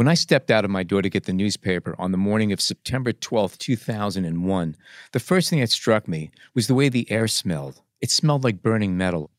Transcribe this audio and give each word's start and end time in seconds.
When 0.00 0.08
I 0.08 0.14
stepped 0.14 0.50
out 0.50 0.64
of 0.64 0.70
my 0.70 0.82
door 0.82 1.02
to 1.02 1.10
get 1.10 1.24
the 1.24 1.32
newspaper 1.34 1.94
on 1.98 2.10
the 2.10 2.16
morning 2.16 2.52
of 2.52 2.60
September 2.62 3.12
12, 3.12 3.58
2001, 3.58 4.76
the 5.12 5.20
first 5.20 5.50
thing 5.50 5.60
that 5.60 5.68
struck 5.68 6.08
me 6.08 6.30
was 6.54 6.68
the 6.68 6.74
way 6.74 6.88
the 6.88 7.10
air 7.10 7.28
smelled. 7.28 7.82
It 8.00 8.10
smelled 8.10 8.42
like 8.42 8.62
burning 8.62 8.96
metal. 8.96 9.30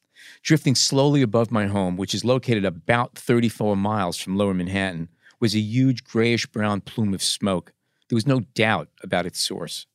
Drifting 0.43 0.75
slowly 0.75 1.23
above 1.23 1.49
my 1.49 1.65
home, 1.65 1.97
which 1.97 2.13
is 2.13 2.23
located 2.23 2.63
about 2.63 3.17
34 3.17 3.75
miles 3.75 4.19
from 4.19 4.37
lower 4.37 4.53
Manhattan, 4.53 5.09
was 5.39 5.55
a 5.55 5.59
huge 5.59 6.03
grayish 6.03 6.45
brown 6.45 6.81
plume 6.81 7.15
of 7.15 7.23
smoke. 7.23 7.73
There 8.07 8.15
was 8.15 8.27
no 8.27 8.41
doubt 8.53 8.89
about 9.01 9.25
its 9.25 9.41
source. 9.41 9.87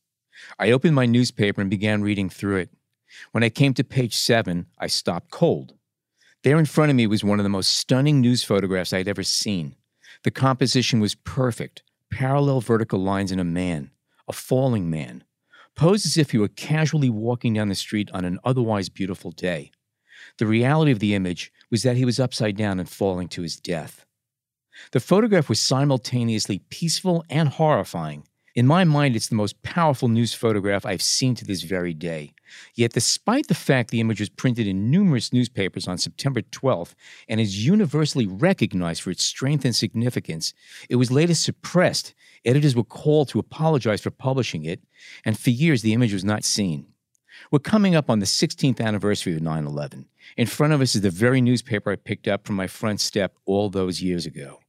I 0.59 0.73
opened 0.73 0.97
my 0.97 1.07
newspaper 1.07 1.61
and 1.61 1.71
began 1.71 2.03
reading 2.03 2.29
through 2.29 2.57
it. 2.57 2.71
When 3.31 3.45
I 3.45 3.51
came 3.51 3.73
to 3.75 3.85
page 3.85 4.17
seven, 4.17 4.67
I 4.81 4.89
stopped 4.89 5.31
cold. 5.31 5.75
There 6.43 6.59
in 6.59 6.67
front 6.67 6.91
of 6.91 6.97
me 6.97 7.07
was 7.07 7.23
one 7.23 7.39
of 7.39 7.45
the 7.45 7.51
most 7.51 7.71
stunning 7.71 8.21
news 8.21 8.43
photographs 8.43 8.93
I'd 8.93 9.07
ever 9.07 9.23
seen. 9.23 9.77
The 10.27 10.33
composition 10.33 10.99
was 10.99 11.15
perfect 11.15 11.85
parallel 12.11 12.61
vertical 12.61 12.99
lines 12.99 13.31
in 13.31 13.39
a 13.39 13.45
man, 13.45 13.93
a 14.27 14.33
falling 14.33 14.91
man, 14.91 15.23
posed 15.77 16.05
as 16.05 16.19
if 16.19 16.33
he 16.33 16.39
were 16.39 16.49
casually 16.49 17.09
walking 17.09 17.55
down 17.55 17.69
the 17.69 17.77
street 17.77 18.11
on 18.13 18.25
an 18.25 18.41
otherwise 18.43 18.89
beautiful 18.89 19.31
day. 19.31 19.71
The 20.39 20.47
reality 20.47 20.91
of 20.91 20.99
the 20.99 21.15
image 21.15 21.53
was 21.71 21.85
that 21.85 21.97
he 21.97 22.05
was 22.05 22.19
upside 22.19 22.57
down 22.57 22.81
and 22.81 22.89
falling 22.89 23.29
to 23.29 23.43
his 23.43 23.55
death. 23.55 24.05
The 24.91 24.99
photograph 24.99 25.49
was 25.49 25.61
simultaneously 25.61 26.59
peaceful 26.71 27.25
and 27.31 27.49
horrifying. 27.49 28.27
In 28.57 28.67
my 28.67 28.83
mind, 28.83 29.15
it's 29.15 29.29
the 29.29 29.37
most 29.37 29.63
powerful 29.63 30.09
news 30.09 30.35
photograph 30.35 30.85
I've 30.85 31.03
seen 31.03 31.37
to 31.37 31.45
this 31.45 31.63
very 31.63 31.95
day. 31.95 32.35
Yet, 32.75 32.93
despite 32.93 33.49
the 33.49 33.55
fact 33.55 33.91
the 33.91 34.01
image 34.01 34.21
was 34.21 34.29
printed 34.29 34.67
in 34.67 34.91
numerous 34.91 35.33
newspapers 35.33 35.89
on 35.89 35.99
September 35.99 36.43
12th 36.43 36.95
and 37.29 37.41
is 37.41 37.67
universally 37.67 38.27
recognized 38.27 39.03
for 39.03 39.11
its 39.11 39.25
strength 39.25 39.65
and 39.65 39.75
significance, 39.75 40.55
it 40.89 40.97
was 40.97 41.11
later 41.11 41.35
suppressed. 41.35 42.15
Editors 42.45 42.77
were 42.77 42.85
called 42.85 43.29
to 43.29 43.39
apologize 43.39 44.01
for 44.01 44.11
publishing 44.11 44.65
it, 44.65 44.81
and 45.25 45.39
for 45.39 45.51
years 45.51 45.83
the 45.83 45.93
image 45.93 46.13
was 46.13 46.25
not 46.25 46.45
seen. 46.45 46.87
We're 47.51 47.59
coming 47.59 47.95
up 47.95 48.11
on 48.11 48.19
the 48.19 48.27
16th 48.27 48.81
anniversary 48.81 49.35
of 49.35 49.43
9 49.43 49.67
11. 49.67 50.07
In 50.37 50.47
front 50.47 50.73
of 50.73 50.81
us 50.81 50.95
is 50.95 51.03
the 51.03 51.11
very 51.11 51.41
newspaper 51.41 51.93
I 51.93 51.97
picked 51.97 52.29
up 52.29 52.47
from 52.47 52.57
my 52.57 52.67
front 52.67 53.01
step 53.01 53.37
all 53.45 53.71
those 53.71 54.03
years 54.03 54.27
ago. 54.27 54.61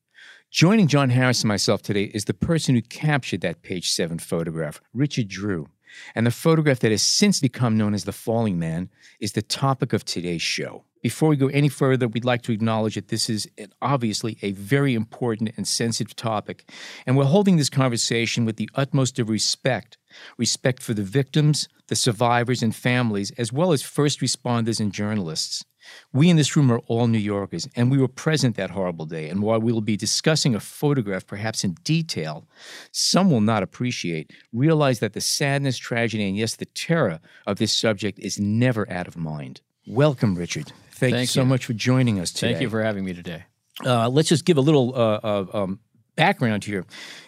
Joining 0.49 0.87
John 0.87 1.09
Harris 1.09 1.41
and 1.41 1.49
myself 1.49 1.81
today 1.81 2.05
is 2.05 2.25
the 2.25 2.33
person 2.33 2.73
who 2.73 2.81
captured 2.81 3.41
that 3.41 3.63
page 3.63 3.91
seven 3.91 4.17
photograph, 4.17 4.79
Richard 4.93 5.27
Drew. 5.27 5.67
And 6.15 6.25
the 6.25 6.31
photograph 6.31 6.79
that 6.79 6.91
has 6.91 7.03
since 7.03 7.39
become 7.39 7.77
known 7.77 7.93
as 7.93 8.03
the 8.03 8.11
Falling 8.11 8.59
Man 8.59 8.89
is 9.19 9.33
the 9.33 9.41
topic 9.41 9.93
of 9.93 10.05
today's 10.05 10.41
show. 10.41 10.83
Before 11.01 11.29
we 11.29 11.35
go 11.35 11.47
any 11.47 11.69
further, 11.69 12.07
we'd 12.07 12.25
like 12.25 12.41
to 12.43 12.51
acknowledge 12.51 12.95
that 12.95 13.09
this 13.09 13.29
is 13.29 13.47
obviously 13.81 14.37
a 14.41 14.51
very 14.51 14.93
important 14.95 15.51
and 15.55 15.67
sensitive 15.67 16.15
topic, 16.15 16.69
and 17.05 17.15
we're 17.15 17.25
holding 17.25 17.57
this 17.57 17.69
conversation 17.69 18.45
with 18.45 18.57
the 18.57 18.69
utmost 18.75 19.19
of 19.19 19.29
respect 19.29 19.97
respect 20.37 20.81
for 20.81 20.93
the 20.93 21.03
victims, 21.03 21.67
the 21.87 21.95
survivors, 21.95 22.63
and 22.63 22.75
families, 22.75 23.31
as 23.37 23.53
well 23.53 23.71
as 23.71 23.83
first 23.83 24.19
responders 24.19 24.79
and 24.79 24.91
journalists. 24.91 25.63
We 26.11 26.29
in 26.29 26.37
this 26.37 26.55
room 26.55 26.71
are 26.71 26.81
all 26.87 27.07
New 27.07 27.17
Yorkers, 27.17 27.67
and 27.75 27.91
we 27.91 27.97
were 27.97 28.07
present 28.07 28.55
that 28.55 28.71
horrible 28.71 29.05
day. 29.05 29.29
And 29.29 29.41
while 29.41 29.59
we 29.59 29.71
will 29.71 29.81
be 29.81 29.95
discussing 29.95 30.55
a 30.55 30.59
photograph 30.59 31.25
perhaps 31.25 31.63
in 31.63 31.75
detail, 31.83 32.47
some 32.91 33.29
will 33.29 33.41
not 33.41 33.63
appreciate, 33.63 34.31
realize 34.51 34.99
that 34.99 35.13
the 35.13 35.21
sadness, 35.21 35.77
tragedy, 35.77 36.27
and 36.27 36.37
yes, 36.37 36.55
the 36.55 36.65
terror 36.65 37.19
of 37.45 37.57
this 37.57 37.73
subject 37.73 38.19
is 38.19 38.39
never 38.39 38.89
out 38.91 39.07
of 39.07 39.15
mind. 39.15 39.61
Welcome, 39.85 40.35
Richard. 40.35 40.73
Thank, 40.97 41.13
Thank 41.13 41.21
you 41.21 41.27
so 41.27 41.45
much 41.45 41.65
for 41.65 41.73
joining 41.73 42.19
us 42.19 42.31
today. 42.31 42.53
Thank 42.53 42.61
you 42.61 42.69
for 42.69 42.81
having 42.81 43.05
me 43.05 43.13
today. 43.13 43.43
Uh, 43.85 44.09
let's 44.09 44.29
just 44.29 44.45
give 44.45 44.57
a 44.57 44.61
little 44.61 44.95
uh, 44.95 45.19
uh, 45.23 45.45
um, 45.53 45.79
background 46.15 46.63
here. 46.63 46.85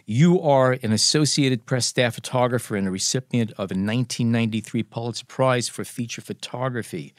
You 0.07 0.41
are 0.41 0.71
an 0.81 0.91
Associated 0.91 1.67
Press 1.67 1.85
staff 1.85 2.15
photographer 2.15 2.75
and 2.75 2.87
a 2.87 2.91
recipient 2.91 3.51
of 3.51 3.69
a 3.71 3.77
1993 3.77 4.81
Pulitzer 4.83 5.25
Prize 5.25 5.69
for 5.69 5.83
feature 5.83 6.21
photography. 6.21 7.13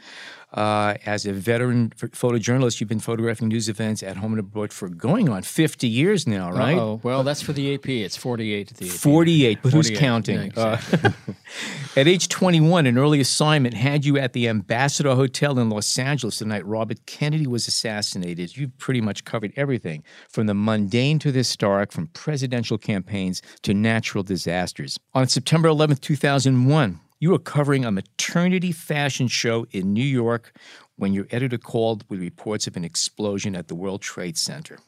Uh, 0.52 0.94
as 1.06 1.26
a 1.26 1.32
veteran 1.32 1.90
ph- 1.90 2.12
photojournalist, 2.12 2.80
you've 2.80 2.88
been 2.88 2.98
photographing 2.98 3.46
news 3.48 3.68
events 3.68 4.02
at 4.02 4.16
home 4.16 4.32
and 4.32 4.40
abroad 4.40 4.72
for 4.72 4.88
going 4.88 5.28
on 5.28 5.42
50 5.42 5.86
years 5.86 6.26
now, 6.26 6.50
right? 6.50 6.76
Oh, 6.76 6.98
well, 7.04 7.22
that's 7.22 7.40
for 7.40 7.52
the 7.52 7.72
AP. 7.74 7.88
It's 7.88 8.16
48 8.16 8.72
at 8.72 8.76
the 8.78 8.86
AP. 8.86 8.92
48, 8.92 9.58
but 9.62 9.72
who's 9.72 9.90
counting? 9.90 10.52
Yeah, 10.56 10.80
Uh, 11.04 11.10
at 11.96 12.08
age 12.08 12.28
21, 12.28 12.86
an 12.86 12.98
early 12.98 13.20
assignment 13.20 13.74
had 13.74 14.04
you 14.04 14.18
at 14.18 14.32
the 14.32 14.48
Ambassador 14.48 15.14
Hotel 15.14 15.56
in 15.58 15.70
Los 15.70 15.96
Angeles 15.98 16.40
the 16.40 16.44
night 16.46 16.66
Robert 16.66 17.06
Kennedy 17.06 17.46
was 17.46 17.68
assassinated. 17.68 18.56
You've 18.56 18.76
pretty 18.78 19.00
much 19.00 19.24
covered 19.24 19.52
everything 19.56 20.02
from 20.28 20.46
the 20.46 20.54
mundane 20.54 21.18
to 21.20 21.30
the 21.30 21.38
historic, 21.38 21.92
from 21.92 22.08
presidential 22.08 22.76
campaigns 22.76 23.40
to 23.62 23.72
natural 23.72 24.24
disasters. 24.24 24.98
On 25.14 25.28
September 25.28 25.68
11th, 25.68 26.00
2001, 26.00 26.98
you 27.20 27.30
were 27.30 27.38
covering 27.38 27.84
a 27.84 27.92
maternity 27.92 28.72
fashion 28.72 29.28
show 29.28 29.66
in 29.70 29.92
New 29.92 30.02
York 30.02 30.58
when 30.96 31.12
your 31.12 31.26
editor 31.30 31.58
called 31.58 32.04
with 32.08 32.20
reports 32.20 32.66
of 32.66 32.76
an 32.76 32.84
explosion 32.84 33.54
at 33.54 33.68
the 33.68 33.74
World 33.74 34.02
Trade 34.02 34.36
Center. 34.36 34.78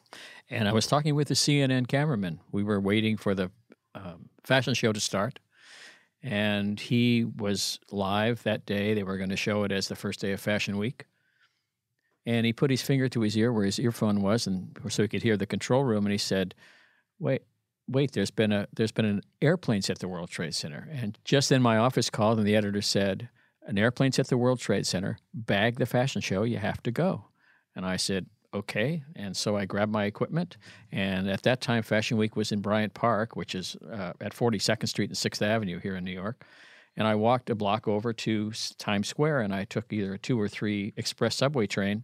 and 0.49 0.67
I 0.67 0.73
was 0.73 0.87
talking 0.87 1.15
with 1.15 1.29
the 1.29 1.35
CNN 1.35 1.87
cameraman. 1.87 2.39
We 2.51 2.63
were 2.63 2.79
waiting 2.79 3.17
for 3.17 3.33
the 3.33 3.51
um, 3.95 4.29
fashion 4.43 4.73
show 4.73 4.91
to 4.91 4.99
start. 4.99 5.39
And 6.21 6.79
he 6.79 7.25
was 7.25 7.79
live 7.91 8.43
that 8.43 8.65
day. 8.65 8.93
They 8.93 9.03
were 9.03 9.17
going 9.17 9.29
to 9.29 9.35
show 9.35 9.63
it 9.63 9.71
as 9.71 9.87
the 9.87 9.95
first 9.95 10.19
day 10.19 10.31
of 10.31 10.39
Fashion 10.39 10.77
Week. 10.77 11.05
And 12.25 12.45
he 12.45 12.53
put 12.53 12.71
his 12.71 12.81
finger 12.81 13.09
to 13.09 13.21
his 13.21 13.37
ear 13.37 13.51
where 13.51 13.65
his 13.65 13.79
earphone 13.79 14.21
was, 14.21 14.47
and 14.47 14.79
so 14.87 15.03
he 15.03 15.09
could 15.09 15.23
hear 15.23 15.35
the 15.35 15.45
control 15.45 15.83
room. 15.83 16.05
And 16.05 16.13
he 16.13 16.17
said, 16.17 16.55
"Wait, 17.19 17.41
wait! 17.87 18.11
There's 18.11 18.31
been 18.31 18.51
a 18.51 18.67
there's 18.73 18.91
been 18.91 19.05
an 19.05 19.21
airplane's 19.41 19.89
at 19.89 19.99
the 19.99 20.07
World 20.07 20.29
Trade 20.29 20.55
Center." 20.55 20.87
And 20.91 21.17
just 21.23 21.49
then, 21.49 21.61
my 21.61 21.77
office 21.77 22.09
called, 22.09 22.37
and 22.37 22.47
the 22.47 22.55
editor 22.55 22.81
said, 22.81 23.29
"An 23.65 23.77
airplane's 23.77 24.19
at 24.19 24.27
the 24.27 24.37
World 24.37 24.59
Trade 24.59 24.87
Center. 24.87 25.17
Bag 25.33 25.77
the 25.77 25.85
fashion 25.85 26.21
show. 26.21 26.43
You 26.43 26.57
have 26.57 26.81
to 26.83 26.91
go." 26.91 27.25
And 27.75 27.85
I 27.85 27.97
said, 27.97 28.27
"Okay." 28.53 29.03
And 29.15 29.35
so 29.35 29.57
I 29.57 29.65
grabbed 29.65 29.91
my 29.91 30.05
equipment. 30.05 30.57
And 30.91 31.29
at 31.29 31.43
that 31.43 31.61
time, 31.61 31.83
Fashion 31.83 32.17
Week 32.17 32.35
was 32.35 32.51
in 32.51 32.61
Bryant 32.61 32.93
Park, 32.93 33.35
which 33.35 33.55
is 33.55 33.75
uh, 33.91 34.13
at 34.21 34.33
42nd 34.33 34.87
Street 34.87 35.09
and 35.09 35.17
Sixth 35.17 35.41
Avenue 35.41 35.79
here 35.79 35.95
in 35.95 36.03
New 36.03 36.11
York. 36.11 36.45
And 36.95 37.07
I 37.07 37.15
walked 37.15 37.49
a 37.49 37.55
block 37.55 37.87
over 37.87 38.13
to 38.13 38.51
Times 38.77 39.07
Square, 39.07 39.41
and 39.41 39.53
I 39.53 39.63
took 39.63 39.91
either 39.91 40.13
a 40.13 40.19
two 40.19 40.39
or 40.39 40.47
three 40.47 40.93
express 40.95 41.35
subway 41.35 41.65
train 41.65 42.03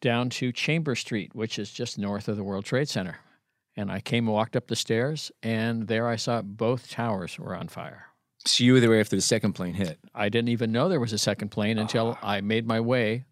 down 0.00 0.30
to 0.30 0.52
Chamber 0.52 0.94
Street, 0.94 1.34
which 1.34 1.58
is 1.58 1.72
just 1.72 1.98
north 1.98 2.28
of 2.28 2.36
the 2.36 2.44
World 2.44 2.64
Trade 2.64 2.88
Center. 2.88 3.18
And 3.76 3.90
I 3.92 4.00
came 4.00 4.26
and 4.26 4.34
walked 4.34 4.56
up 4.56 4.68
the 4.68 4.76
stairs, 4.76 5.30
and 5.42 5.86
there 5.86 6.08
I 6.08 6.16
saw 6.16 6.40
both 6.42 6.90
towers 6.90 7.38
were 7.38 7.54
on 7.54 7.68
fire. 7.68 8.06
So 8.46 8.64
you 8.64 8.72
were 8.72 8.80
there 8.80 8.98
after 8.98 9.16
the 9.16 9.22
second 9.22 9.52
plane 9.52 9.74
hit. 9.74 9.98
I 10.14 10.28
didn't 10.28 10.48
even 10.48 10.72
know 10.72 10.88
there 10.88 11.00
was 11.00 11.12
a 11.12 11.18
second 11.18 11.50
plane 11.50 11.78
until 11.78 12.16
I 12.22 12.40
made 12.40 12.66
my 12.66 12.80
way 12.80 13.24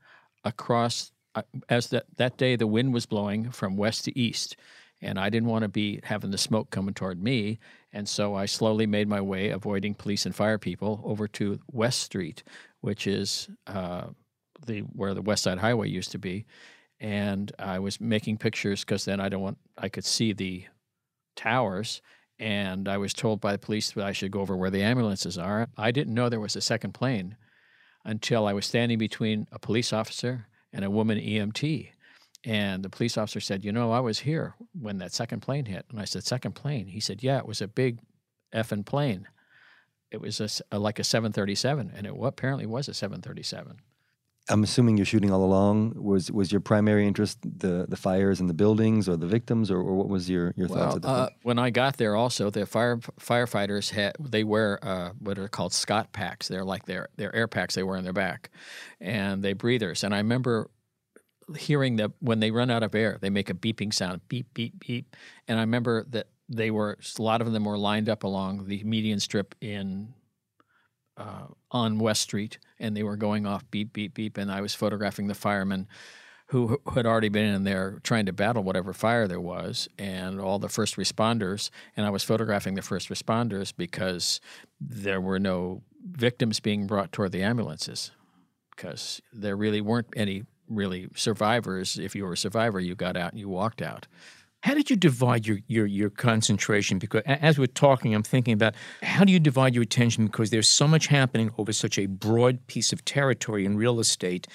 across. 0.44 1.12
uh, 1.34 1.42
As 1.68 1.88
that 1.88 2.04
that 2.16 2.36
day, 2.36 2.56
the 2.56 2.66
wind 2.66 2.92
was 2.92 3.06
blowing 3.06 3.50
from 3.52 3.76
west 3.76 4.04
to 4.04 4.18
east, 4.18 4.56
and 5.00 5.18
I 5.18 5.30
didn't 5.30 5.48
want 5.48 5.62
to 5.62 5.68
be 5.68 6.00
having 6.02 6.30
the 6.30 6.38
smoke 6.38 6.70
coming 6.70 6.94
toward 6.94 7.22
me. 7.22 7.58
And 7.92 8.08
so 8.08 8.34
I 8.34 8.46
slowly 8.46 8.86
made 8.86 9.08
my 9.08 9.20
way, 9.20 9.50
avoiding 9.50 9.94
police 9.94 10.26
and 10.26 10.34
fire 10.34 10.58
people, 10.58 11.00
over 11.04 11.28
to 11.28 11.60
West 11.70 12.00
Street, 12.02 12.42
which 12.80 13.06
is 13.06 13.48
uh, 13.66 14.08
the 14.66 14.80
where 14.80 15.14
the 15.14 15.22
West 15.22 15.44
Side 15.44 15.58
Highway 15.58 15.88
used 15.88 16.10
to 16.12 16.18
be. 16.18 16.44
And 17.04 17.52
I 17.58 17.80
was 17.80 18.00
making 18.00 18.38
pictures 18.38 18.80
because 18.80 19.04
then 19.04 19.20
I 19.20 19.28
don't 19.28 19.42
want 19.42 19.58
I 19.76 19.90
could 19.90 20.06
see 20.06 20.32
the 20.32 20.64
towers 21.36 22.00
and 22.38 22.88
I 22.88 22.96
was 22.96 23.12
told 23.12 23.42
by 23.42 23.52
the 23.52 23.58
police 23.58 23.90
that 23.90 24.06
I 24.06 24.12
should 24.12 24.30
go 24.30 24.40
over 24.40 24.56
where 24.56 24.70
the 24.70 24.82
ambulances 24.82 25.36
are. 25.36 25.68
I 25.76 25.90
didn't 25.90 26.14
know 26.14 26.30
there 26.30 26.40
was 26.40 26.56
a 26.56 26.62
second 26.62 26.94
plane 26.94 27.36
until 28.06 28.46
I 28.46 28.54
was 28.54 28.64
standing 28.64 28.96
between 28.96 29.46
a 29.52 29.58
police 29.58 29.92
officer 29.92 30.46
and 30.72 30.82
a 30.82 30.90
woman 30.90 31.18
EMT. 31.18 31.90
And 32.42 32.82
the 32.82 32.88
police 32.88 33.18
officer 33.18 33.40
said, 33.40 33.66
You 33.66 33.72
know, 33.72 33.92
I 33.92 34.00
was 34.00 34.20
here 34.20 34.54
when 34.72 34.96
that 34.98 35.12
second 35.12 35.40
plane 35.40 35.66
hit. 35.66 35.84
And 35.90 36.00
I 36.00 36.06
said, 36.06 36.24
Second 36.24 36.52
plane? 36.52 36.86
He 36.86 37.00
said, 37.00 37.22
Yeah, 37.22 37.36
it 37.36 37.46
was 37.46 37.60
a 37.60 37.68
big 37.68 37.98
effing 38.54 38.86
plane. 38.86 39.28
It 40.10 40.22
was 40.22 40.40
a 40.40 40.48
a 40.74 40.78
like 40.78 40.98
a 40.98 41.04
737, 41.04 41.92
and 41.94 42.06
it 42.06 42.14
apparently 42.18 42.64
was 42.64 42.88
a 42.88 42.94
737. 42.94 43.76
I'm 44.50 44.62
assuming 44.62 44.98
you're 44.98 45.06
shooting 45.06 45.30
all 45.30 45.42
along. 45.42 45.94
Was 45.96 46.30
was 46.30 46.52
your 46.52 46.60
primary 46.60 47.06
interest 47.06 47.38
the 47.42 47.86
the 47.88 47.96
fires 47.96 48.40
and 48.40 48.50
the 48.50 48.54
buildings, 48.54 49.08
or 49.08 49.16
the 49.16 49.26
victims, 49.26 49.70
or, 49.70 49.78
or 49.78 49.94
what 49.94 50.08
was 50.08 50.28
your 50.28 50.52
your 50.56 50.68
thoughts 50.68 50.78
Well, 50.78 50.96
at 50.96 51.02
that 51.02 51.08
uh, 51.08 51.28
when 51.42 51.58
I 51.58 51.70
got 51.70 51.96
there, 51.96 52.14
also 52.14 52.50
the 52.50 52.66
fire 52.66 52.98
firefighters 53.18 53.90
had 53.90 54.16
they 54.20 54.44
wear 54.44 54.78
uh, 54.82 55.10
what 55.18 55.38
are 55.38 55.48
called 55.48 55.72
Scott 55.72 56.12
packs. 56.12 56.48
They're 56.48 56.64
like 56.64 56.84
their 56.84 57.08
their 57.16 57.34
air 57.34 57.48
packs 57.48 57.74
they 57.74 57.82
wear 57.82 57.96
in 57.96 58.04
their 58.04 58.12
back, 58.12 58.50
and 59.00 59.42
they 59.42 59.54
breathers. 59.54 60.04
And 60.04 60.14
I 60.14 60.18
remember 60.18 60.70
hearing 61.56 61.96
that 61.96 62.12
when 62.20 62.40
they 62.40 62.50
run 62.50 62.70
out 62.70 62.82
of 62.82 62.94
air, 62.94 63.18
they 63.20 63.30
make 63.30 63.48
a 63.48 63.54
beeping 63.54 63.94
sound, 63.94 64.20
beep 64.28 64.52
beep 64.52 64.78
beep. 64.78 65.16
And 65.48 65.58
I 65.58 65.62
remember 65.62 66.04
that 66.10 66.28
they 66.50 66.70
were 66.70 66.98
a 67.18 67.22
lot 67.22 67.40
of 67.40 67.50
them 67.52 67.64
were 67.64 67.78
lined 67.78 68.10
up 68.10 68.24
along 68.24 68.66
the 68.66 68.84
median 68.84 69.20
strip 69.20 69.54
in 69.62 70.12
uh, 71.16 71.46
on 71.70 71.98
West 71.98 72.22
Street, 72.22 72.58
and 72.78 72.96
they 72.96 73.02
were 73.02 73.16
going 73.16 73.46
off 73.46 73.68
beep 73.70 73.92
beep 73.92 74.14
beep. 74.14 74.36
And 74.36 74.50
I 74.50 74.60
was 74.60 74.74
photographing 74.74 75.28
the 75.28 75.34
firemen 75.34 75.88
who 76.48 76.78
had 76.94 77.06
already 77.06 77.30
been 77.30 77.54
in 77.54 77.64
there 77.64 78.00
trying 78.02 78.26
to 78.26 78.32
battle 78.32 78.62
whatever 78.62 78.92
fire 78.92 79.26
there 79.26 79.40
was, 79.40 79.88
and 79.98 80.40
all 80.40 80.58
the 80.58 80.68
first 80.68 80.96
responders. 80.96 81.70
And 81.96 82.04
I 82.06 82.10
was 82.10 82.22
photographing 82.22 82.74
the 82.74 82.82
first 82.82 83.08
responders 83.08 83.72
because 83.76 84.40
there 84.80 85.20
were 85.20 85.38
no 85.38 85.82
victims 86.04 86.60
being 86.60 86.86
brought 86.86 87.12
toward 87.12 87.32
the 87.32 87.42
ambulances 87.42 88.10
because 88.76 89.22
there 89.32 89.56
really 89.56 89.80
weren't 89.80 90.08
any 90.16 90.44
really 90.68 91.08
survivors. 91.14 91.98
If 91.98 92.14
you 92.14 92.24
were 92.24 92.32
a 92.32 92.36
survivor, 92.36 92.80
you 92.80 92.94
got 92.94 93.16
out 93.16 93.30
and 93.30 93.40
you 93.40 93.48
walked 93.48 93.82
out. 93.82 94.06
How 94.64 94.72
did 94.72 94.88
you 94.88 94.96
divide 94.96 95.46
your, 95.46 95.58
your, 95.66 95.84
your 95.84 96.08
concentration? 96.08 96.98
Because 96.98 97.20
as 97.26 97.58
we're 97.58 97.66
talking, 97.66 98.14
I'm 98.14 98.22
thinking 98.22 98.54
about 98.54 98.74
how 99.02 99.22
do 99.22 99.30
you 99.30 99.38
divide 99.38 99.74
your 99.74 99.82
attention? 99.82 100.24
Because 100.24 100.48
there's 100.48 100.70
so 100.70 100.88
much 100.88 101.08
happening 101.08 101.50
over 101.58 101.70
such 101.70 101.98
a 101.98 102.06
broad 102.06 102.66
piece 102.66 102.90
of 102.90 103.04
territory 103.04 103.66
in 103.66 103.76
real 103.76 104.00
estate, 104.00 104.46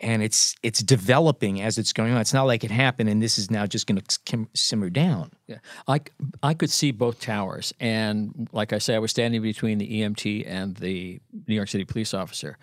and 0.00 0.22
it's 0.22 0.54
it's 0.62 0.80
developing 0.80 1.60
as 1.60 1.76
it's 1.76 1.92
going 1.92 2.12
on. 2.12 2.20
It's 2.20 2.32
not 2.32 2.44
like 2.44 2.62
it 2.62 2.70
happened 2.70 3.08
and 3.08 3.20
this 3.20 3.36
is 3.36 3.50
now 3.50 3.66
just 3.66 3.88
going 3.88 4.00
to 4.00 4.48
simmer 4.54 4.90
down. 4.90 5.32
Yeah, 5.48 5.58
I, 5.88 6.02
I 6.40 6.54
could 6.54 6.70
see 6.70 6.92
both 6.92 7.20
towers, 7.20 7.74
and 7.80 8.48
like 8.52 8.72
I 8.72 8.78
say, 8.78 8.94
I 8.94 9.00
was 9.00 9.10
standing 9.10 9.42
between 9.42 9.78
the 9.78 10.02
EMT 10.02 10.44
and 10.46 10.76
the 10.76 11.20
New 11.48 11.56
York 11.56 11.68
City 11.68 11.84
police 11.84 12.14
officer, 12.14 12.58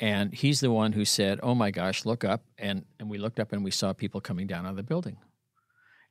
and 0.00 0.34
he's 0.34 0.58
the 0.58 0.72
one 0.72 0.90
who 0.90 1.04
said, 1.04 1.38
"Oh 1.40 1.54
my 1.54 1.70
gosh, 1.70 2.04
look 2.04 2.24
up!" 2.24 2.42
and 2.58 2.84
and 2.98 3.08
we 3.08 3.18
looked 3.18 3.38
up 3.38 3.52
and 3.52 3.62
we 3.62 3.70
saw 3.70 3.92
people 3.92 4.20
coming 4.20 4.48
down 4.48 4.66
out 4.66 4.70
of 4.70 4.76
the 4.76 4.82
building. 4.82 5.18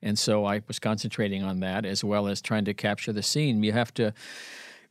And 0.04 0.18
so 0.18 0.46
I 0.46 0.62
was 0.68 0.80
concentrating 0.80 1.44
on 1.44 1.60
that 1.60 1.86
as 1.86 2.04
well 2.04 2.28
as 2.28 2.42
trying 2.42 2.66
to 2.66 2.74
capture 2.74 3.14
the 3.14 3.24
scene. 3.24 3.64
You 3.64 3.72
have 3.74 3.94
to 3.96 4.14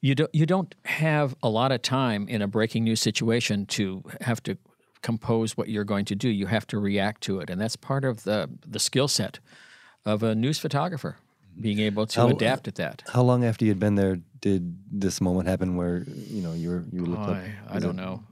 you 0.01 0.15
don't 0.15 0.35
you 0.35 0.47
don't 0.47 0.75
have 0.85 1.35
a 1.43 1.49
lot 1.49 1.73
of 1.73 1.83
time 1.83 2.27
in 2.29 2.41
a 2.43 2.47
breaking 2.47 2.85
news 2.85 3.01
situation 3.01 3.67
to 3.67 4.03
have 4.21 4.43
to 4.45 4.57
compose 5.03 5.57
what 5.57 5.69
you're 5.69 5.85
going 5.85 6.05
to 6.07 6.15
do. 6.15 6.29
You 6.29 6.47
have 6.47 6.67
to 6.69 6.79
react 6.79 7.23
to 7.23 7.41
it, 7.41 7.51
and 7.51 7.61
that's 7.61 7.77
part 7.77 8.05
of 8.05 8.25
the 8.25 8.49
the 8.67 8.79
skill 8.79 9.09
set 9.09 9.41
of 10.07 10.23
a 10.23 10.35
news 10.35 10.59
photographer, 10.59 11.17
being 11.61 11.81
able 11.81 12.07
to 12.07 12.21
How- 12.21 12.29
adapt 12.29 12.69
at 12.69 12.77
that. 12.77 13.03
How 13.13 13.23
long 13.23 13.45
after 13.45 13.65
you'd 13.65 13.79
been 13.79 13.97
there 13.97 14.19
did 14.41 14.79
this 14.91 15.21
moment 15.21 15.49
happen 15.49 15.77
where 15.77 16.05
you 16.07 16.41
know 16.41 16.55
you 16.55 16.71
were 16.71 16.85
you 16.93 17.05
looked 17.05 17.29
up? 17.29 17.37
I, 17.37 17.77
I 17.77 17.79
don't 17.79 17.99
it- 17.99 18.03
know. 18.03 18.23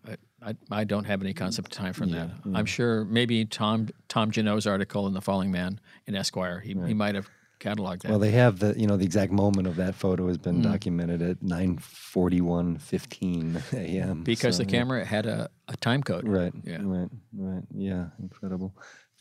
I, 0.41 0.55
I 0.71 0.85
don't 0.85 1.05
have 1.05 1.21
any 1.23 1.35
concept 1.35 1.73
of 1.73 1.79
time 1.79 1.93
from 1.93 2.11
that. 2.13 2.31
I'm 2.55 2.67
sure 2.67 3.05
maybe 3.05 3.45
Tom 3.45 3.89
Tom 4.09 4.31
Junod's 4.31 4.67
article 4.67 5.07
in 5.07 5.13
the 5.15 5.21
Falling 5.21 5.51
Man 5.51 5.81
in 6.07 6.15
Esquire. 6.15 6.61
He, 6.61 6.77
he 6.87 6.95
might 6.95 7.15
have 7.17 7.29
cataloged 7.61 8.03
that. 8.03 8.11
Well, 8.11 8.21
they 8.21 8.31
have 8.31 8.61
the 8.61 8.79
you 8.79 8.87
know 8.87 8.97
the 8.97 9.05
exact 9.05 9.33
moment 9.33 9.67
of 9.67 9.77
that 9.77 9.95
photo 9.97 10.29
has 10.29 10.39
Mm. 10.39 10.43
been 10.43 10.63
documented 10.63 11.23
at 11.23 11.41
9:41:15 11.41 13.73
a.m. 13.73 14.23
because 14.23 14.57
So, 14.57 14.63
the 14.63 14.71
camera 14.71 15.05
had 15.05 15.27
a, 15.27 15.49
a 15.67 15.77
time 15.77 16.03
code. 16.03 16.27
Right. 16.27 16.53
Yeah. 16.65 16.79
Right. 16.83 17.09
Right. 17.37 17.65
Yeah. 17.75 18.07
Incredible. 18.21 18.75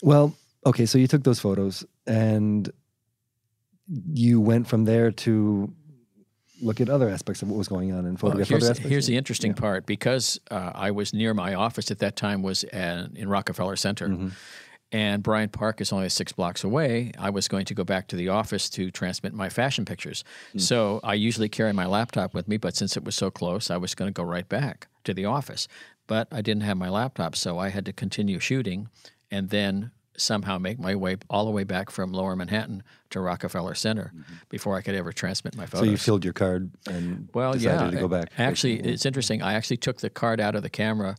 Well, 0.04 0.36
okay. 0.66 0.86
So 0.86 0.98
you 0.98 1.08
took 1.08 1.24
those 1.24 1.40
photos 1.40 1.86
and 2.06 2.69
you 4.14 4.40
went 4.42 4.68
from 4.68 4.86
there 4.86 5.12
to 5.12 5.74
look 6.62 6.81
at 6.81 6.89
other 6.89 7.09
aspects 7.09 7.42
of 7.42 7.50
what 7.50 7.57
was 7.57 7.68
going 7.68 7.92
on 7.94 8.06
and 8.06 8.19
Well, 8.19 8.33
here's, 8.33 8.51
other 8.51 8.71
aspects. 8.71 8.89
here's 8.89 9.07
the 9.07 9.15
interesting 9.18 9.54
part 9.54 9.86
because 9.86 10.39
uh, 10.50 10.71
I 10.74 10.92
was 10.92 11.13
near 11.13 11.33
my 11.33 11.54
office 11.54 11.92
at 11.92 12.00
that 12.00 12.15
time 12.15 12.42
was 12.42 12.63
at, 12.65 13.12
in 13.15 13.30
Rockefeller 13.30 13.75
Center, 13.75 14.07
Mm-hmm. 14.09 14.30
and 14.92 15.21
Bryant 15.21 15.51
Park 15.51 15.81
is 15.81 15.92
only 15.92 16.09
six 16.09 16.31
blocks 16.31 16.63
away. 16.63 17.12
I 17.19 17.30
was 17.30 17.48
going 17.48 17.65
to 17.65 17.74
go 17.75 17.83
back 17.83 18.07
to 18.07 18.15
the 18.15 18.30
office 18.30 18.69
to 18.71 18.89
transmit 18.92 19.33
my 19.33 19.50
fashion 19.50 19.86
pictures. 19.86 20.24
Hmm. 20.54 20.59
So 20.59 21.00
I 21.04 21.13
usually 21.13 21.50
carry 21.50 21.74
my 21.74 21.86
laptop 21.86 22.33
with 22.33 22.48
me, 22.48 22.57
but 22.57 22.75
since 22.75 22.95
it 22.98 23.04
was 23.04 23.15
so 23.15 23.30
close, 23.30 23.69
I 23.69 23.77
was 23.77 23.94
going 23.95 24.07
to 24.09 24.13
go 24.13 24.24
right 24.24 24.48
back 24.48 24.88
to 25.04 25.13
the 25.13 25.25
office. 25.25 25.68
But 26.07 26.27
I 26.31 26.42
didn't 26.42 26.63
have 26.63 26.77
my 26.77 26.89
laptop, 26.89 27.36
so 27.36 27.59
I 27.59 27.69
had 27.69 27.86
to 27.86 27.94
continue 27.94 28.39
shooting, 28.39 28.88
and 29.30 29.50
then 29.50 29.92
somehow 30.18 30.58
make 30.58 30.80
my 30.80 30.96
way 30.96 31.16
all 31.30 31.46
the 31.46 31.52
way 31.52 31.64
back 31.64 31.90
from 31.92 32.12
Lower 32.12 32.36
Manhattan 32.36 32.84
to 33.12 33.19
Rockefeller 33.19 33.75
Center 33.75 34.12
before 34.50 34.75
I 34.75 34.81
could 34.81 34.96
ever 34.96 35.12
transmit 35.14 35.56
my 35.56 35.64
Mm-hmm. 35.66 35.72
so 35.72 35.78
photos. 35.80 35.92
you 35.92 35.98
filled 35.98 36.24
your 36.25 36.34
card 36.34 36.72
and 36.90 37.30
Well, 37.34 37.54
decided 37.54 37.86
yeah. 37.86 37.92
to 37.92 37.98
go 37.98 38.08
back. 38.08 38.31
Actually, 38.38 38.80
it's 38.80 39.06
interesting. 39.06 39.42
I 39.42 39.54
actually 39.54 39.78
took 39.78 39.98
the 40.02 40.10
card 40.10 40.40
out 40.42 40.56
of 40.56 40.64
the 40.64 40.69
camera 40.69 41.16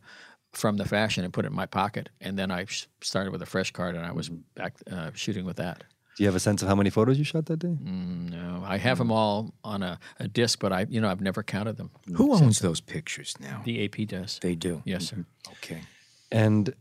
from 0.53 0.77
the 0.77 0.85
fashion 0.85 1.23
and 1.23 1.31
put 1.31 1.45
it 1.45 1.49
in 1.49 1.55
my 1.55 1.65
pocket, 1.67 2.09
and 2.21 2.37
then 2.37 2.51
I 2.51 2.65
started 3.01 3.31
with 3.31 3.41
a 3.41 3.45
fresh 3.45 3.71
card, 3.71 3.95
and 3.95 4.05
I 4.05 4.11
was 4.11 4.29
Mm-hmm. 4.29 4.41
back 4.55 4.73
uh, 4.91 5.11
shooting 5.13 5.45
with 5.45 5.57
that. 5.57 5.83
Do 6.17 6.23
you 6.23 6.27
have 6.27 6.35
a 6.35 6.39
sense 6.39 6.61
of 6.61 6.67
how 6.67 6.75
many 6.75 6.89
photos 6.89 7.17
you 7.17 7.23
shot 7.23 7.45
that 7.45 7.59
day? 7.59 7.77
Mm, 7.81 8.31
no, 8.31 8.63
I 8.67 8.77
have 8.77 8.97
them 8.97 9.09
all 9.09 9.53
on 9.63 9.81
a, 9.83 9.97
a 10.19 10.27
disc, 10.27 10.59
but 10.59 10.73
I, 10.73 10.85
you 10.89 10.99
know, 10.99 11.07
I've 11.09 11.21
never 11.21 11.43
counted 11.43 11.77
them. 11.77 11.91
Who 12.15 12.33
owns 12.33 12.59
those 12.59 12.81
pictures 12.81 13.35
now? 13.39 13.61
The 13.63 13.85
AP 13.85 14.05
does. 14.07 14.37
They 14.41 14.55
do. 14.55 14.81
Yes, 14.85 15.05
sir. 15.05 15.23
Okay. 15.53 15.83
And 16.29 16.73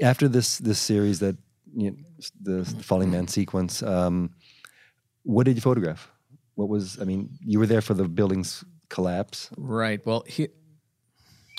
after 0.00 0.28
this 0.28 0.58
this 0.58 0.78
series 0.78 1.18
that 1.20 1.36
you 1.74 1.90
know, 1.90 1.96
the 2.40 2.64
Falling 2.82 3.10
Man 3.10 3.28
sequence, 3.28 3.82
um, 3.82 4.30
what 5.22 5.44
did 5.44 5.54
you 5.56 5.60
photograph? 5.60 6.10
What 6.54 6.68
was 6.68 6.98
I 7.00 7.04
mean? 7.04 7.30
You 7.44 7.58
were 7.58 7.66
there 7.66 7.80
for 7.82 7.94
the 7.94 8.08
building's 8.08 8.64
collapse. 8.88 9.50
Right. 9.56 10.04
Well, 10.06 10.24
he, 10.26 10.48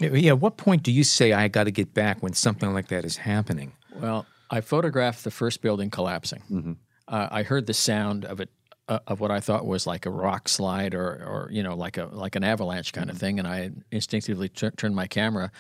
Yeah, 0.02 0.10
Yeah. 0.14 0.32
What 0.34 0.58
point 0.58 0.84
do 0.84 0.92
you 0.92 1.04
say 1.04 1.32
I 1.34 1.48
got 1.48 1.66
to 1.66 1.72
get 1.72 1.94
back 1.94 2.22
when 2.24 2.34
something 2.34 2.74
like 2.74 2.88
that 2.88 3.06
is 3.06 3.18
happening? 3.18 3.74
Well, 3.96 4.26
I 4.50 4.62
photographed 4.62 5.24
the 5.24 5.32
first 5.32 5.62
building 5.62 5.90
collapsing. 5.90 6.78
Uh, 7.08 7.28
I 7.32 7.44
heard 7.44 7.66
the 7.68 7.74
sound 7.74 8.26
of 8.26 8.40
it, 8.40 8.50
uh, 8.88 9.00
of 9.08 9.20
what 9.20 9.32
I 9.32 9.40
thought 9.40 9.66
was 9.66 9.86
like 9.88 10.06
a 10.06 10.10
rock 10.12 10.50
slide 10.50 10.94
or, 10.96 11.06
or 11.08 11.50
you 11.52 11.64
know, 11.64 11.76
like 11.76 11.98
a 11.98 12.06
like 12.12 12.36
an 12.36 12.44
avalanche 12.44 12.92
kind 12.92 13.10
of 13.10 13.18
thing, 13.18 13.40
and 13.40 13.48
I 13.48 13.72
instinctively 13.92 14.50
tur- 14.50 14.72
turned 14.72 14.96
my 14.96 15.08
camera 15.08 15.46
o- 15.46 15.50
to- 15.50 15.52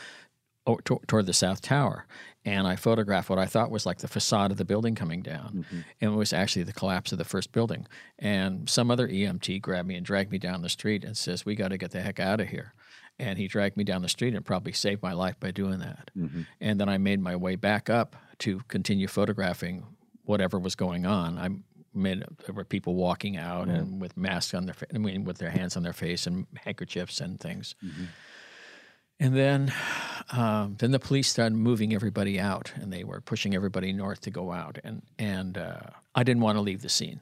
toward 0.65 1.25
the 1.25 1.33
south 1.33 1.61
tower, 1.61 2.05
and 2.45 2.67
I 2.67 2.75
photographed 2.75 3.29
what 3.29 3.39
I 3.39 3.45
thought 3.45 3.71
was 3.71 3.85
like 3.85 3.99
the 3.99 4.07
facade 4.07 4.51
of 4.51 4.57
the 4.57 4.65
building 4.65 4.95
coming 4.95 5.21
down, 5.21 5.65
mm-hmm. 5.65 5.79
and 6.01 6.13
it 6.13 6.15
was 6.15 6.33
actually 6.33 6.63
the 6.63 6.73
collapse 6.73 7.11
of 7.11 7.17
the 7.17 7.25
first 7.25 7.51
building. 7.51 7.87
And 8.17 8.69
some 8.69 8.91
other 8.91 9.07
EMT 9.07 9.61
grabbed 9.61 9.87
me 9.87 9.95
and 9.95 10.05
dragged 10.05 10.31
me 10.31 10.37
down 10.37 10.61
the 10.61 10.69
street 10.69 11.03
and 11.03 11.17
says, 11.17 11.45
"We 11.45 11.55
got 11.55 11.69
to 11.69 11.77
get 11.77 11.91
the 11.91 12.01
heck 12.01 12.19
out 12.19 12.39
of 12.39 12.47
here." 12.47 12.73
And 13.17 13.37
he 13.37 13.47
dragged 13.47 13.75
me 13.75 13.83
down 13.83 14.01
the 14.01 14.09
street 14.09 14.33
and 14.33 14.45
probably 14.45 14.71
saved 14.71 15.03
my 15.03 15.11
life 15.11 15.37
by 15.39 15.51
doing 15.51 15.79
that. 15.79 16.09
Mm-hmm. 16.17 16.41
And 16.61 16.79
then 16.79 16.87
I 16.87 16.97
made 16.97 17.19
my 17.19 17.35
way 17.35 17.55
back 17.57 17.89
up 17.89 18.15
to 18.39 18.61
continue 18.69 19.07
photographing 19.07 19.85
whatever 20.23 20.57
was 20.57 20.75
going 20.75 21.05
on. 21.05 21.37
I 21.37 21.49
made 21.93 22.23
there 22.45 22.55
were 22.55 22.63
people 22.63 22.95
walking 22.95 23.35
out 23.35 23.67
mm-hmm. 23.67 23.75
and 23.75 24.01
with 24.01 24.15
masks 24.15 24.53
on 24.53 24.65
their 24.65 24.75
I 24.93 24.97
mean 24.97 25.23
with 25.23 25.37
their 25.37 25.49
hands 25.49 25.75
on 25.75 25.83
their 25.83 25.93
face 25.93 26.27
and 26.27 26.47
handkerchiefs 26.63 27.19
and 27.19 27.39
things. 27.39 27.75
And 29.19 29.35
then, 29.35 29.73
um, 30.31 30.75
then 30.79 30.91
the 30.91 30.99
police 30.99 31.27
started 31.27 31.55
moving 31.55 31.93
everybody 31.93 32.39
out, 32.39 32.71
and 32.75 32.91
they 32.91 33.03
were 33.03 33.21
pushing 33.21 33.53
everybody 33.53 33.91
north 33.91 34.21
to 34.21 34.31
go 34.31 34.51
out. 34.51 34.77
And 34.83 35.01
and 35.17 35.57
uh, 35.57 35.81
I 36.15 36.23
didn't 36.23 36.41
want 36.41 36.57
to 36.57 36.61
leave 36.61 36.81
the 36.81 36.89
scene, 36.89 37.19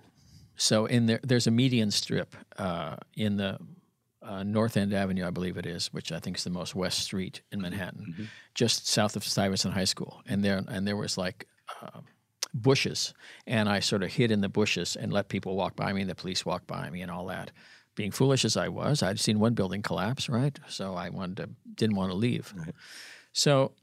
so 0.57 0.85
in 0.87 1.05
there, 1.05 1.19
there's 1.23 1.47
a 1.47 1.51
median 1.51 1.91
strip 1.91 2.35
uh, 2.57 2.97
in 3.15 3.37
the 3.37 3.57
uh, 4.21 4.43
North 4.43 4.75
End 4.75 4.93
Avenue, 4.93 5.25
I 5.25 5.29
believe 5.29 5.57
it 5.57 5.65
is, 5.65 5.93
which 5.93 6.11
I 6.11 6.19
think 6.19 6.37
is 6.37 6.43
the 6.43 6.49
most 6.49 6.75
west 6.75 6.99
street 6.99 7.41
in 7.51 7.61
Manhattan, 7.61 8.29
just 8.53 8.87
south 8.87 9.15
of 9.15 9.23
Stuyvesant 9.23 9.73
High 9.73 9.85
School. 9.85 10.21
And 10.27 10.43
there 10.43 10.61
and 10.67 10.85
there 10.85 10.97
was 10.97 11.17
like 11.17 11.47
uh, 11.81 12.01
bushes, 12.53 13.13
and 13.45 13.69
I 13.69 13.79
sort 13.79 14.03
of 14.03 14.11
hid 14.11 14.31
in 14.31 14.41
the 14.41 14.49
bushes 14.49 14.95
and 14.95 15.13
let 15.13 15.29
people 15.29 15.55
walk 15.55 15.75
by 15.75 15.93
me, 15.93 16.01
and 16.01 16.09
the 16.09 16.15
police 16.15 16.45
walk 16.45 16.67
by 16.67 16.89
me, 16.89 17.01
and 17.01 17.11
all 17.11 17.27
that. 17.27 17.51
Being 17.97 18.11
foolish 18.11 18.45
as 18.45 18.55
I 18.55 18.67
was, 18.69 19.01
I'd 19.01 19.19
seen 19.19 19.39
one 19.39 19.53
building 19.55 19.81
collapse, 19.81 20.29
right? 20.29 20.57
So 20.69 20.93
I 20.93 21.09
wanted 21.09 21.37
to, 21.37 21.49
didn't 21.75 21.95
want 21.97 22.11
to 22.11 22.15
leave. 22.17 22.53
So, 23.33 23.73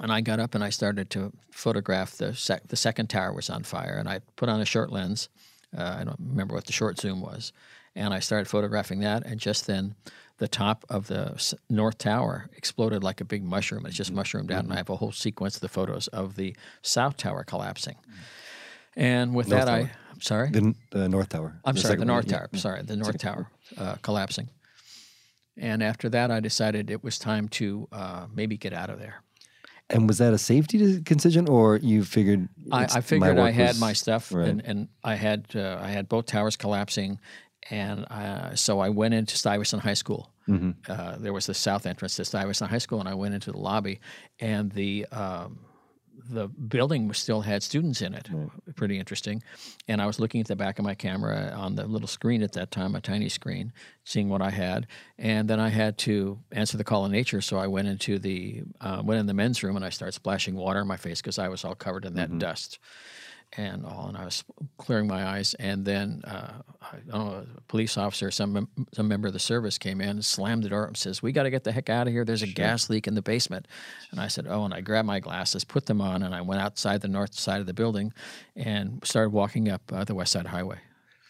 and 0.00 0.10
I 0.10 0.20
got 0.20 0.40
up 0.40 0.54
and 0.56 0.64
I 0.64 0.70
started 0.70 1.08
to 1.10 1.32
photograph 1.52 2.16
the 2.16 2.34
sec- 2.34 2.66
the 2.68 2.76
second 2.76 3.06
tower 3.08 3.32
was 3.32 3.48
on 3.48 3.62
fire, 3.62 3.96
and 3.98 4.08
I 4.08 4.20
put 4.36 4.48
on 4.48 4.60
a 4.60 4.64
short 4.64 4.90
lens. 4.90 5.28
Uh, 5.76 5.96
I 6.00 6.04
don't 6.04 6.18
remember 6.18 6.54
what 6.54 6.66
the 6.66 6.72
short 6.72 6.98
zoom 6.98 7.20
was, 7.20 7.52
and 7.94 8.12
I 8.12 8.18
started 8.20 8.48
photographing 8.48 9.00
that. 9.00 9.24
And 9.24 9.38
just 9.38 9.66
then, 9.68 9.94
the 10.38 10.48
top 10.48 10.84
of 10.90 11.06
the 11.06 11.32
s- 11.34 11.54
north 11.70 11.98
tower 11.98 12.48
exploded 12.56 13.04
like 13.04 13.20
a 13.20 13.24
big 13.24 13.44
mushroom. 13.44 13.86
It's 13.86 13.96
just 13.96 14.10
mushroomed 14.12 14.50
out, 14.50 14.64
and 14.64 14.72
I 14.72 14.76
have 14.78 14.90
a 14.90 14.96
whole 14.96 15.12
sequence 15.12 15.54
of 15.54 15.60
the 15.62 15.68
photos 15.68 16.08
of 16.08 16.34
the 16.34 16.56
south 16.82 17.16
tower 17.16 17.44
collapsing. 17.44 17.96
And 18.96 19.34
with 19.34 19.46
North 19.48 19.64
that, 19.66 19.72
I 19.72 19.80
tower. 19.82 19.90
Sorry. 20.22 20.50
The, 20.50 20.74
the 20.90 21.08
North 21.08 21.28
Tower. 21.28 21.60
I'm 21.64 21.76
sorry, 21.76 21.96
the 21.96 22.04
North 22.04 22.24
one, 22.24 22.32
yeah. 22.32 22.38
Tower. 22.38 22.48
Sorry, 22.54 22.82
the 22.82 22.96
North 22.96 23.18
Tower 23.18 23.50
uh, 23.76 23.96
collapsing. 24.02 24.48
And 25.58 25.82
after 25.82 26.08
that, 26.08 26.30
I 26.30 26.40
decided 26.40 26.90
it 26.90 27.04
was 27.04 27.18
time 27.18 27.48
to 27.48 27.86
uh, 27.92 28.26
maybe 28.34 28.56
get 28.56 28.72
out 28.72 28.88
of 28.88 28.98
there. 28.98 29.22
And 29.90 30.08
was 30.08 30.18
that 30.18 30.32
a 30.32 30.38
safety 30.38 31.00
decision, 31.02 31.48
or 31.48 31.76
you 31.76 32.04
figured? 32.04 32.48
I, 32.70 32.84
I 32.84 33.00
figured 33.02 33.38
I 33.38 33.50
had 33.50 33.68
was- 33.68 33.80
my 33.80 33.92
stuff, 33.92 34.32
right. 34.32 34.48
and, 34.48 34.62
and 34.64 34.88
I 35.04 35.16
had 35.16 35.48
uh, 35.54 35.78
I 35.82 35.88
had 35.88 36.08
both 36.08 36.24
towers 36.26 36.56
collapsing, 36.56 37.20
and 37.68 38.06
uh, 38.10 38.54
so 38.54 38.80
I 38.80 38.88
went 38.88 39.12
into 39.12 39.36
Stuyvesant 39.36 39.82
High 39.82 39.94
School. 39.94 40.30
Mm-hmm. 40.48 40.90
Uh, 40.90 41.16
there 41.18 41.34
was 41.34 41.44
the 41.46 41.54
south 41.54 41.84
entrance 41.84 42.16
to 42.16 42.24
Stuyvesant 42.24 42.70
High 42.70 42.78
School, 42.78 43.00
and 43.00 43.08
I 43.08 43.14
went 43.14 43.34
into 43.34 43.52
the 43.52 43.58
lobby, 43.58 44.00
and 44.40 44.72
the 44.72 45.04
um, 45.12 45.58
the 46.28 46.48
building 46.48 47.08
was- 47.08 47.18
still 47.18 47.42
had 47.42 47.62
students 47.62 48.02
in 48.02 48.14
it. 48.14 48.28
Pretty 48.76 48.98
interesting. 48.98 49.42
And 49.88 50.00
I 50.00 50.06
was 50.06 50.18
looking 50.18 50.40
at 50.40 50.46
the 50.48 50.56
back 50.56 50.78
of 50.78 50.84
my 50.84 50.94
camera 50.94 51.52
on 51.56 51.76
the 51.76 51.86
little 51.86 52.08
screen 52.08 52.42
at 52.42 52.52
that 52.52 52.70
time, 52.70 52.94
a 52.94 53.00
tiny 53.00 53.28
screen, 53.28 53.72
seeing 54.04 54.28
what 54.28 54.42
I 54.42 54.50
had. 54.50 54.86
And 55.18 55.48
then 55.48 55.60
I 55.60 55.68
had 55.68 55.98
to 55.98 56.38
answer 56.50 56.76
the 56.76 56.84
call 56.84 57.04
of 57.04 57.12
nature, 57.12 57.40
so 57.40 57.58
I 57.58 57.66
went 57.66 57.88
into 57.88 58.18
the 58.18 58.62
uh, 58.80 59.02
went 59.04 59.20
in 59.20 59.26
the 59.26 59.34
men's 59.34 59.62
room 59.62 59.76
and 59.76 59.84
I 59.84 59.90
started 59.90 60.12
splashing 60.12 60.54
water 60.56 60.80
in 60.80 60.86
my 60.86 60.96
face 60.96 61.20
because 61.20 61.38
I 61.38 61.48
was 61.48 61.64
all 61.64 61.74
covered 61.74 62.04
in 62.04 62.14
that 62.14 62.38
dust 62.38 62.78
and 63.56 63.84
all, 63.84 64.08
and 64.08 64.16
I 64.16 64.24
was 64.24 64.44
clearing 64.78 65.06
my 65.06 65.26
eyes, 65.26 65.54
and 65.54 65.84
then 65.84 66.22
uh, 66.24 66.62
know, 67.06 67.44
a 67.56 67.60
police 67.62 67.96
officer, 67.96 68.30
some 68.30 68.68
some 68.92 69.08
member 69.08 69.28
of 69.28 69.34
the 69.34 69.38
service 69.38 69.78
came 69.78 70.00
in, 70.00 70.10
and 70.10 70.24
slammed 70.24 70.62
the 70.62 70.68
door, 70.68 70.86
and 70.86 70.96
says, 70.96 71.22
"We 71.22 71.32
got 71.32 71.44
to 71.44 71.50
get 71.50 71.64
the 71.64 71.72
heck 71.72 71.90
out 71.90 72.06
of 72.06 72.12
here. 72.12 72.24
There's 72.24 72.42
a 72.42 72.46
gas 72.46 72.88
leak 72.90 73.06
in 73.06 73.14
the 73.14 73.22
basement." 73.22 73.68
And 74.10 74.20
I 74.20 74.28
said, 74.28 74.46
"Oh," 74.48 74.64
and 74.64 74.74
I 74.74 74.80
grabbed 74.80 75.06
my 75.06 75.20
glasses, 75.20 75.64
put 75.64 75.86
them 75.86 76.00
on, 76.00 76.22
and 76.22 76.34
I 76.34 76.40
went 76.40 76.60
outside 76.60 77.00
the 77.00 77.08
north 77.08 77.34
side 77.34 77.60
of 77.60 77.66
the 77.66 77.74
building, 77.74 78.12
and 78.56 79.00
started 79.04 79.30
walking 79.30 79.68
up 79.68 79.82
uh, 79.92 80.04
the 80.04 80.14
west 80.14 80.32
side 80.32 80.46
highway. 80.46 80.78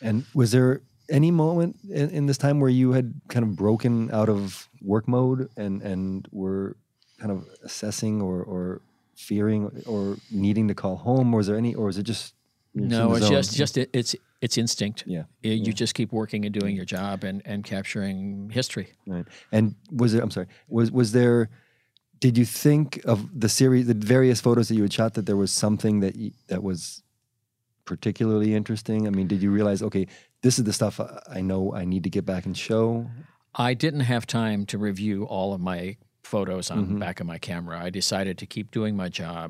And 0.00 0.24
was 0.34 0.52
there 0.52 0.82
any 1.08 1.30
moment 1.30 1.76
in, 1.88 2.10
in 2.10 2.26
this 2.26 2.38
time 2.38 2.60
where 2.60 2.70
you 2.70 2.92
had 2.92 3.12
kind 3.28 3.44
of 3.44 3.56
broken 3.56 4.10
out 4.12 4.28
of 4.28 4.68
work 4.80 5.08
mode 5.08 5.48
and 5.56 5.82
and 5.82 6.28
were 6.32 6.76
kind 7.18 7.30
of 7.30 7.46
assessing 7.62 8.20
or 8.22 8.42
or 8.42 8.80
fearing 9.16 9.82
or 9.86 10.16
needing 10.30 10.68
to 10.68 10.74
call 10.74 10.96
home, 10.96 11.32
or 11.34 11.40
is 11.40 11.46
there 11.46 11.56
any, 11.56 11.74
or 11.74 11.88
is 11.88 11.98
it 11.98 12.04
just 12.04 12.34
you're 12.74 12.86
just 12.88 13.00
in 13.00 13.06
No, 13.08 13.14
it's 13.14 13.26
zone? 13.26 13.32
just 13.32 13.56
just 13.56 13.76
it, 13.78 13.90
it's 13.92 14.16
it's 14.40 14.58
instinct. 14.58 15.04
yeah. 15.06 15.24
You 15.42 15.52
you 15.52 15.72
just 15.72 15.94
keep 15.94 16.12
working 16.12 16.44
and 16.44 16.54
doing 16.54 16.74
your 16.74 16.84
job 16.84 17.22
and, 17.24 17.42
and 17.44 17.62
capturing 17.64 18.50
history. 18.50 18.88
Right. 19.06 19.24
And 19.52 19.74
was 19.90 20.12
there? 20.12 20.22
I'm 20.22 20.30
sorry. 20.30 20.48
Was 20.68 20.90
was 20.90 21.12
there? 21.12 21.48
Did 22.18 22.38
you 22.38 22.44
think 22.44 23.00
of 23.04 23.28
the 23.38 23.48
series, 23.48 23.86
the 23.88 23.94
various 23.94 24.40
photos 24.40 24.68
that 24.68 24.76
you 24.76 24.82
had 24.82 24.92
shot, 24.92 25.14
that 25.14 25.26
there 25.26 25.36
was 25.36 25.50
something 25.50 26.00
that 26.00 26.14
you, 26.14 26.30
that 26.46 26.62
was 26.62 27.02
particularly 27.84 28.54
interesting? 28.54 29.06
I 29.08 29.10
mean, 29.10 29.26
did 29.26 29.42
you 29.42 29.50
realize, 29.50 29.82
okay, 29.82 30.06
this 30.42 30.56
is 30.58 30.64
the 30.64 30.72
stuff 30.72 31.00
I 31.28 31.40
know 31.40 31.74
I 31.74 31.84
need 31.84 32.04
to 32.04 32.10
get 32.10 32.24
back 32.24 32.46
and 32.46 32.56
show? 32.56 33.10
I 33.54 33.74
didn't 33.74 34.00
have 34.00 34.24
time 34.26 34.66
to 34.66 34.78
review 34.78 35.24
all 35.24 35.52
of 35.52 35.60
my 35.60 35.96
photos 36.34 36.70
on 36.70 36.78
Mm-hmm. 36.78 36.94
the 36.94 37.00
back 37.06 37.20
of 37.20 37.26
my 37.26 37.38
camera. 37.38 37.76
I 37.86 37.90
decided 37.90 38.34
to 38.38 38.46
keep 38.54 38.66
doing 38.78 38.96
my 38.96 39.08
job. 39.22 39.48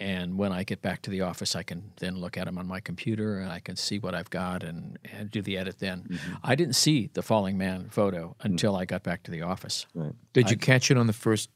And 0.00 0.28
when 0.40 0.52
I 0.60 0.64
get 0.64 0.80
back 0.82 0.98
to 1.02 1.10
the 1.10 1.20
office, 1.30 1.52
I 1.60 1.62
can 1.70 1.80
then 2.04 2.14
look 2.22 2.36
at 2.40 2.44
them 2.46 2.56
on 2.58 2.66
my 2.66 2.80
computer 2.80 3.38
and 3.40 3.52
I 3.58 3.60
can 3.60 3.76
see 3.76 3.98
what 4.04 4.14
I've 4.18 4.30
got 4.30 4.58
and, 4.68 4.98
and 5.16 5.30
do 5.30 5.40
the 5.48 5.54
edit 5.62 5.76
then. 5.78 5.98
Mm-hmm. 6.02 6.34
I 6.50 6.54
didn't 6.60 6.74
see 6.84 6.98
the 7.12 7.22
falling 7.22 7.56
man 7.58 7.88
photo 7.90 8.34
until 8.48 8.72
I 8.82 8.84
got 8.84 9.02
back 9.02 9.22
to 9.24 9.30
the 9.30 9.42
office. 9.42 9.86
Right. 9.94 10.14
Did 10.32 10.50
you 10.50 10.56
catch 10.56 10.90
it 10.90 10.96
on 10.96 11.06
the 11.06 11.18
first 11.26 11.50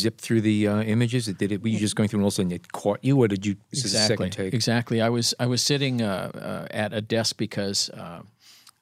zip 0.00 0.20
through 0.20 0.42
the 0.42 0.58
uh, 0.68 0.82
images? 0.82 1.26
Did 1.42 1.52
it? 1.52 1.62
Were 1.62 1.70
you 1.74 1.78
just 1.78 1.96
going 1.96 2.08
through 2.08 2.18
and 2.20 2.24
all 2.24 2.28
of 2.28 2.34
a 2.34 2.36
sudden 2.36 2.52
it 2.52 2.72
caught 2.72 3.00
you, 3.02 3.14
or 3.22 3.28
did 3.28 3.46
you? 3.46 3.54
This 3.70 3.84
is 3.84 3.92
the 3.92 3.98
exactly. 3.98 4.16
second 4.16 4.30
take. 4.44 4.54
Exactly. 4.54 4.98
I 5.00 5.08
was 5.16 5.26
I 5.44 5.46
was 5.46 5.62
sitting 5.62 6.02
uh, 6.02 6.30
uh, 6.34 6.82
at 6.84 6.92
a 6.92 7.00
desk 7.00 7.36
because 7.46 7.88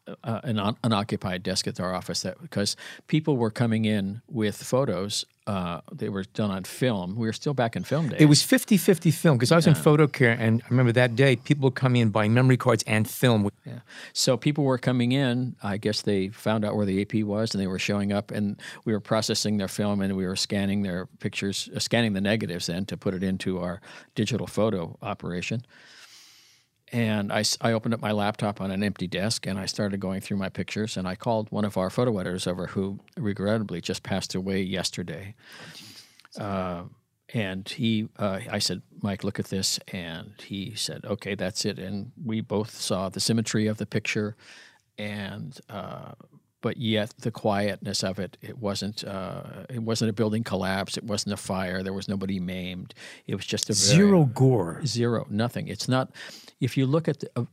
uh, 0.06 0.14
uh, 0.24 0.40
an 0.44 0.58
un- 0.58 0.76
unoccupied 0.84 1.42
desk 1.42 1.66
at 1.66 1.80
our 1.80 1.94
office 1.94 2.22
that 2.22 2.40
because 2.42 2.76
people 3.06 3.36
were 3.36 3.50
coming 3.50 3.84
in 3.84 4.20
with 4.28 4.56
photos. 4.62 5.24
Uh, 5.46 5.80
they 5.92 6.08
were 6.08 6.24
done 6.24 6.50
on 6.50 6.64
film. 6.64 7.16
We 7.16 7.26
were 7.26 7.32
still 7.32 7.52
back 7.52 7.76
in 7.76 7.84
film 7.84 8.08
days. 8.08 8.20
It 8.20 8.26
was 8.26 8.40
50-50 8.40 9.12
film 9.12 9.36
because 9.36 9.52
I 9.52 9.56
was 9.56 9.66
in 9.66 9.74
photo 9.74 10.06
care, 10.06 10.32
and 10.32 10.62
I 10.64 10.68
remember 10.70 10.92
that 10.92 11.16
day 11.16 11.36
people 11.36 11.64
would 11.64 11.74
come 11.74 11.96
in 11.96 12.08
buying 12.08 12.32
memory 12.32 12.56
cards 12.56 12.82
and 12.86 13.08
film. 13.08 13.50
Yeah. 13.66 13.80
So 14.14 14.38
people 14.38 14.64
were 14.64 14.78
coming 14.78 15.12
in. 15.12 15.56
I 15.62 15.76
guess 15.76 16.00
they 16.00 16.28
found 16.28 16.64
out 16.64 16.76
where 16.76 16.86
the 16.86 17.02
AP 17.02 17.26
was, 17.26 17.54
and 17.54 17.60
they 17.60 17.66
were 17.66 17.78
showing 17.78 18.10
up, 18.10 18.30
and 18.30 18.58
we 18.86 18.94
were 18.94 19.00
processing 19.00 19.58
their 19.58 19.68
film, 19.68 20.00
and 20.00 20.16
we 20.16 20.26
were 20.26 20.36
scanning 20.36 20.82
their 20.82 21.06
pictures, 21.18 21.68
uh, 21.76 21.78
scanning 21.78 22.14
the 22.14 22.22
negatives, 22.22 22.66
then 22.66 22.86
to 22.86 22.96
put 22.96 23.12
it 23.12 23.22
into 23.22 23.58
our 23.58 23.82
digital 24.14 24.46
photo 24.46 24.96
operation. 25.02 25.64
And 26.94 27.32
I 27.32 27.72
opened 27.72 27.92
up 27.92 28.00
my 28.00 28.12
laptop 28.12 28.60
on 28.60 28.70
an 28.70 28.84
empty 28.84 29.08
desk, 29.08 29.48
and 29.48 29.58
I 29.58 29.66
started 29.66 29.98
going 29.98 30.20
through 30.20 30.36
my 30.36 30.48
pictures, 30.48 30.96
and 30.96 31.08
I 31.08 31.16
called 31.16 31.50
one 31.50 31.64
of 31.64 31.76
our 31.76 31.90
photo 31.90 32.16
editors 32.18 32.46
over, 32.46 32.68
who 32.68 33.00
regrettably 33.16 33.80
just 33.80 34.04
passed 34.04 34.36
away 34.36 34.62
yesterday. 34.62 35.34
Uh, 36.38 36.84
and 37.32 37.68
he, 37.68 38.08
uh, 38.16 38.38
I 38.48 38.60
said, 38.60 38.80
Mike, 39.02 39.24
look 39.24 39.40
at 39.40 39.46
this. 39.46 39.80
And 39.88 40.34
he 40.40 40.74
said, 40.76 41.04
okay, 41.04 41.34
that's 41.34 41.64
it. 41.64 41.80
And 41.80 42.12
we 42.24 42.40
both 42.40 42.70
saw 42.70 43.08
the 43.08 43.18
symmetry 43.18 43.66
of 43.66 43.78
the 43.78 43.86
picture, 43.86 44.36
and 44.96 45.58
uh, 45.68 46.12
but 46.60 46.76
yet 46.76 47.12
the 47.18 47.30
quietness 47.32 48.04
of 48.04 48.18
it. 48.20 48.36
It 48.40 48.56
wasn't. 48.58 49.02
Uh, 49.02 49.66
it 49.68 49.82
wasn't 49.82 50.10
a 50.10 50.14
building 50.14 50.44
collapse. 50.44 50.96
It 50.96 51.04
wasn't 51.04 51.34
a 51.34 51.36
fire. 51.36 51.82
There 51.82 51.92
was 51.92 52.08
nobody 52.08 52.38
maimed. 52.38 52.94
It 53.26 53.34
was 53.34 53.44
just 53.44 53.68
a 53.68 53.72
very- 53.72 53.96
Zero 53.96 54.24
gore. 54.26 54.80
Zero, 54.86 55.26
nothing. 55.28 55.66
It's 55.68 55.88
not. 55.88 56.10
If 56.60 56.76
you 56.76 56.86
look 56.86 57.08
at 57.08 57.20
the 57.20 57.30
uh, 57.36 57.44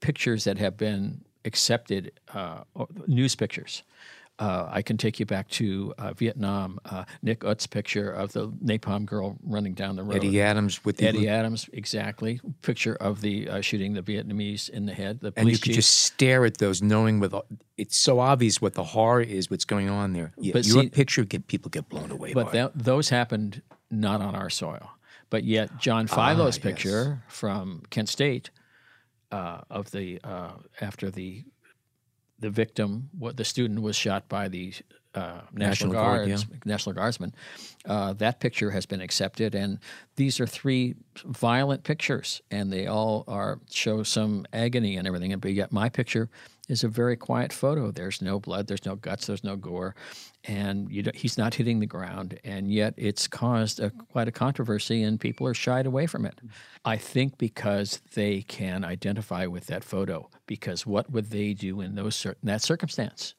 pictures 0.00 0.44
that 0.44 0.58
have 0.58 0.76
been 0.76 1.24
accepted, 1.44 2.12
uh, 2.32 2.62
news 3.06 3.34
pictures, 3.34 3.82
uh, 4.40 4.68
I 4.68 4.82
can 4.82 4.96
take 4.96 5.20
you 5.20 5.26
back 5.26 5.48
to 5.50 5.94
uh, 5.96 6.12
Vietnam. 6.12 6.80
Uh, 6.84 7.04
Nick 7.22 7.44
Ut's 7.44 7.68
picture 7.68 8.10
of 8.10 8.32
the 8.32 8.48
napalm 8.64 9.06
girl 9.06 9.36
running 9.44 9.74
down 9.74 9.94
the 9.94 10.02
road. 10.02 10.16
Eddie 10.16 10.40
Adams 10.40 10.84
with 10.84 10.96
the 10.96 11.06
Eddie 11.06 11.28
Adams, 11.28 11.70
exactly. 11.72 12.40
Picture 12.62 12.96
of 12.96 13.20
the 13.20 13.48
uh, 13.48 13.60
shooting 13.60 13.94
the 13.94 14.02
Vietnamese 14.02 14.68
in 14.68 14.86
the 14.86 14.92
head. 14.92 15.20
The 15.20 15.32
and 15.36 15.48
you 15.48 15.54
could 15.56 15.66
chief. 15.66 15.76
just 15.76 16.00
stare 16.00 16.44
at 16.44 16.58
those, 16.58 16.82
knowing 16.82 17.20
with 17.20 17.32
all- 17.32 17.46
it's 17.76 17.96
so 17.96 18.18
obvious 18.18 18.60
what 18.60 18.74
the 18.74 18.82
horror 18.82 19.20
is, 19.20 19.50
what's 19.52 19.64
going 19.64 19.88
on 19.88 20.14
there. 20.14 20.32
Yeah, 20.36 20.52
But 20.52 20.66
your 20.66 20.82
see- 20.82 20.88
picture 20.90 21.24
get 21.24 21.46
people 21.46 21.70
get 21.70 21.88
blown 21.88 22.10
away. 22.10 22.32
But 22.34 22.50
that, 22.52 22.72
those 22.74 23.10
happened 23.10 23.62
not 23.88 24.20
on 24.20 24.34
our 24.34 24.50
soil. 24.50 24.90
But 25.34 25.42
yet, 25.42 25.78
John 25.80 26.06
Filo's 26.06 26.38
Ah, 26.40 26.46
yes. 26.46 26.58
picture 26.58 27.24
from 27.26 27.82
Kent 27.90 28.08
State 28.08 28.50
uh, 29.32 29.62
of 29.68 29.90
the 29.90 30.20
uh, 30.22 30.52
after 30.80 31.10
the 31.10 31.42
the 32.38 32.50
victim, 32.50 33.10
what 33.18 33.36
the 33.36 33.44
student 33.44 33.82
was 33.82 33.96
shot 33.96 34.28
by 34.28 34.46
the 34.46 34.72
uh, 35.12 35.40
National 35.52 35.90
National, 35.90 35.92
Guard, 35.92 36.28
Guards, 36.28 36.46
National 36.64 36.94
Guardsman. 36.94 37.34
Uh, 37.84 38.12
that 38.12 38.38
picture 38.38 38.70
has 38.70 38.86
been 38.86 39.00
accepted, 39.00 39.56
and 39.56 39.80
these 40.14 40.38
are 40.38 40.46
three 40.46 40.94
violent 41.24 41.82
pictures, 41.82 42.40
and 42.52 42.72
they 42.72 42.86
all 42.86 43.24
are 43.26 43.58
show 43.68 44.04
some 44.04 44.46
agony 44.52 44.96
and 44.96 45.04
everything. 45.08 45.32
And 45.32 45.42
but 45.42 45.52
yet, 45.52 45.72
my 45.72 45.88
picture 45.88 46.30
is 46.68 46.84
a 46.84 46.88
very 46.88 47.16
quiet 47.16 47.52
photo. 47.52 47.90
There's 47.90 48.22
no 48.22 48.40
blood, 48.40 48.66
there's 48.66 48.86
no 48.86 48.96
guts, 48.96 49.26
there's 49.26 49.44
no 49.44 49.56
gore, 49.56 49.94
and 50.44 50.90
he's 51.14 51.36
not 51.36 51.54
hitting 51.54 51.80
the 51.80 51.86
ground. 51.86 52.38
And 52.44 52.72
yet, 52.72 52.94
it's 52.96 53.28
caused 53.28 53.80
a, 53.80 53.90
quite 53.90 54.28
a 54.28 54.32
controversy, 54.32 55.02
and 55.02 55.20
people 55.20 55.46
are 55.46 55.54
shied 55.54 55.86
away 55.86 56.06
from 56.06 56.24
it. 56.24 56.40
I 56.84 56.96
think 56.96 57.38
because 57.38 58.00
they 58.14 58.42
can 58.42 58.84
identify 58.84 59.46
with 59.46 59.66
that 59.66 59.84
photo. 59.84 60.30
Because 60.46 60.86
what 60.86 61.10
would 61.10 61.30
they 61.30 61.54
do 61.54 61.80
in 61.80 61.94
those 61.94 62.24
in 62.24 62.34
that 62.44 62.62
circumstance? 62.62 63.34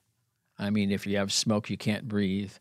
I 0.58 0.70
mean, 0.70 0.91
if 0.91 1.05
you 1.05 1.17
have 1.17 1.34
smoke, 1.34 1.70
you 1.70 1.77
can't 1.77 2.08
breathe. 2.08 2.53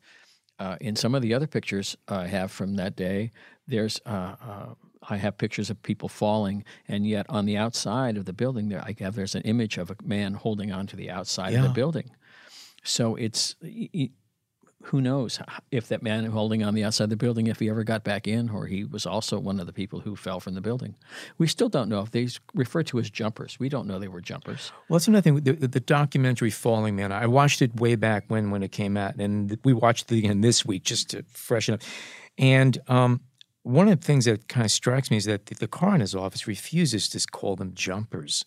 Uh, 0.58 0.76
in 0.80 0.96
some 0.96 1.14
of 1.14 1.22
the 1.22 1.34
other 1.34 1.46
pictures 1.46 1.96
I 2.08 2.26
have 2.26 2.50
from 2.50 2.76
that 2.76 2.96
day, 2.96 3.32
there's 3.66 4.00
uh, 4.06 4.36
uh, 4.40 4.74
I 5.10 5.16
have 5.16 5.36
pictures 5.38 5.70
of 5.70 5.82
people 5.82 6.08
falling, 6.08 6.64
and 6.88 7.06
yet 7.06 7.26
on 7.28 7.46
the 7.46 7.56
outside 7.56 8.16
of 8.16 8.24
the 8.24 8.32
building, 8.32 8.68
there 8.68 8.80
I 8.82 8.94
have 9.00 9.14
there's 9.14 9.34
an 9.34 9.42
image 9.42 9.78
of 9.78 9.90
a 9.90 9.96
man 10.02 10.34
holding 10.34 10.72
on 10.72 10.86
to 10.88 10.96
the 10.96 11.10
outside 11.10 11.54
of 11.54 11.62
the 11.62 11.68
building. 11.70 12.10
So 12.82 13.14
it's 13.16 13.56
who 14.84 15.00
knows 15.00 15.40
if 15.70 15.88
that 15.88 16.02
man 16.02 16.26
holding 16.26 16.62
on 16.62 16.74
the 16.74 16.84
outside 16.84 17.04
of 17.04 17.10
the 17.10 17.16
building, 17.16 17.46
if 17.46 17.58
he 17.58 17.70
ever 17.70 17.84
got 17.84 18.04
back 18.04 18.28
in, 18.28 18.50
or 18.50 18.66
he 18.66 18.84
was 18.84 19.06
also 19.06 19.38
one 19.38 19.58
of 19.58 19.66
the 19.66 19.72
people 19.72 20.00
who 20.00 20.14
fell 20.14 20.40
from 20.40 20.54
the 20.54 20.60
building. 20.60 20.94
We 21.38 21.46
still 21.46 21.68
don't 21.68 21.88
know 21.88 22.00
if 22.02 22.10
they 22.10 22.24
s- 22.24 22.38
refer 22.54 22.82
to 22.84 22.98
as 22.98 23.10
jumpers. 23.10 23.58
We 23.58 23.68
don't 23.68 23.86
know 23.86 23.98
they 23.98 24.08
were 24.08 24.20
jumpers. 24.20 24.72
Well, 24.88 24.98
that's 24.98 25.08
another 25.08 25.22
thing. 25.22 25.40
The, 25.40 25.52
the, 25.52 25.68
the 25.68 25.80
documentary 25.80 26.50
"Falling 26.50 26.96
Man." 26.96 27.12
I 27.12 27.26
watched 27.26 27.62
it 27.62 27.74
way 27.80 27.96
back 27.96 28.24
when 28.28 28.50
when 28.50 28.62
it 28.62 28.72
came 28.72 28.96
out, 28.96 29.16
and 29.16 29.58
we 29.64 29.72
watched 29.72 30.12
it 30.12 30.18
again 30.18 30.42
this 30.42 30.66
week 30.66 30.84
just 30.84 31.10
to 31.10 31.24
freshen 31.32 31.74
up. 31.74 31.82
And 32.36 32.76
um, 32.88 33.20
one 33.64 33.88
of 33.88 33.98
the 34.00 34.06
things 34.06 34.26
that 34.26 34.46
kind 34.48 34.64
of 34.64 34.70
strikes 34.70 35.10
me 35.10 35.16
is 35.16 35.24
that 35.24 35.46
the, 35.46 35.54
the 35.56 35.66
coroner's 35.68 36.14
office 36.14 36.46
refuses 36.46 37.08
to 37.08 37.26
call 37.30 37.56
them 37.56 37.72
jumpers. 37.74 38.44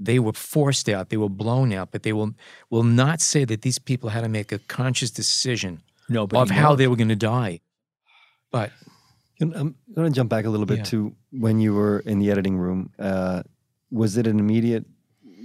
They 0.00 0.18
were 0.18 0.32
forced 0.32 0.88
out. 0.88 1.10
They 1.10 1.16
were 1.16 1.28
blown 1.28 1.72
out, 1.72 1.92
but 1.92 2.02
they 2.02 2.12
will 2.12 2.32
will 2.68 2.82
not 2.82 3.20
say 3.20 3.44
that 3.44 3.62
these 3.62 3.78
people 3.78 4.10
had 4.10 4.22
to 4.22 4.28
make 4.28 4.50
a 4.50 4.58
conscious 4.58 5.10
decision 5.12 5.82
Nobody 6.08 6.40
of 6.42 6.50
how 6.50 6.74
they 6.74 6.88
were 6.88 6.96
going 6.96 7.10
to 7.10 7.16
die. 7.16 7.60
But 8.50 8.72
Can- 9.38 9.54
I'm 9.54 9.74
going 9.94 10.10
to 10.10 10.14
jump 10.14 10.30
back 10.30 10.44
a 10.46 10.50
little 10.50 10.66
bit 10.66 10.78
Yeah. 10.78 10.84
to 10.84 11.14
when 11.30 11.60
you 11.60 11.74
were 11.74 12.00
in 12.00 12.18
the 12.18 12.30
editing 12.30 12.56
room. 12.56 12.90
Uh, 12.98 13.42
was 13.90 14.16
it 14.16 14.26
an 14.26 14.38
immediate? 14.40 14.84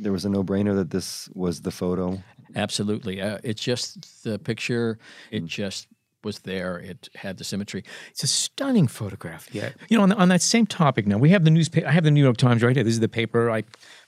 There 0.01 0.11
was 0.11 0.25
a 0.25 0.29
no-brainer 0.29 0.75
that 0.75 0.89
this 0.91 1.29
was 1.35 1.61
the 1.61 1.71
photo. 1.71 2.23
Absolutely. 2.55 3.21
Uh, 3.21 3.37
it's 3.43 3.61
just 3.61 4.23
the 4.23 4.39
picture. 4.39 4.97
It 5.29 5.45
just 5.45 5.87
was 6.23 6.39
there. 6.39 6.77
It 6.77 7.09
had 7.15 7.37
the 7.37 7.43
symmetry. 7.43 7.83
It's 8.11 8.23
a 8.23 8.27
stunning 8.27 8.87
photograph. 8.87 9.47
Yeah. 9.53 9.69
You 9.89 9.97
know, 9.97 10.03
on, 10.03 10.11
on 10.13 10.29
that 10.29 10.41
same 10.41 10.65
topic 10.65 11.07
now, 11.07 11.17
we 11.17 11.29
have 11.29 11.43
the 11.43 11.51
newspaper. 11.51 11.87
I 11.87 11.91
have 11.91 12.03
the 12.03 12.11
New 12.11 12.23
York 12.23 12.37
Times 12.37 12.63
right 12.63 12.75
here. 12.75 12.83
This 12.83 12.93
is 12.93 12.99
the 12.99 13.07
paper 13.07 13.49
I 13.49 13.63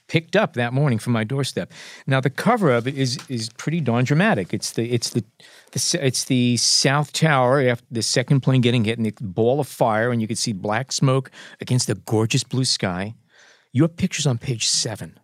picked 0.08 0.36
up 0.36 0.54
that 0.54 0.72
morning 0.72 0.98
from 0.98 1.12
my 1.14 1.24
doorstep. 1.24 1.72
Now, 2.06 2.20
the 2.20 2.30
cover 2.30 2.70
of 2.70 2.86
it 2.86 2.96
is 2.96 3.18
is 3.28 3.48
pretty 3.50 3.80
darn 3.80 4.04
dramatic. 4.04 4.52
It's 4.52 4.72
the 4.72 4.92
it's 4.92 5.10
the, 5.10 5.24
the 5.72 5.98
it's 6.02 6.24
the 6.26 6.56
South 6.58 7.12
Tower 7.12 7.62
after 7.62 7.86
the 7.90 8.02
second 8.02 8.40
plane 8.40 8.60
getting 8.60 8.84
hit, 8.84 8.98
and 8.98 9.06
the 9.06 9.14
ball 9.20 9.60
of 9.60 9.68
fire, 9.68 10.10
and 10.10 10.20
you 10.20 10.26
can 10.26 10.36
see 10.36 10.52
black 10.52 10.92
smoke 10.92 11.30
against 11.60 11.86
the 11.86 11.94
gorgeous 11.94 12.44
blue 12.44 12.64
sky. 12.64 13.14
Your 13.72 13.88
picture's 13.88 14.26
on 14.26 14.38
page 14.38 14.66
seven 14.68 15.18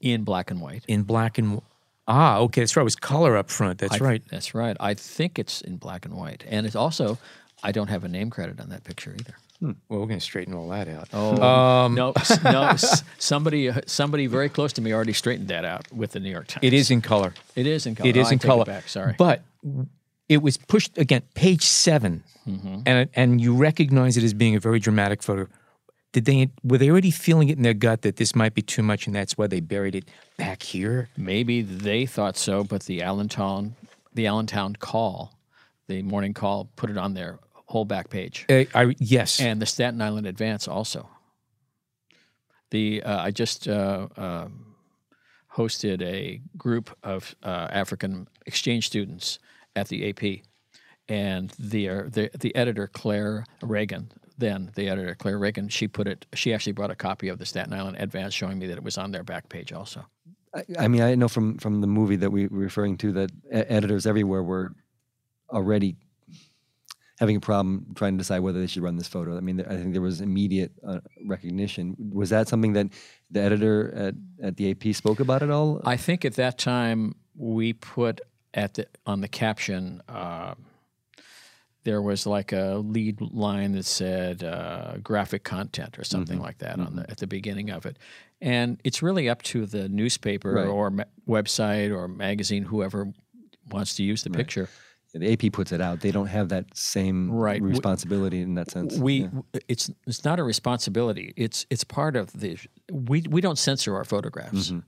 in 0.00 0.22
black 0.22 0.50
and 0.50 0.60
white. 0.60 0.84
in 0.86 1.02
black 1.02 1.38
and 1.38 1.60
ah, 2.08 2.38
okay, 2.38 2.60
that's 2.62 2.76
right. 2.76 2.82
It 2.82 2.84
was 2.84 2.96
color 2.96 3.36
up 3.36 3.50
front. 3.50 3.78
That's 3.78 4.00
I- 4.00 4.04
right. 4.04 4.22
That's 4.30 4.54
right. 4.54 4.76
I 4.80 4.94
think 4.94 5.38
it's 5.38 5.60
in 5.60 5.76
black 5.76 6.04
and 6.04 6.14
white, 6.14 6.44
and 6.48 6.66
it's 6.66 6.76
also 6.76 7.18
I 7.62 7.72
don't 7.72 7.88
have 7.88 8.04
a 8.04 8.08
name 8.08 8.30
credit 8.30 8.60
on 8.60 8.68
that 8.70 8.84
picture 8.84 9.14
either. 9.18 9.34
Well, 9.62 9.74
we're 9.88 9.98
going 10.06 10.18
to 10.18 10.20
straighten 10.20 10.52
all 10.52 10.68
that 10.68 10.86
out. 10.86 11.08
Oh 11.14 11.40
Um, 11.42 11.94
no, 12.00 12.12
no! 12.44 12.76
Somebody, 13.18 13.70
somebody 13.86 14.26
very 14.26 14.50
close 14.50 14.72
to 14.74 14.82
me 14.82 14.92
already 14.92 15.14
straightened 15.14 15.48
that 15.48 15.64
out 15.64 15.90
with 15.90 16.10
the 16.12 16.20
New 16.20 16.30
York 16.30 16.48
Times. 16.48 16.62
It 16.62 16.74
is 16.74 16.90
in 16.90 17.00
color. 17.00 17.32
It 17.54 17.66
is 17.66 17.86
in 17.86 17.94
color. 17.94 18.08
It 18.10 18.16
is 18.18 18.28
Oh, 18.28 18.30
in 18.32 18.38
color. 18.38 18.64
Back. 18.66 18.86
Sorry. 18.88 19.14
But 19.16 19.40
it 20.28 20.42
was 20.42 20.58
pushed 20.58 20.98
again, 20.98 21.22
page 21.34 21.62
7 21.64 22.22
and 22.86 23.08
and 23.14 23.40
you 23.40 23.54
recognize 23.56 24.16
it 24.16 24.22
as 24.22 24.32
being 24.34 24.54
a 24.54 24.60
very 24.60 24.78
dramatic 24.78 25.20
photo. 25.22 25.48
Did 26.12 26.26
they 26.26 26.48
were 26.62 26.78
they 26.78 26.90
already 26.90 27.10
feeling 27.10 27.48
it 27.48 27.56
in 27.56 27.62
their 27.62 27.74
gut 27.74 28.02
that 28.02 28.16
this 28.16 28.36
might 28.36 28.54
be 28.54 28.62
too 28.62 28.82
much, 28.82 29.06
and 29.08 29.16
that's 29.16 29.36
why 29.38 29.46
they 29.48 29.58
buried 29.60 29.94
it 29.96 30.04
back 30.36 30.62
here? 30.62 31.08
Maybe 31.16 31.62
they 31.62 32.06
thought 32.06 32.36
so, 32.36 32.64
but 32.64 32.84
the 32.84 33.02
Allentown, 33.02 33.74
the 34.14 34.26
Allentown 34.26 34.76
Call, 34.76 35.38
the 35.88 36.02
morning 36.02 36.34
call, 36.34 36.68
put 36.76 36.90
it 36.90 36.98
on 36.98 37.14
their 37.14 37.38
whole 37.66 37.84
back 37.84 38.10
page, 38.10 38.46
Uh, 38.48 38.64
I 38.74 38.94
yes, 38.98 39.40
and 39.40 39.60
the 39.60 39.66
Staten 39.66 40.00
Island 40.00 40.26
Advance 40.26 40.68
also. 40.68 41.08
The 42.70 43.02
uh, 43.02 43.22
I 43.22 43.30
just 43.30 43.68
uh, 43.68 44.08
um 44.16 44.76
hosted 45.54 46.02
a 46.02 46.40
group 46.56 46.96
of 47.02 47.34
uh, 47.42 47.68
African 47.70 48.28
exchange 48.44 48.86
students 48.86 49.38
at 49.74 49.88
the 49.88 50.08
AP, 50.08 50.44
and 51.08 51.50
the 51.58 51.88
uh, 51.88 52.02
the 52.08 52.30
the 52.38 52.54
editor 52.54 52.86
Claire 52.86 53.44
Regan, 53.62 54.12
then 54.38 54.70
the 54.74 54.88
editor 54.88 55.14
Claire 55.16 55.38
Regan, 55.38 55.68
she 55.68 55.88
put 55.88 56.06
it. 56.06 56.26
She 56.34 56.54
actually 56.54 56.72
brought 56.72 56.90
a 56.90 56.96
copy 56.96 57.28
of 57.28 57.38
the 57.38 57.46
Staten 57.46 57.72
Island 57.72 57.96
Advance, 57.98 58.34
showing 58.34 58.58
me 58.58 58.66
that 58.68 58.76
it 58.76 58.84
was 58.84 58.98
on 58.98 59.10
their 59.10 59.24
back 59.24 59.48
page 59.48 59.72
also. 59.72 60.06
I, 60.56 60.84
I 60.84 60.88
mean, 60.88 61.02
I 61.02 61.14
know 61.14 61.28
from 61.28 61.58
from 61.58 61.80
the 61.80 61.86
movie 61.86 62.16
that 62.16 62.30
we 62.30 62.46
were 62.46 62.58
referring 62.58 62.96
to 62.98 63.12
that 63.12 63.30
editors 63.50 64.06
everywhere 64.06 64.42
were 64.42 64.74
already 65.50 65.96
having 67.18 67.36
a 67.36 67.40
problem 67.40 67.86
trying 67.94 68.12
to 68.12 68.18
decide 68.18 68.40
whether 68.40 68.60
they 68.60 68.66
should 68.66 68.82
run 68.82 68.96
this 68.96 69.08
photo. 69.08 69.36
I 69.36 69.40
mean, 69.40 69.60
I 69.60 69.76
think 69.76 69.92
there 69.92 70.02
was 70.02 70.20
immediate 70.20 70.72
uh, 70.86 71.00
recognition. 71.24 71.96
Was 72.12 72.30
that 72.30 72.46
something 72.48 72.74
that 72.74 72.88
the 73.30 73.40
editor 73.40 73.94
at, 73.94 74.14
at 74.42 74.56
the 74.56 74.70
AP 74.70 74.94
spoke 74.94 75.20
about 75.20 75.42
at 75.42 75.50
all? 75.50 75.80
I 75.84 75.96
think 75.96 76.24
at 76.24 76.34
that 76.34 76.58
time 76.58 77.14
we 77.34 77.72
put 77.72 78.20
at 78.54 78.74
the 78.74 78.86
on 79.06 79.20
the 79.20 79.28
caption 79.28 80.02
uh, 80.08 80.54
there 81.86 82.02
was 82.02 82.26
like 82.26 82.52
a 82.52 82.82
lead 82.84 83.20
line 83.20 83.70
that 83.72 83.84
said 83.84 84.42
uh, 84.42 84.96
graphic 85.04 85.44
content 85.44 85.96
or 86.00 86.02
something 86.02 86.40
like 86.40 86.58
that 86.58 86.80
on 86.80 86.96
the 86.96 87.08
at 87.08 87.18
the 87.18 87.28
beginning 87.28 87.70
of 87.70 87.86
it, 87.86 87.96
and 88.40 88.80
it's 88.84 89.02
really 89.02 89.28
up 89.28 89.42
to 89.42 89.66
the 89.66 89.88
newspaper 89.88 90.52
Right. 90.52 90.66
or 90.66 90.90
ma- 90.90 91.04
website 91.28 91.90
or 91.96 92.08
magazine 92.08 92.64
whoever 92.64 93.12
wants 93.70 93.94
to 93.96 94.02
use 94.02 94.22
the 94.22 94.30
picture. 94.30 94.68
the 95.14 95.32
AP 95.32 95.48
puts 95.50 95.72
it 95.72 95.80
out. 95.80 96.00
They 96.00 96.10
don't 96.10 96.26
have 96.26 96.50
that 96.50 96.66
same 96.76 97.30
Right. 97.30 97.62
We- 97.62 97.70
responsibility 97.70 98.42
in 98.42 98.54
that 98.56 98.70
sense. 98.70 98.98
We 98.98 99.22
Yeah. 99.22 99.28
it's 99.66 99.90
it's 100.06 100.24
not 100.26 100.38
a 100.38 100.44
responsibility. 100.44 101.32
It's 101.36 101.64
it's 101.70 101.84
part 101.84 102.16
of 102.16 102.32
the 102.32 102.58
we 102.92 103.22
we 103.30 103.40
don't 103.40 103.56
censor 103.58 103.96
our 103.96 104.04
photographs. 104.04 104.68
Mm-hmm. 104.70 104.80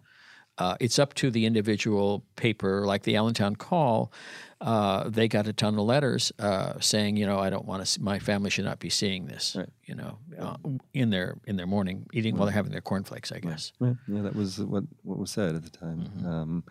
Uh, 0.59 0.77
it's 0.81 0.99
up 0.99 1.15
to 1.15 1.31
the 1.31 1.47
individual 1.47 2.25
paper, 2.37 2.85
like 2.85 3.05
the 3.05 3.17
Allentown 3.17 3.55
Call. 3.57 4.13
Uh, 4.61 5.09
they 5.09 5.29
got 5.29 5.47
a 5.47 5.53
ton 5.53 5.75
of 5.79 5.85
letters 5.85 6.33
uh, 6.41 6.73
saying, 6.81 7.17
you 7.17 7.25
know, 7.27 7.39
I 7.39 7.49
don't 7.49 7.65
want 7.65 7.87
to. 7.87 8.03
My 8.03 8.19
family 8.19 8.51
should 8.51 8.65
not 8.65 8.81
be 8.81 8.91
seeing 8.91 9.27
this. 9.27 9.57
You 9.85 9.95
know, 9.95 10.19
uh, 10.37 10.57
in 10.93 11.11
their 11.11 11.39
in 11.47 11.57
their 11.57 11.67
morning 11.67 12.07
eating 12.13 12.37
while 12.37 12.47
they're 12.47 12.55
having 12.55 12.73
their 12.73 12.81
cornflakes. 12.81 13.31
I 13.31 13.39
guess. 13.39 13.73
Yeah, 13.81 13.95
yeah, 14.09 14.23
that 14.23 14.35
was 14.35 14.59
what 14.59 14.83
what 15.05 15.17
was 15.19 15.31
said 15.31 15.55
at 15.55 15.63
the 15.63 15.71
time. 15.71 16.01
Mm-hmm. 16.01 16.27
Um, 16.27 16.65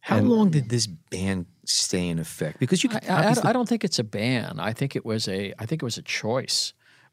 How 0.00 0.18
long 0.18 0.50
did 0.50 0.68
this 0.68 0.88
ban 0.88 1.46
stay 1.64 2.08
in 2.08 2.18
effect? 2.18 2.58
Because 2.58 2.82
you 2.82 2.90
I, 2.90 2.98
could 2.98 3.08
I- 3.08 3.14
I, 3.14 3.18
obviously- 3.20 3.48
I 3.50 3.52
don't 3.52 3.68
think 3.68 3.84
it's 3.84 4.00
a 4.00 4.04
ban. 4.04 4.58
I 4.58 4.72
think 4.72 4.96
it 4.96 5.04
was 5.06 5.28
a. 5.28 5.54
I 5.60 5.66
think 5.66 5.82
it 5.82 5.84
was 5.84 5.98
a 5.98 6.02
choice 6.02 6.72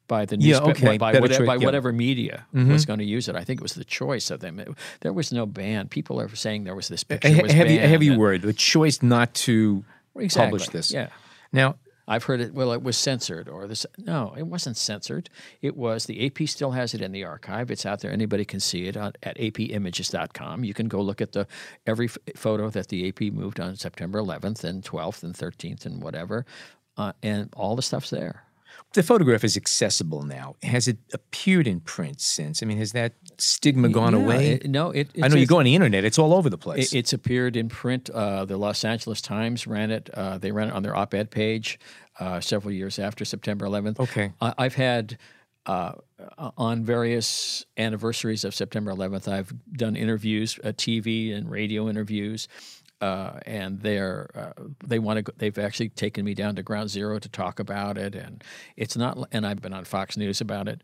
by 0.09 0.25
the 0.25 0.35
Yeah, 0.37 0.57
okay, 0.59 0.97
by, 0.97 1.13
whatever, 1.13 1.27
choice, 1.29 1.47
by 1.47 1.55
yeah. 1.55 1.69
Mm-hmm. 1.71 1.97
media 1.97 2.45
was 2.51 2.85
going 2.85 2.99
to 2.99 3.05
use 3.05 3.29
it. 3.29 3.35
I 3.37 3.45
think 3.45 3.61
it 3.61 3.63
was 3.63 3.75
the 3.75 3.85
choice 3.85 4.29
of 4.29 4.41
them. 4.41 4.59
It- 4.59 4.67
there 4.99 5.13
was 5.13 5.31
no 5.31 5.45
ban. 5.45 5.87
People 5.87 6.19
are 6.19 6.27
saying 6.35 6.65
there 6.65 6.75
was 6.75 6.89
this 6.89 7.05
picture 7.05 7.29
he- 7.29 7.41
was 7.41 7.51
a 7.53 7.55
heavy, 7.55 7.75
a 7.75 7.79
banned 7.79 7.91
heavy 7.91 8.07
and- 8.09 8.17
word, 8.19 8.41
the 8.41 8.51
choice 8.51 9.01
not 9.01 9.33
to 9.35 9.85
Exactly. 10.17 10.45
publish 10.51 10.67
this. 10.69 10.91
Yeah. 10.91 11.07
Now, 11.53 11.75
I've 12.11 12.23
heard 12.23 12.41
it. 12.41 12.55
Well, 12.55 12.71
it 12.73 12.81
was 12.81 12.97
censored, 12.97 13.47
or 13.47 13.67
this. 13.67 13.85
No, 13.99 14.33
it 14.35 14.47
wasn't 14.47 14.77
censored. 14.77 15.29
It 15.61 15.77
was 15.77 16.07
the 16.07 16.25
AP 16.25 16.47
still 16.49 16.71
has 16.71 16.95
it 16.95 17.01
in 17.01 17.11
the 17.11 17.23
archive. 17.23 17.69
It's 17.69 17.85
out 17.85 17.99
there. 18.01 18.11
Anybody 18.11 18.45
can 18.45 18.59
see 18.59 18.87
it 18.87 18.97
on, 18.97 19.13
at 19.21 19.37
apimages.com. 19.37 20.63
You 20.63 20.73
can 20.73 20.87
go 20.87 21.01
look 21.01 21.21
at 21.21 21.33
the 21.33 21.45
every 21.85 22.07
photo 22.07 22.71
that 22.71 22.87
the 22.87 23.07
AP 23.07 23.31
moved 23.31 23.59
on 23.59 23.75
September 23.75 24.19
11th 24.19 24.63
and 24.63 24.83
12th 24.83 25.21
and 25.21 25.35
13th 25.35 25.85
and 25.85 26.01
whatever, 26.01 26.47
uh, 26.97 27.13
and 27.21 27.49
all 27.55 27.75
the 27.75 27.83
stuff's 27.83 28.09
there. 28.09 28.43
The 28.93 29.03
photograph 29.03 29.43
is 29.43 29.55
accessible 29.57 30.23
now. 30.23 30.55
Has 30.63 30.87
it 30.87 30.97
appeared 31.13 31.67
in 31.67 31.79
print 31.79 32.21
since? 32.21 32.61
I 32.63 32.65
mean, 32.65 32.77
has 32.77 32.91
that 32.93 33.13
stigma 33.37 33.89
gone 33.89 34.13
Yeah, 34.13 34.19
away? 34.25 34.47
it- 34.53 34.69
no, 34.69 34.91
it. 34.91 35.09
I 35.21 35.27
know 35.27 35.35
you 35.35 35.45
go 35.45 35.59
on 35.59 35.65
the 35.65 35.75
internet; 35.75 36.03
it's 36.05 36.17
all 36.19 36.33
over 36.33 36.49
the 36.49 36.57
place. 36.57 36.93
It, 36.93 36.99
it's 36.99 37.13
appeared 37.13 37.55
in 37.55 37.69
print. 37.69 38.09
Uh, 38.09 38.45
the 38.45 38.57
Los 38.57 38.83
Angeles 38.83 39.21
Times 39.21 39.67
ran 39.67 39.91
it. 39.91 40.09
Uh, 40.13 40.37
they 40.37 40.51
ran 40.51 40.69
it 40.69 40.73
on 40.73 40.83
their 40.83 40.95
op-ed 40.95 41.31
page 41.31 41.79
uh, 42.19 42.39
several 42.39 42.73
years 42.73 42.99
after 42.99 43.25
September 43.25 43.65
11th. 43.65 43.99
Okay. 43.99 44.31
I, 44.41 44.53
I've 44.57 44.75
had 44.75 45.17
uh, 45.65 45.93
on 46.57 46.83
various 46.83 47.65
anniversaries 47.77 48.43
of 48.43 48.55
September 48.55 48.91
11th. 48.91 49.27
I've 49.27 49.53
done 49.73 49.95
interviews, 49.95 50.59
uh, 50.63 50.69
TV 50.69 51.35
and 51.35 51.49
radio 51.51 51.87
interviews. 51.89 52.47
Uh, 53.01 53.39
and 53.45 53.79
they're 53.79 54.29
uh, 54.35 54.63
they 54.85 54.99
want 54.99 55.25
to. 55.25 55.33
They've 55.37 55.57
actually 55.57 55.89
taken 55.89 56.25
me 56.25 56.33
down 56.33 56.55
to 56.55 56.63
Ground 56.63 56.89
Zero 56.89 57.17
to 57.17 57.29
talk 57.29 57.59
about 57.59 57.97
it, 57.97 58.13
and 58.13 58.43
it's 58.75 58.97
not. 58.97 59.17
And 59.31 59.47
I've 59.47 59.61
been 59.61 59.73
on 59.73 59.85
Fox 59.85 60.17
News 60.17 60.41
about 60.41 60.67
it. 60.67 60.83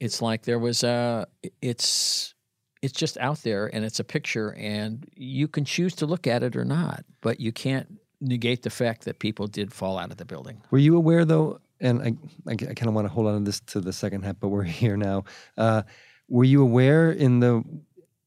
It's 0.00 0.20
like 0.20 0.42
there 0.42 0.58
was 0.58 0.82
a. 0.82 1.26
It's 1.62 2.34
it's 2.82 2.92
just 2.92 3.16
out 3.18 3.42
there 3.42 3.66
and 3.74 3.84
it's 3.84 3.98
a 3.98 4.04
picture 4.04 4.54
and 4.56 5.04
you 5.16 5.48
can 5.48 5.64
choose 5.64 5.94
to 5.96 6.06
look 6.06 6.26
at 6.28 6.42
it 6.42 6.54
or 6.54 6.64
not 6.64 7.04
but 7.20 7.40
you 7.40 7.50
can't 7.50 7.98
negate 8.20 8.62
the 8.62 8.70
fact 8.70 9.04
that 9.04 9.18
people 9.18 9.46
did 9.46 9.72
fall 9.72 9.98
out 9.98 10.10
of 10.10 10.16
the 10.16 10.24
building 10.24 10.60
Were 10.70 10.78
you 10.78 10.96
aware 10.96 11.24
though? 11.24 11.60
And 11.80 12.02
I, 12.02 12.16
I, 12.50 12.56
kind 12.56 12.86
of 12.88 12.94
want 12.94 13.06
to 13.06 13.12
hold 13.12 13.28
on 13.28 13.38
to 13.38 13.44
this 13.44 13.60
to 13.60 13.80
the 13.80 13.92
second 13.92 14.24
half, 14.24 14.36
but 14.40 14.48
we're 14.48 14.62
here 14.82 14.96
now. 14.96 15.24
Uh, 15.56 15.82
were 16.28 16.44
you 16.44 16.62
aware 16.62 17.12
in 17.12 17.40
the 17.40 17.62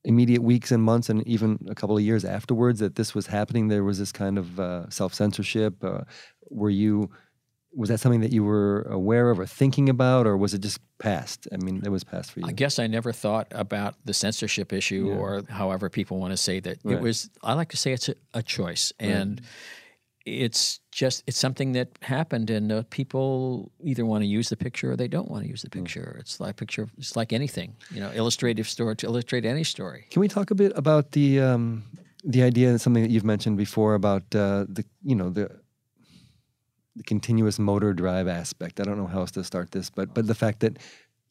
immediate 0.04 0.42
weeks 0.42 0.72
and 0.72 0.82
months, 0.84 1.10
and 1.10 1.26
even 1.28 1.60
a 1.70 1.76
couple 1.76 1.98
of 1.98 2.04
years 2.04 2.24
afterwards, 2.26 2.80
that 2.80 2.96
this 2.96 3.14
was 3.14 3.28
happening? 3.28 3.68
There 3.68 3.84
was 3.84 4.00
this 4.00 4.12
kind 4.12 4.38
of 4.38 4.60
uh, 4.60 4.90
self 4.90 5.14
censorship. 5.14 5.84
Uh, 5.84 6.02
were 6.50 6.70
you? 6.70 7.10
Was 7.74 7.88
that 7.88 8.00
something 8.02 8.20
that 8.20 8.34
you 8.34 8.44
were 8.44 8.82
aware 8.90 9.30
of 9.30 9.40
or 9.40 9.46
thinking 9.46 9.88
about, 9.88 10.28
or 10.28 10.36
was 10.36 10.54
it 10.54 10.60
just 10.62 10.80
past? 11.00 11.48
I 11.54 11.58
mean, 11.58 11.82
it 11.86 11.90
was 11.90 12.04
past 12.04 12.32
for 12.34 12.42
you. 12.42 12.46
i 12.46 12.52
guess 12.52 12.78
i 12.80 12.86
never 12.86 13.12
thought 13.14 13.48
about 13.52 13.96
the 14.04 14.14
censorship 14.14 14.74
issue 14.74 15.10
or 15.10 15.42
however 15.50 15.90
people 15.90 16.18
want 16.20 16.32
to 16.32 16.38
say 16.38 16.60
that 16.60 16.78
Right. 16.84 16.98
it 16.98 17.02
was 17.02 17.30
i 17.42 17.54
like 17.54 17.70
to 17.70 17.78
say 17.78 17.94
it's 17.94 18.10
a, 18.10 18.16
a 18.34 18.44
choice 18.44 18.92
and 19.00 19.42
it's 20.26 20.80
just 20.92 21.24
it's 21.26 21.38
something 21.38 21.72
that 21.72 21.90
happened 22.02 22.50
and 22.50 22.72
uh, 22.72 22.84
people 22.90 23.72
either 23.84 24.06
want 24.06 24.22
to 24.22 24.28
use 24.28 24.50
the 24.50 24.58
picture 24.58 24.92
or 24.92 24.96
they 24.96 25.08
don't 25.08 25.30
want 25.30 25.44
to 25.44 25.50
use 25.50 25.62
the 25.62 25.70
picture. 25.70 26.18
It's 26.20 26.40
like 26.40 26.58
picture 26.58 26.88
it's 26.98 27.16
like 27.16 27.34
anything 27.34 27.76
you 27.92 28.00
know 28.00 28.12
illustrative 28.12 28.68
story 28.68 28.96
to 28.98 29.08
illustrate 29.08 29.46
any 29.46 29.64
story. 29.64 30.08
Can 30.12 30.20
we 30.20 30.28
talk 30.28 30.52
a 30.52 30.56
bit 30.56 30.72
about 30.76 31.12
the 31.14 31.40
um, 31.40 31.84
the 32.24 32.44
idea, 32.44 32.78
something 32.78 33.04
that 33.04 33.12
you've 33.12 33.26
mentioned 33.26 33.58
before 33.58 33.96
about 33.96 34.24
uh, 34.36 34.66
the 34.70 34.86
you 35.04 35.16
know 35.16 35.30
the 35.30 35.50
the 36.96 37.04
continuous 37.04 37.58
motor 37.58 37.94
drive 37.94 38.28
aspect? 38.28 38.80
I 38.80 38.84
don't 38.84 38.98
know 38.98 39.08
how 39.08 39.22
else 39.22 39.32
to 39.32 39.44
start 39.44 39.72
this, 39.72 39.90
but 39.90 40.14
but 40.14 40.28
the 40.28 40.36
fact 40.36 40.60
that 40.60 40.78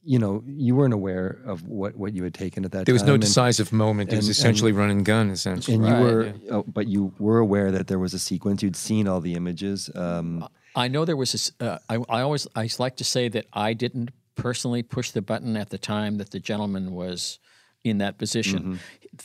you 0.03 0.19
know 0.19 0.43
you 0.47 0.75
weren't 0.75 0.95
aware 0.95 1.41
of 1.45 1.67
what 1.67 1.95
what 1.97 2.13
you 2.15 2.25
had 2.25 2.33
taken 2.35 2.65
at 2.65 2.73
that 2.73 2.79
time. 2.79 2.85
there 2.85 2.95
was 2.95 3.03
time. 3.03 3.09
no 3.09 3.15
and- 3.15 3.23
decisive 3.23 3.73
moment. 3.73 4.13
It 4.13 4.17
was 4.17 4.27
and- 4.27 4.31
essentially 4.37 4.73
run 4.73 4.91
and 4.91 5.05
gun. 5.05 5.31
Essentially, 5.31 5.75
and 5.77 5.87
you 5.87 5.93
Right, 5.93 6.03
were, 6.03 6.35
oh, 6.51 6.63
but 6.67 6.87
you 6.89 7.13
were 7.19 7.39
aware 7.39 7.71
that 7.71 7.87
there 7.87 7.99
was 7.99 8.15
a 8.15 8.19
sequence. 8.19 8.63
You'd 8.63 8.77
seen 8.77 9.07
all 9.07 9.21
the 9.21 9.35
images. 9.35 9.91
Um, 9.95 10.49
I 10.75 10.89
know 10.89 11.05
there 11.05 11.17
was 11.17 11.33
this. 11.33 11.53
Uh, 11.61 11.79
I, 11.89 11.97
I 12.09 12.21
always 12.23 12.47
I 12.55 12.69
like 12.79 12.97
to 12.97 13.05
say 13.05 13.29
that 13.29 13.47
I 13.53 13.75
didn't 13.75 14.11
personally 14.37 14.83
push 14.83 15.11
the 15.11 15.21
button 15.23 15.57
at 15.57 15.69
the 15.71 15.79
time 15.79 16.17
that 16.19 16.31
the 16.31 16.41
gentleman 16.41 16.93
was 16.93 17.39
in 17.85 17.99
that 17.99 18.19
position. 18.19 18.59
Mm-hmm. 18.61 18.75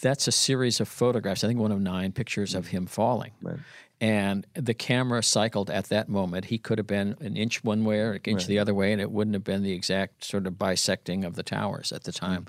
That's 0.02 0.28
a 0.28 0.32
series 0.32 0.80
of 0.80 0.88
photographs. 0.88 1.44
I 1.44 1.48
think 1.48 1.60
one 1.60 1.72
of 1.72 1.80
nine 1.80 2.12
pictures 2.12 2.56
of 2.56 2.68
him 2.68 2.86
falling. 2.86 3.32
Right. 3.42 3.58
And 4.06 4.46
the 4.54 4.76
camera 4.76 5.24
cycled 5.24 5.72
at 5.72 5.86
that 5.86 6.08
moment. 6.08 6.46
He 6.46 6.60
could 6.60 6.78
have 6.78 6.86
been 6.86 7.16
an 7.22 7.36
inch 7.36 7.64
one 7.64 7.84
way 7.84 8.02
or 8.02 8.12
an 8.12 8.22
inch 8.26 8.46
the 8.46 8.60
other 8.60 8.72
way, 8.72 8.92
and 8.92 9.02
it 9.02 9.10
wouldn't 9.10 9.34
have 9.34 9.44
been 9.44 9.64
the 9.64 9.72
exact 9.72 10.24
sort 10.24 10.46
of 10.46 10.60
bisecting 10.60 11.26
of 11.26 11.34
the 11.36 11.42
towers 11.42 11.92
at 11.92 12.04
the 12.04 12.12
mm. 12.12 12.20
time. 12.20 12.46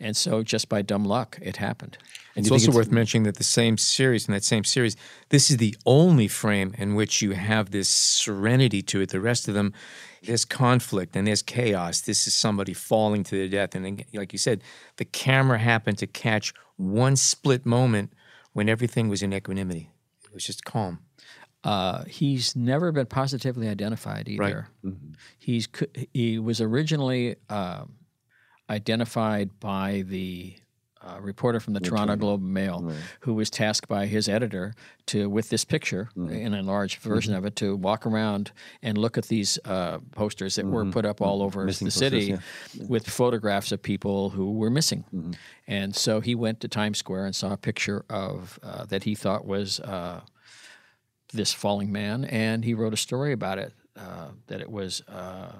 And 0.00 0.16
so, 0.16 0.42
just 0.42 0.68
by 0.68 0.82
dumb 0.82 1.04
luck, 1.04 1.38
it 1.40 1.58
happened. 1.58 1.96
And 2.34 2.42
It's 2.42 2.48
do 2.48 2.54
you 2.54 2.58
think 2.58 2.70
also 2.70 2.78
worth 2.78 2.90
mentioning 2.90 3.22
that 3.22 3.36
the 3.36 3.44
same 3.44 3.78
series, 3.78 4.26
in 4.26 4.34
that 4.34 4.42
same 4.42 4.64
series, 4.64 4.96
this 5.28 5.48
is 5.48 5.58
the 5.58 5.76
only 5.86 6.26
frame 6.26 6.74
in 6.76 6.96
which 6.96 7.22
you 7.22 7.32
have 7.32 7.70
this 7.70 7.88
serenity 7.88 8.82
to 8.82 9.00
it. 9.00 9.10
The 9.10 9.20
rest 9.20 9.46
of 9.46 9.54
them, 9.54 9.74
there's 10.24 10.44
conflict 10.44 11.14
and 11.14 11.24
there's 11.24 11.40
chaos. 11.40 12.00
This 12.00 12.26
is 12.26 12.34
somebody 12.34 12.72
falling 12.72 13.22
to 13.22 13.36
their 13.36 13.48
death. 13.48 13.76
And 13.76 13.84
then, 13.84 14.04
like 14.12 14.32
you 14.32 14.40
said, 14.40 14.60
the 14.96 15.04
camera 15.04 15.58
happened 15.58 15.98
to 15.98 16.08
catch 16.08 16.52
one 16.76 17.14
split 17.14 17.64
moment 17.64 18.12
when 18.54 18.68
everything 18.68 19.08
was 19.08 19.22
in 19.22 19.32
equanimity. 19.32 19.90
Was 20.36 20.44
just 20.44 20.64
calm. 20.64 21.00
Uh, 21.64 22.04
he's 22.04 22.54
never 22.54 22.92
been 22.92 23.06
positively 23.06 23.68
identified 23.68 24.28
either. 24.28 24.68
He's 25.38 25.66
he 26.12 26.38
was 26.38 26.60
originally 26.60 27.36
um 27.48 27.94
identified 28.68 29.58
by 29.60 30.04
the 30.06 30.56
uh, 31.06 31.20
reporter 31.20 31.60
from 31.60 31.74
the 31.74 31.80
Toronto 31.80 32.16
Globe 32.16 32.42
and 32.42 32.52
Mail, 32.52 32.92
who 33.20 33.34
was 33.34 33.48
tasked 33.50 33.88
by 33.88 34.06
his 34.06 34.28
editor 34.28 34.74
to, 35.06 35.30
with 35.30 35.48
this 35.50 35.64
picture, 35.64 36.08
in 36.16 36.28
an 36.30 36.54
enlarged 36.54 36.98
version 37.00 37.34
of 37.34 37.44
it, 37.44 37.54
to 37.56 37.76
walk 37.76 38.06
around 38.06 38.50
and 38.82 38.98
look 38.98 39.16
at 39.16 39.26
these 39.26 39.58
uh, 39.64 39.98
posters 40.12 40.56
that 40.56 40.66
were 40.66 40.84
put 40.86 41.04
up 41.04 41.20
all 41.20 41.42
over 41.42 41.64
Missing 41.64 41.86
the 41.86 41.90
posters, 41.90 42.26
city 42.26 42.38
with 42.88 43.08
photographs 43.08 43.72
of 43.72 43.82
people 43.82 44.30
who 44.30 44.52
were 44.52 44.70
missing. 44.70 45.04
And 45.66 45.94
so 45.94 46.20
he 46.20 46.34
went 46.34 46.60
to 46.60 46.68
Times 46.68 46.98
Square 46.98 47.26
and 47.26 47.36
saw 47.36 47.52
a 47.52 47.56
picture 47.56 48.04
of 48.10 48.58
uh, 48.62 48.84
that 48.86 49.04
he 49.04 49.14
thought 49.14 49.46
was 49.46 49.80
uh, 49.80 50.20
this 51.32 51.52
falling 51.52 51.92
man, 51.92 52.24
and 52.24 52.64
he 52.64 52.74
wrote 52.74 52.92
a 52.94 52.96
story 52.96 53.32
about 53.32 53.58
it. 53.58 53.72
Uh, 53.96 54.28
that 54.48 54.60
it 54.60 54.70
was, 54.70 55.02
uh, 55.08 55.52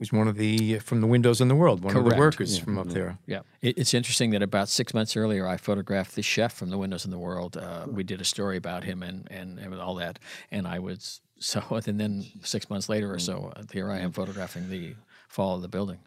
was 0.00 0.12
one 0.12 0.26
of 0.26 0.36
the, 0.36 0.78
from 0.80 1.00
the 1.00 1.06
windows 1.06 1.40
in 1.40 1.48
the 1.48 1.54
world, 1.54 1.84
one 1.84 1.96
of 1.96 2.04
the 2.04 2.10
Correct. 2.10 2.18
workers 2.18 2.58
from 2.58 2.78
up 2.78 2.88
there. 2.88 3.18
yeah. 3.26 3.40
It, 3.60 3.78
it's 3.78 3.94
interesting 3.94 4.30
that 4.30 4.42
about 4.42 4.68
six 4.68 4.92
months 4.94 5.16
earlier, 5.16 5.46
I 5.46 5.58
photographed 5.58 6.16
the 6.16 6.22
chef 6.22 6.52
from 6.54 6.70
the 6.70 6.78
Windows 6.78 7.04
in 7.04 7.10
the 7.10 7.18
World. 7.18 7.56
Uh, 7.56 7.86
we 7.86 8.02
did 8.02 8.20
a 8.20 8.24
story 8.24 8.56
about 8.56 8.82
him 8.84 9.02
and, 9.02 9.28
and 9.30 9.58
and 9.58 9.74
all 9.74 9.94
that, 9.96 10.18
and 10.50 10.66
I 10.66 10.78
was 10.80 11.20
so. 11.38 11.62
And 11.86 12.00
then 12.00 12.24
six 12.42 12.68
months 12.70 12.88
later 12.88 13.12
or 13.12 13.18
so, 13.18 13.52
uh, 13.54 13.62
here 13.72 13.90
I 13.90 13.98
am 14.00 14.12
photographing 14.12 14.68
the 14.70 14.94
fall 15.28 15.56
of 15.56 15.62
the 15.62 15.68
building. 15.68 15.98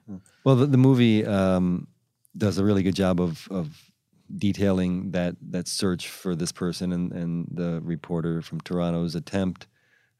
Well, 0.43 0.55
the, 0.55 0.65
the 0.65 0.77
movie 0.77 1.25
um, 1.25 1.87
does 2.35 2.57
a 2.57 2.63
really 2.63 2.83
good 2.83 2.95
job 2.95 3.21
of, 3.21 3.47
of 3.51 3.91
detailing 4.37 5.11
that 5.11 5.35
that 5.51 5.67
search 5.67 6.07
for 6.07 6.35
this 6.35 6.51
person 6.51 6.91
and, 6.91 7.11
and 7.11 7.47
the 7.51 7.79
reporter 7.83 8.41
from 8.41 8.59
Toronto's 8.61 9.13
attempt, 9.15 9.67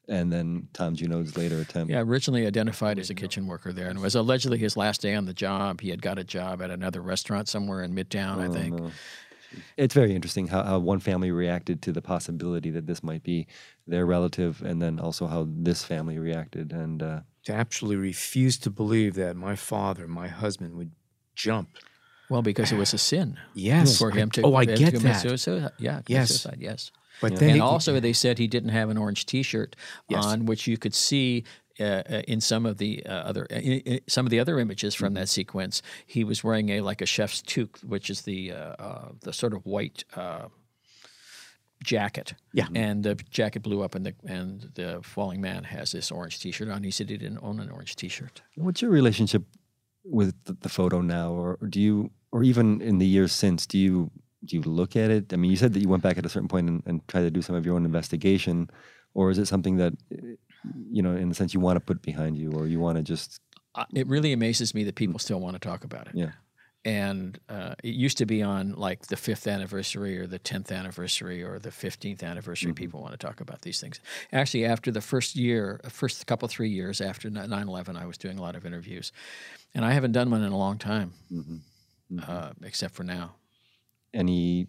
and 0.07 0.31
then 0.31 0.67
Tom 0.73 0.95
Junod's 0.95 1.37
later 1.37 1.59
attempt. 1.59 1.91
Yeah, 1.91 1.99
originally 2.01 2.45
identified 2.45 2.99
as 2.99 3.09
a 3.09 3.15
kitchen 3.15 3.47
worker 3.47 3.71
there, 3.73 3.87
and 3.87 3.97
it 3.99 4.01
was 4.01 4.15
allegedly 4.15 4.57
his 4.57 4.75
last 4.77 5.01
day 5.01 5.15
on 5.15 5.25
the 5.25 5.33
job. 5.33 5.81
He 5.81 5.89
had 5.89 6.01
got 6.01 6.19
a 6.19 6.23
job 6.23 6.61
at 6.61 6.69
another 6.71 7.01
restaurant 7.01 7.47
somewhere 7.47 7.83
in 7.83 7.93
Midtown, 7.95 8.39
I 8.39 8.53
think. 8.53 8.91
It's 9.77 9.93
very 9.93 10.15
interesting 10.15 10.47
how, 10.47 10.63
how 10.63 10.79
one 10.79 10.99
family 10.99 11.29
reacted 11.29 11.81
to 11.83 11.91
the 11.91 12.01
possibility 12.01 12.71
that 12.71 12.87
this 12.87 13.03
might 13.03 13.21
be 13.21 13.45
their 13.85 14.05
relative, 14.05 14.61
and 14.63 14.81
then 14.81 14.99
also 14.99 15.27
how 15.27 15.47
this 15.47 15.83
family 15.83 16.17
reacted. 16.17 16.71
And 16.71 17.03
uh, 17.03 17.19
To 17.45 17.53
absolutely 17.53 17.97
refuse 17.97 18.57
to 18.59 18.71
believe 18.71 19.13
that 19.13 19.35
my 19.35 19.55
father, 19.55 20.07
my 20.07 20.27
husband, 20.27 20.73
would 20.75 20.91
jump. 21.35 21.69
Well, 22.29 22.41
because 22.41 22.71
it 22.71 22.77
was 22.77 22.95
a 22.95 22.97
sin. 22.97 23.37
Yes. 23.53 23.99
for 23.99 24.09
him 24.09 24.29
I- 24.31 24.35
to. 24.37 24.41
oh, 24.41 24.55
I 24.55 24.65
to 24.65 24.75
get 24.75 24.95
commit 24.95 25.03
that. 25.13 25.21
Suicide. 25.21 25.69
Yeah, 25.77 26.01
Yes. 26.07 26.29
suicide, 26.29 26.57
yes. 26.59 26.91
But 27.21 27.35
then 27.37 27.49
and 27.49 27.57
it- 27.57 27.61
also, 27.61 27.99
they 27.99 28.13
said 28.13 28.37
he 28.39 28.47
didn't 28.47 28.69
have 28.69 28.89
an 28.89 28.97
orange 28.97 29.25
T-shirt 29.25 29.75
Yes. 30.09 30.23
on, 30.25 30.45
which 30.45 30.67
you 30.67 30.77
could 30.77 30.93
see 30.93 31.43
uh, 31.79 31.83
uh, 31.83 32.21
in 32.27 32.39
some 32.41 32.65
of 32.65 32.77
the 32.77 33.03
uh, 33.05 33.11
other 33.13 33.47
uh, 33.51 33.59
some 34.07 34.25
of 34.25 34.29
the 34.29 34.39
other 34.39 34.59
images 34.59 34.93
from 34.93 35.13
that 35.15 35.27
sequence. 35.29 35.81
He 36.05 36.23
was 36.23 36.43
wearing 36.43 36.69
a 36.69 36.81
like 36.81 37.01
a 37.01 37.05
chef's 37.05 37.41
toque, 37.41 37.79
which 37.83 38.09
is 38.09 38.21
the 38.21 38.51
uh, 38.51 39.09
the 39.21 39.33
sort 39.33 39.53
of 39.53 39.65
white. 39.65 40.03
Uh, 40.15 40.47
jacket 41.83 42.33
Yeah. 42.53 42.67
and 42.75 43.03
the 43.03 43.15
jacket 43.29 43.61
blew 43.61 43.81
up 43.83 43.93
and 43.93 44.05
the 44.05 44.13
and 44.25 44.69
the 44.75 45.01
falling 45.03 45.41
man 45.41 45.65
has 45.65 45.91
this 45.91 46.11
orange 46.11 46.39
t-shirt 46.39 46.69
on 46.69 46.81
he 46.81 46.91
said 46.91 47.09
he 47.09 47.17
didn't 47.17 47.39
own 47.41 47.59
an 47.59 47.69
orange 47.69 47.97
t-shirt 47.97 48.41
what's 48.55 48.81
your 48.81 48.89
relationship 48.89 49.43
with 50.05 50.33
the, 50.45 50.53
the 50.61 50.69
photo 50.69 51.01
now, 51.01 51.31
or, 51.31 51.57
or 51.61 51.67
do 51.67 51.81
you, 51.81 52.11
or 52.31 52.43
even 52.43 52.81
in 52.81 52.97
the 52.99 53.05
years 53.05 53.31
since, 53.31 53.65
do 53.65 53.77
you 53.77 54.11
do 54.45 54.55
you 54.55 54.61
look 54.63 54.95
at 54.95 55.09
it? 55.11 55.33
I 55.33 55.37
mean, 55.37 55.51
you 55.51 55.57
said 55.57 55.73
that 55.73 55.79
you 55.79 55.87
went 55.89 56.03
back 56.03 56.17
at 56.17 56.25
a 56.25 56.29
certain 56.29 56.47
point 56.49 56.67
and, 56.69 56.83
and 56.85 57.07
tried 57.07 57.21
to 57.21 57.31
do 57.31 57.41
some 57.41 57.55
of 57.55 57.65
your 57.65 57.75
own 57.75 57.85
investigation, 57.85 58.69
or 59.13 59.29
is 59.31 59.37
it 59.37 59.47
something 59.47 59.77
that, 59.77 59.93
uh, 60.13 60.17
you 60.91 61.01
know, 61.01 61.15
in 61.15 61.31
a 61.31 61.33
sense, 61.33 61.53
you 61.53 61.59
want 61.59 61.77
to 61.77 61.81
put 61.81 62.01
behind 62.01 62.37
you, 62.37 62.51
or 62.51 62.67
you 62.67 62.79
want 62.79 62.97
to 62.97 63.03
just 63.03 63.39
I- 63.75 63.85
it 63.93 64.07
really 64.07 64.33
amazes 64.33 64.73
me 64.75 64.83
that 64.83 64.95
people 64.95 65.19
still 65.19 65.39
want 65.39 65.55
to 65.55 65.59
talk 65.59 65.83
about 65.83 66.07
it. 66.07 66.15
Yeah. 66.15 66.31
and 66.85 67.39
uh, 67.47 67.75
it 67.83 67.93
used 67.95 68.17
to 68.17 68.25
be 68.25 68.43
on 68.43 68.73
like 68.73 69.07
the 69.07 69.15
fifth 69.15 69.47
anniversary 69.47 70.17
or 70.19 70.27
the 70.27 70.37
10th 70.39 70.69
anniversary 70.71 71.41
or 71.41 71.57
the 71.57 71.69
15th 71.71 72.21
anniversary 72.23 72.73
people 72.73 73.01
want 73.01 73.13
to 73.13 73.17
talk 73.27 73.39
about 73.39 73.61
these 73.61 73.79
things. 73.79 73.99
Actually 74.33 74.65
after 74.65 74.91
the 74.91 74.99
first 75.01 75.35
year 75.35 75.79
first 75.89 76.27
couple 76.27 76.47
three 76.49 76.69
years 76.69 76.99
after 77.01 77.29
9-11 77.29 77.95
i 77.97 78.05
was 78.05 78.17
doing 78.17 78.37
a 78.37 78.41
lot 78.41 78.55
of 78.57 78.65
interviews. 78.65 79.11
And 79.73 79.85
i 79.85 79.91
haven't 79.93 80.11
done 80.11 80.29
one 80.29 80.43
in 80.43 80.51
a 80.51 80.57
long 80.57 80.77
time. 80.77 81.13
Uh, 82.27 82.51
except 82.63 82.93
for 82.93 83.03
now 83.03 83.35
any 84.13 84.67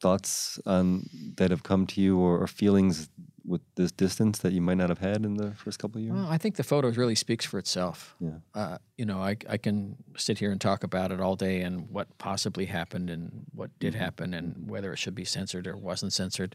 thoughts 0.00 0.60
on 0.66 1.08
that 1.36 1.50
have 1.50 1.62
come 1.62 1.86
to 1.88 2.00
you, 2.00 2.18
or, 2.18 2.42
or 2.42 2.46
feelings 2.46 3.08
with 3.46 3.60
this 3.74 3.92
distance 3.92 4.38
that 4.38 4.52
you 4.52 4.60
might 4.60 4.78
not 4.78 4.88
have 4.88 4.98
had 4.98 5.24
in 5.24 5.34
the 5.34 5.52
first 5.52 5.78
couple 5.78 5.98
of 5.98 6.04
years? 6.04 6.14
Well, 6.14 6.28
I 6.28 6.38
think 6.38 6.56
the 6.56 6.62
photo 6.64 6.88
really 6.90 7.14
speaks 7.14 7.44
for 7.44 7.58
itself. 7.58 8.16
Yeah. 8.18 8.38
Uh, 8.54 8.78
you 8.96 9.04
know, 9.04 9.18
I, 9.18 9.36
I 9.48 9.58
can 9.58 9.96
sit 10.16 10.38
here 10.38 10.50
and 10.50 10.60
talk 10.60 10.82
about 10.84 11.12
it 11.12 11.20
all 11.20 11.36
day 11.36 11.60
and 11.60 11.90
what 11.90 12.16
possibly 12.18 12.66
happened 12.66 13.10
and 13.10 13.44
what 13.52 13.70
did 13.78 13.94
happen 13.94 14.32
and 14.32 14.68
whether 14.70 14.92
it 14.92 14.98
should 14.98 15.14
be 15.14 15.24
censored 15.24 15.66
or 15.66 15.76
wasn't 15.76 16.12
censored. 16.12 16.54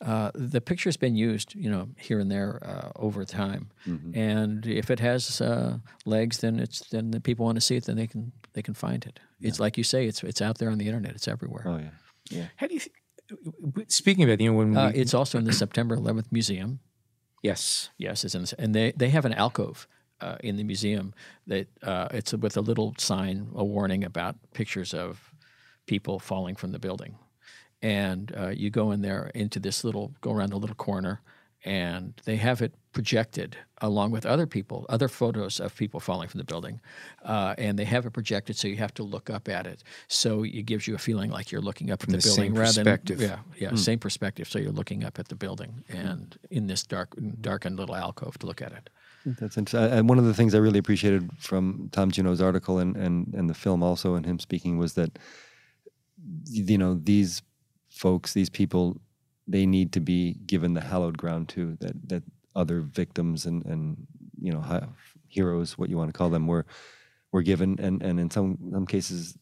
Uh, 0.00 0.30
the 0.34 0.60
picture's 0.60 0.96
been 0.96 1.14
used, 1.16 1.54
you 1.54 1.68
know, 1.70 1.88
here 1.98 2.18
and 2.20 2.30
there 2.30 2.58
uh, 2.64 2.90
over 2.96 3.24
time, 3.24 3.70
and 4.14 4.66
if 4.66 4.90
it 4.90 5.00
has 5.00 5.40
uh, 5.40 5.78
legs, 6.04 6.38
then 6.38 6.58
it's 6.58 6.80
then 6.90 7.10
the 7.10 7.20
people 7.20 7.44
want 7.44 7.56
to 7.56 7.60
see 7.60 7.76
it, 7.76 7.84
then 7.84 7.96
they 7.96 8.06
can 8.06 8.32
they 8.52 8.62
can 8.62 8.74
find 8.74 9.04
it. 9.04 9.20
It's 9.40 9.60
like 9.60 9.76
you 9.76 9.84
say, 9.84 10.06
it's 10.06 10.22
it's 10.22 10.40
out 10.40 10.58
there 10.58 10.70
on 10.70 10.78
the 10.78 10.86
internet, 10.86 11.14
it's 11.14 11.28
everywhere. 11.28 11.64
Oh 11.66 11.78
yeah, 11.78 11.90
yeah. 12.30 12.46
How 12.56 12.66
do 12.66 12.74
you, 12.74 12.80
th- 12.80 12.92
speaking 13.88 14.24
of 14.24 14.28
that, 14.28 14.40
you 14.40 14.50
know, 14.50 14.56
when 14.58 14.70
we, 14.70 14.76
Uh, 14.76 14.90
it's 14.94 15.14
also 15.14 15.38
in 15.38 15.44
the 15.44 15.52
September 15.52 15.96
11th 15.96 16.30
museum. 16.32 16.80
yes, 17.42 17.90
Yes, 17.98 18.24
it's 18.24 18.34
in, 18.34 18.44
and 18.58 18.74
they 18.74 18.92
they 18.92 19.10
have 19.10 19.24
an 19.24 19.32
alcove 19.34 19.86
uh, 20.20 20.36
in 20.42 20.56
the 20.56 20.64
museum 20.64 21.14
that 21.46 21.66
uh, 21.82 22.08
it's 22.12 22.32
with 22.34 22.56
a 22.56 22.60
little 22.60 22.94
sign, 22.98 23.48
a 23.54 23.64
warning 23.64 24.04
about 24.04 24.36
pictures 24.52 24.92
of 24.94 25.32
people 25.86 26.18
falling 26.18 26.56
from 26.56 26.72
the 26.72 26.78
building, 26.78 27.16
and 27.82 28.32
uh, 28.36 28.48
you 28.48 28.70
go 28.70 28.90
in 28.92 29.00
there 29.02 29.30
into 29.34 29.58
this 29.60 29.84
little, 29.84 30.12
go 30.20 30.30
around 30.32 30.52
a 30.52 30.56
little 30.58 30.76
corner, 30.76 31.20
and 31.64 32.20
they 32.24 32.36
have 32.36 32.60
it 32.62 32.74
projected 32.92 33.56
along 33.82 34.10
with 34.10 34.26
other 34.26 34.46
people, 34.46 34.84
other 34.88 35.08
photos 35.08 35.60
of 35.60 35.74
people 35.76 36.00
falling 36.00 36.28
from 36.28 36.38
the 36.38 36.44
building, 36.44 36.80
uh, 37.24 37.54
and 37.56 37.78
they 37.78 37.84
have 37.84 38.04
it 38.04 38.10
projected 38.10 38.56
so 38.56 38.68
you 38.68 38.76
have 38.76 38.92
to 38.92 39.02
look 39.02 39.30
up 39.30 39.48
at 39.48 39.66
it. 39.66 39.82
So 40.08 40.42
it 40.42 40.66
gives 40.66 40.86
you 40.88 40.94
a 40.94 40.98
feeling 40.98 41.30
like 41.30 41.52
you're 41.52 41.60
looking 41.60 41.90
up 41.90 42.02
at 42.02 42.08
the, 42.08 42.16
the 42.16 42.22
same 42.22 42.52
building 42.52 42.54
rather 42.54 42.84
perspective. 42.84 43.18
than 43.18 43.30
yeah, 43.30 43.70
yeah, 43.70 43.74
same 43.76 43.98
perspective. 43.98 44.48
So 44.48 44.58
you're 44.58 44.72
looking 44.72 45.04
up 45.04 45.18
at 45.18 45.28
the 45.28 45.36
building 45.36 45.84
and 45.88 46.36
in 46.50 46.66
this 46.66 46.82
dark, 46.82 47.14
darkened 47.40 47.78
little 47.78 47.96
alcove 47.96 48.38
to 48.38 48.46
look 48.46 48.60
at 48.60 48.72
it. 48.72 48.90
That's 49.24 49.56
interesting. 49.56 49.98
And 49.98 50.08
one 50.08 50.18
of 50.18 50.24
the 50.24 50.34
things 50.34 50.54
I 50.54 50.58
really 50.58 50.78
appreciated 50.78 51.30
from 51.38 51.90
Tom 51.92 52.10
Junod's 52.10 52.40
article 52.42 52.78
and, 52.78 52.96
and, 52.96 53.32
and 53.34 53.48
the 53.48 53.54
film 53.54 53.82
also 53.82 54.14
and 54.14 54.26
him 54.26 54.38
speaking 54.38 54.78
was 54.78 54.94
that, 54.94 55.18
you 56.46 56.78
know, 56.78 56.94
these 56.94 57.42
folks, 57.88 58.32
these 58.32 58.50
people, 58.50 59.00
they 59.46 59.66
need 59.66 59.92
to 59.92 60.00
be 60.00 60.34
given 60.46 60.74
the 60.74 60.80
hallowed 60.80 61.18
ground 61.18 61.48
too, 61.48 61.76
that, 61.80 62.08
that 62.08 62.22
other 62.54 62.80
victims 62.80 63.46
and, 63.46 63.64
and, 63.64 64.06
you 64.40 64.52
know, 64.52 64.64
heroes, 65.28 65.78
what 65.78 65.88
you 65.88 65.96
want 65.96 66.08
to 66.08 66.16
call 66.16 66.30
them, 66.30 66.46
were, 66.46 66.66
were 67.32 67.42
given. 67.42 67.78
And, 67.78 68.02
and 68.02 68.18
in 68.18 68.30
some, 68.30 68.58
some 68.72 68.86
cases, 68.86 69.36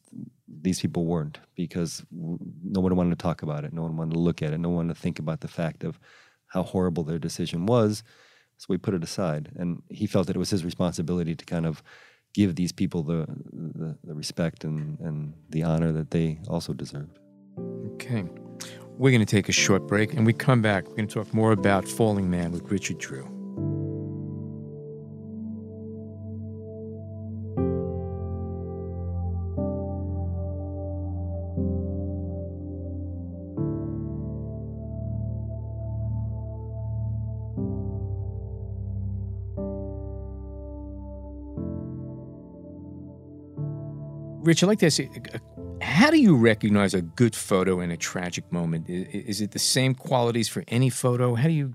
these 0.47 0.81
people 0.81 1.05
weren't 1.05 1.38
because 1.55 2.05
no 2.12 2.81
one 2.81 2.94
wanted 2.97 3.18
to 3.18 3.23
talk 3.23 3.42
about 3.42 3.64
it. 3.64 3.73
No 3.73 3.83
one 3.83 3.97
wanted 3.97 4.14
to 4.14 4.21
look 4.21 4.42
at 4.42 4.53
it. 4.53 4.59
No 4.59 4.68
one 4.68 4.77
wanted 4.77 4.94
to 4.94 5.01
think 5.01 5.18
about 5.18 5.40
the 5.40 5.49
fact 5.49 5.85
of 5.85 5.99
how 6.49 6.62
horrible 6.62 7.05
their 7.05 7.18
decision 7.18 7.66
was. 7.66 8.03
So 8.57 8.66
we 8.68 8.79
put 8.79 8.94
it 8.94 9.05
aside, 9.05 9.53
and 9.57 9.83
he 9.88 10.07
felt 10.07 10.27
that 10.27 10.35
it 10.35 10.38
was 10.40 10.51
his 10.51 10.64
responsibility 10.64 11.37
to 11.37 11.44
kind 11.44 11.64
of 11.64 11.81
give 12.35 12.57
these 12.57 12.73
people 12.73 13.05
the 13.05 13.27
the, 13.53 13.97
the 14.03 14.14
respect 14.14 14.64
and, 14.64 14.99
and 14.99 15.35
the 15.49 15.62
honor 15.62 15.92
that 15.92 16.11
they 16.11 16.40
also 16.49 16.73
deserved. 16.73 17.18
okay. 17.94 18.25
We're 18.99 19.13
going 19.13 19.25
to 19.25 19.27
take 19.27 19.49
a 19.49 19.53
short 19.53 19.87
break 19.87 20.15
and 20.15 20.27
we 20.27 20.33
come 20.33 20.61
back. 20.61 20.89
We're 20.89 20.97
going 20.97 21.07
to 21.07 21.15
talk 21.15 21.33
more 21.33 21.53
about 21.53 21.87
Falling 21.87 22.29
Man 22.29 22.51
with 22.51 22.69
Richard 22.69 22.99
Drew. 22.99 23.23
Rich, 44.43 44.65
I'd 44.65 44.67
like 44.67 44.79
to 44.81 44.87
ask 44.87 44.99
you 44.99 45.09
a 45.35 45.39
how 45.99 46.11
do 46.13 46.21
you 46.21 46.37
recognize 46.37 46.95
a 46.95 47.03
good 47.03 47.35
photo 47.35 47.81
in 47.81 47.91
a 47.91 47.97
tragic 47.97 48.53
moment? 48.53 48.89
Is 48.89 49.41
it 49.41 49.51
the 49.51 49.59
same 49.59 49.97
qualities 49.97 50.49
for 50.49 50.63
any 50.69 50.91
photo? 50.91 51.35
How 51.35 51.49
do 51.49 51.53
you 51.53 51.75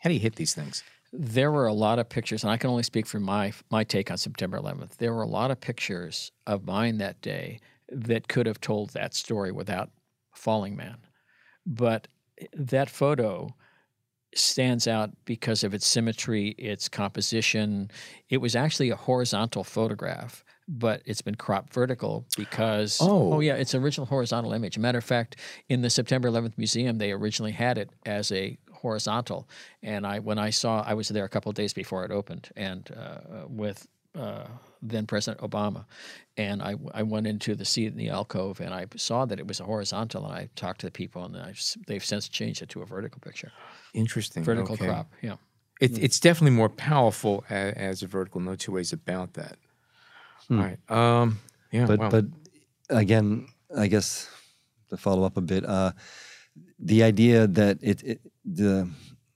how 0.00 0.08
do 0.08 0.14
you 0.14 0.20
hit 0.20 0.36
these 0.36 0.54
things? 0.54 0.82
There 1.12 1.52
were 1.52 1.66
a 1.66 1.74
lot 1.74 1.98
of 1.98 2.08
pictures, 2.08 2.42
and 2.42 2.50
I 2.50 2.56
can 2.56 2.70
only 2.70 2.82
speak 2.82 3.06
from 3.06 3.22
my 3.22 3.52
my 3.70 3.84
take 3.84 4.10
on 4.10 4.16
September 4.16 4.58
11th. 4.58 4.96
There 4.96 5.12
were 5.12 5.22
a 5.22 5.28
lot 5.28 5.50
of 5.50 5.60
pictures 5.60 6.32
of 6.46 6.64
mine 6.64 6.96
that 6.98 7.20
day 7.20 7.60
that 7.90 8.28
could 8.28 8.46
have 8.46 8.60
told 8.60 8.90
that 8.90 9.12
story 9.12 9.52
without 9.52 9.90
Falling 10.32 10.74
Man, 10.74 10.96
but 11.66 12.08
that 12.54 12.88
photo 12.88 13.54
stands 14.34 14.88
out 14.88 15.10
because 15.26 15.62
of 15.62 15.74
its 15.74 15.86
symmetry, 15.86 16.50
its 16.50 16.88
composition. 16.88 17.90
It 18.30 18.38
was 18.38 18.56
actually 18.56 18.88
a 18.88 18.96
horizontal 18.96 19.64
photograph, 19.64 20.42
but 20.72 21.02
it's 21.04 21.20
been 21.20 21.34
cropped 21.34 21.74
vertical 21.74 22.24
because 22.36 22.98
Oh. 23.02 23.34
oh 23.34 23.40
yeah, 23.40 23.54
it's 23.54 23.74
original 23.74 24.06
horizontal 24.06 24.52
image. 24.52 24.78
Matter 24.78 24.98
of 24.98 25.04
fact, 25.04 25.36
in 25.68 25.82
the 25.82 25.90
September 25.90 26.30
11th 26.30 26.56
museum, 26.56 26.98
they 26.98 27.10
originally 27.10 27.52
had 27.52 27.76
it 27.76 27.90
as 28.06 28.30
a 28.30 28.56
horizontal, 28.72 29.48
and 29.82 30.06
I 30.06 30.20
when 30.20 30.38
I 30.38 30.50
saw 30.50 30.82
I 30.86 30.94
was 30.94 31.08
there 31.08 31.24
a 31.24 31.28
couple 31.28 31.50
of 31.50 31.56
days 31.56 31.72
before 31.72 32.04
it 32.04 32.12
opened, 32.12 32.50
and 32.56 32.88
uh, 32.96 33.46
with 33.48 33.86
uh, 34.14 34.46
then 34.82 35.06
President 35.06 35.40
Obama, 35.42 35.84
and 36.36 36.62
I, 36.62 36.74
I 36.94 37.02
went 37.02 37.26
into 37.26 37.54
the 37.54 37.64
seat 37.64 37.86
in 37.88 37.96
the 37.96 38.08
alcove 38.08 38.60
and 38.60 38.72
I 38.74 38.86
saw 38.96 39.24
that 39.24 39.38
it 39.38 39.46
was 39.46 39.60
a 39.60 39.64
horizontal, 39.64 40.24
and 40.24 40.34
I 40.34 40.48
talked 40.56 40.80
to 40.80 40.86
the 40.86 40.90
people, 40.92 41.24
and 41.24 41.36
I, 41.36 41.54
they've 41.86 42.04
since 42.04 42.28
changed 42.28 42.62
it 42.62 42.68
to 42.70 42.82
a 42.82 42.86
vertical 42.86 43.20
picture, 43.20 43.52
Interesting. 43.94 44.42
vertical 44.42 44.74
okay. 44.74 44.86
crop. 44.86 45.12
Yeah. 45.22 45.36
It, 45.80 45.98
it's 45.98 46.20
definitely 46.20 46.56
more 46.56 46.68
powerful 46.68 47.44
as, 47.48 47.74
as 47.74 48.02
a 48.02 48.06
vertical. 48.06 48.40
No 48.40 48.54
two 48.54 48.72
ways 48.72 48.92
about 48.92 49.34
that. 49.34 49.56
All 50.50 50.56
right. 50.56 50.90
Um, 50.90 51.38
yeah. 51.72 51.86
but 51.86 51.98
wow. 51.98 52.10
but 52.10 52.24
again, 52.88 53.46
I 53.76 53.86
guess 53.86 54.28
to 54.88 54.96
follow 54.96 55.24
up 55.24 55.36
a 55.36 55.40
bit, 55.40 55.64
uh, 55.64 55.92
the 56.78 57.02
idea 57.02 57.46
that 57.46 57.78
it, 57.80 58.02
it 58.02 58.20
the 58.44 58.88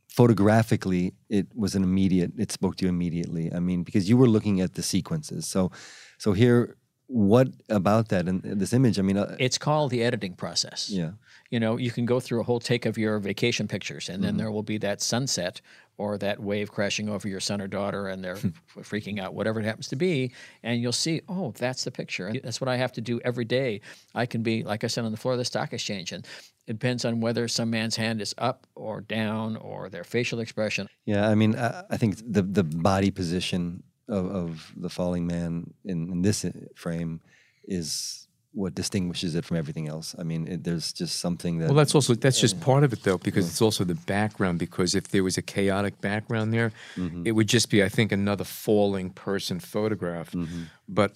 photographically 0.08 1.12
it 1.28 1.46
was 1.54 1.74
an 1.74 1.82
immediate 1.82 2.32
it 2.38 2.52
spoke 2.52 2.76
to 2.76 2.84
you 2.84 2.88
immediately. 2.88 3.52
I 3.52 3.60
mean, 3.60 3.82
because 3.82 4.08
you 4.08 4.16
were 4.16 4.28
looking 4.28 4.60
at 4.60 4.74
the 4.74 4.82
sequences. 4.82 5.46
So 5.46 5.70
so 6.18 6.32
here, 6.32 6.76
what 7.06 7.48
about 7.68 8.08
that 8.08 8.26
and 8.28 8.42
this 8.42 8.72
image? 8.72 8.98
I 8.98 9.02
mean, 9.02 9.16
uh, 9.18 9.36
It's 9.38 9.58
called 9.58 9.90
the 9.90 10.02
editing 10.02 10.34
process. 10.34 10.88
yeah, 10.90 11.12
You 11.50 11.60
know, 11.60 11.76
you 11.76 11.90
can 11.90 12.06
go 12.06 12.18
through 12.20 12.40
a 12.40 12.44
whole 12.44 12.60
take 12.60 12.86
of 12.86 12.96
your 12.96 13.18
vacation 13.18 13.68
pictures, 13.68 14.08
and 14.08 14.22
then 14.24 14.36
there 14.36 14.50
will 14.50 14.62
be 14.62 14.78
that 14.78 15.00
sunset 15.02 15.60
or 15.96 16.18
that 16.18 16.40
wave 16.40 16.72
crashing 16.72 17.08
over 17.08 17.28
your 17.28 17.40
son 17.40 17.60
or 17.60 17.68
daughter, 17.68 18.08
and 18.08 18.24
they're 18.24 18.36
freaking 18.80 19.20
out, 19.20 19.34
whatever 19.34 19.60
it 19.60 19.64
happens 19.66 19.86
to 19.88 19.96
be, 19.96 20.32
and 20.62 20.80
you'll 20.80 20.92
see, 20.92 21.20
oh, 21.28 21.52
that's 21.56 21.84
the 21.84 21.90
picture. 21.90 22.26
And 22.28 22.40
that's 22.42 22.60
what 22.60 22.68
I 22.68 22.76
have 22.76 22.92
to 22.92 23.00
do 23.00 23.20
every 23.24 23.44
day. 23.44 23.80
I 24.14 24.26
can 24.26 24.42
be, 24.42 24.64
like 24.64 24.82
I 24.82 24.88
said, 24.88 25.04
on 25.04 25.12
the 25.12 25.18
floor 25.18 25.34
of 25.34 25.38
the 25.38 25.44
stock 25.44 25.72
exchange, 25.72 26.10
and 26.10 26.26
it 26.66 26.72
depends 26.72 27.04
on 27.04 27.20
whether 27.20 27.46
some 27.48 27.70
man's 27.70 27.96
hand 27.96 28.20
is 28.22 28.34
up 28.38 28.66
or 28.74 29.02
down 29.02 29.56
or 29.56 29.88
their 29.90 30.04
facial 30.04 30.40
expression. 30.40 30.88
yeah. 31.04 31.28
I 31.28 31.34
mean, 31.34 31.54
I, 31.54 31.84
I 31.90 31.96
think 31.98 32.16
the 32.26 32.42
the 32.42 32.64
body 32.64 33.10
position 33.10 33.82
of, 34.08 34.26
of 34.34 34.72
the 34.76 34.88
falling 34.88 35.26
man 35.26 35.72
in, 35.84 36.10
in 36.12 36.22
this 36.22 36.44
frame 36.74 37.20
is 37.66 38.20
what 38.52 38.72
distinguishes 38.74 39.34
it 39.34 39.44
from 39.44 39.56
everything 39.56 39.88
else. 39.88 40.14
I 40.16 40.22
mean, 40.22 40.46
it, 40.46 40.62
there's 40.64 40.92
just 40.92 41.18
something 41.18 41.58
that 41.58 41.66
well, 41.66 41.74
that's 41.74 41.94
also 41.94 42.14
that's 42.14 42.40
just 42.40 42.60
part 42.60 42.84
of 42.84 42.92
it 42.92 43.02
though, 43.02 43.18
because 43.18 43.48
it's 43.48 43.60
also 43.62 43.82
the 43.84 43.96
background. 44.06 44.58
Because 44.60 44.94
if 44.94 45.08
there 45.08 45.24
was 45.24 45.36
a 45.38 45.42
chaotic 45.42 46.00
background 46.00 46.52
there, 46.52 46.70
Mm-hmm. 46.96 47.26
it 47.26 47.32
would 47.32 47.48
just 47.48 47.68
be, 47.70 47.82
I 47.82 47.88
think, 47.88 48.12
another 48.12 48.44
falling 48.44 49.10
person 49.10 49.58
photograph. 49.60 50.30
Mm-hmm. 50.32 50.62
But 50.88 51.12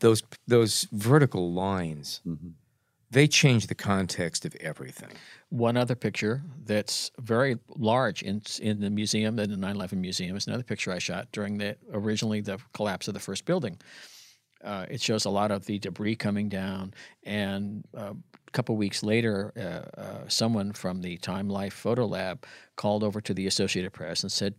those 0.00 0.22
those 0.48 0.88
vertical 0.90 1.52
lines, 1.52 2.20
Mm-hmm. 2.26 2.48
They 3.12 3.28
change 3.28 3.66
the 3.66 3.74
context 3.74 4.46
of 4.46 4.54
everything. 4.56 5.10
One 5.50 5.76
other 5.76 5.94
picture 5.94 6.42
that's 6.64 7.10
very 7.20 7.58
large 7.68 8.22
in 8.22 8.42
in 8.60 8.80
the 8.80 8.90
museum, 8.90 9.38
in 9.38 9.50
the 9.50 9.56
9/11 9.56 10.00
museum, 10.00 10.36
is 10.36 10.46
another 10.46 10.62
picture 10.62 10.90
I 10.90 10.98
shot 10.98 11.28
during 11.30 11.58
the 11.58 11.76
originally 11.92 12.40
the 12.40 12.58
collapse 12.72 13.08
of 13.08 13.14
the 13.14 13.20
first 13.20 13.44
building. 13.44 13.78
Uh, 14.64 14.86
it 14.88 15.00
shows 15.00 15.24
a 15.24 15.30
lot 15.30 15.50
of 15.50 15.66
the 15.66 15.78
debris 15.78 16.16
coming 16.16 16.48
down, 16.48 16.94
and 17.24 17.84
uh, 17.96 18.14
a 18.14 18.50
couple 18.52 18.76
weeks 18.76 19.02
later, 19.02 19.52
uh, 19.56 20.00
uh, 20.00 20.28
someone 20.28 20.72
from 20.72 21.02
the 21.02 21.18
Time 21.18 21.48
Life 21.48 21.74
Photo 21.74 22.06
Lab 22.06 22.46
called 22.76 23.02
over 23.02 23.20
to 23.20 23.34
the 23.34 23.46
Associated 23.46 23.92
Press 23.92 24.22
and 24.22 24.32
said 24.32 24.54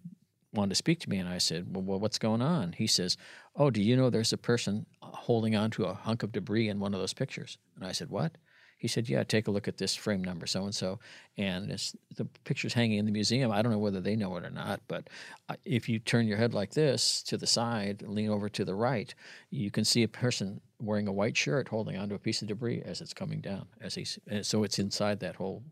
wanted 0.54 0.70
to 0.70 0.76
speak 0.76 1.00
to 1.00 1.10
me, 1.10 1.18
and 1.18 1.28
I 1.28 1.40
said, 1.40 1.76
"Well, 1.76 1.84
well 1.84 2.00
what's 2.00 2.20
going 2.20 2.42
on?" 2.42 2.74
He 2.74 2.86
says, 2.86 3.18
"Oh, 3.56 3.72
do 3.72 3.82
you 3.82 3.96
know 3.96 4.10
there's 4.10 4.34
a 4.34 4.38
person 4.38 4.86
holding 5.02 5.56
on 5.56 5.72
to 5.72 5.86
a 5.86 5.94
hunk 5.94 6.22
of 6.22 6.32
debris 6.32 6.70
in 6.70 6.80
one 6.80 6.94
of 6.94 7.00
those 7.00 7.14
pictures?" 7.14 7.58
And 7.76 7.86
I 7.86 7.92
said, 7.92 8.10
"What?" 8.10 8.38
He 8.84 8.90
said, 8.90 9.08
"Yeah, 9.08 9.24
take 9.24 9.48
a 9.48 9.52
look 9.52 9.70
at 9.70 9.78
this 9.78 9.96
frame 9.96 10.22
number, 10.22 10.46
so 10.46 10.66
and 10.66 10.76
so, 10.76 11.00
and 11.38 11.72
it's 11.72 11.96
the 12.18 12.26
picture's 12.44 12.74
hanging 12.74 12.98
in 12.98 13.06
the 13.06 13.14
museum. 13.14 13.50
I 13.50 13.62
don't 13.62 13.72
know 13.72 13.78
whether 13.78 14.02
they 14.02 14.18
know 14.18 14.36
it 14.36 14.44
or 14.44 14.50
not, 14.50 14.82
but 14.90 15.10
uh, 15.48 15.56
if 15.64 15.88
you 15.88 16.00
turn 16.00 16.28
your 16.28 16.38
head 16.38 16.54
like 16.54 16.74
this 16.74 17.24
to 17.24 17.38
the 17.38 17.48
side, 17.48 18.04
lean 18.06 18.30
over 18.30 18.50
to 18.50 18.66
the 18.66 18.76
right, 18.76 19.16
you 19.52 19.72
can 19.72 19.86
see 19.86 20.04
a 20.04 20.08
person 20.10 20.60
wearing 20.82 21.08
a 21.08 21.14
white 21.14 21.38
shirt 21.38 21.70
holding 21.70 21.96
onto 21.96 22.14
a 22.14 22.20
piece 22.20 22.42
of 22.42 22.50
debris 22.50 22.82
as 22.84 23.00
it's 23.00 23.14
coming 23.14 23.40
down. 23.40 23.68
As 23.80 23.96
he's 23.96 24.20
and 24.28 24.46
so 24.46 24.66
it's 24.66 24.80
inside 24.80 25.22
that 25.22 25.38
hole 25.38 25.64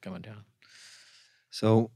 coming 0.00 0.22
down. 0.22 0.44
So 1.50 1.90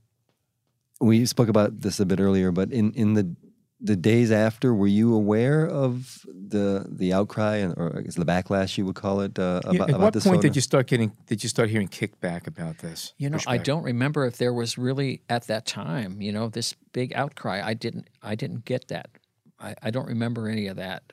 we 1.01 1.27
spoke 1.27 1.49
about 1.49 1.81
this 1.81 2.01
a 2.01 2.07
bit 2.07 2.19
earlier, 2.19 2.51
but 2.51 2.73
in, 2.73 2.93
in 2.95 3.15
the 3.15 3.37
the 3.81 3.97
days 3.97 4.31
after, 4.31 4.75
were 4.75 4.87
you 4.87 5.15
aware 5.15 5.67
of 5.67 6.25
the 6.27 6.87
the 6.89 7.13
outcry 7.13 7.57
and 7.57 7.75
or 7.77 7.99
I 7.99 8.03
guess 8.03 8.15
the 8.15 8.25
backlash 8.25 8.77
you 8.77 8.85
would 8.87 8.95
call 8.95 9.21
it 9.21 9.39
uh, 9.39 9.61
Yeah, 9.65 9.71
about, 9.71 9.89
at 9.89 9.95
about 9.95 10.01
what 10.01 10.15
this 10.15 10.25
point 10.25 10.37
photo? 10.37 10.49
did 10.49 10.57
you 10.57 10.63
start 10.63 10.87
getting? 10.87 11.13
Did 11.27 11.43
you 11.43 11.49
start 11.49 11.71
hearing 11.71 11.89
kickback 11.89 12.47
about 12.47 12.79
this? 12.79 13.15
You 13.17 13.31
know, 13.31 13.39
I 13.47 13.59
don't 13.59 13.83
remember 13.83 14.27
if 14.27 14.37
there 14.37 14.53
was 14.53 14.77
really 14.77 15.23
at 15.29 15.47
that 15.47 15.67
time, 15.67 16.21
you 16.21 16.33
know, 16.33 16.49
this 16.49 16.75
big 16.93 17.13
outcry. 17.15 17.63
I 17.65 17.75
didn't 17.75 18.09
I 18.23 18.35
didn't 18.35 18.65
get 18.65 18.89
that. 18.89 19.11
I, 19.59 19.75
I 19.83 19.91
don't 19.91 20.07
remember 20.07 20.49
any 20.49 20.67
of 20.67 20.77
that. 20.77 21.13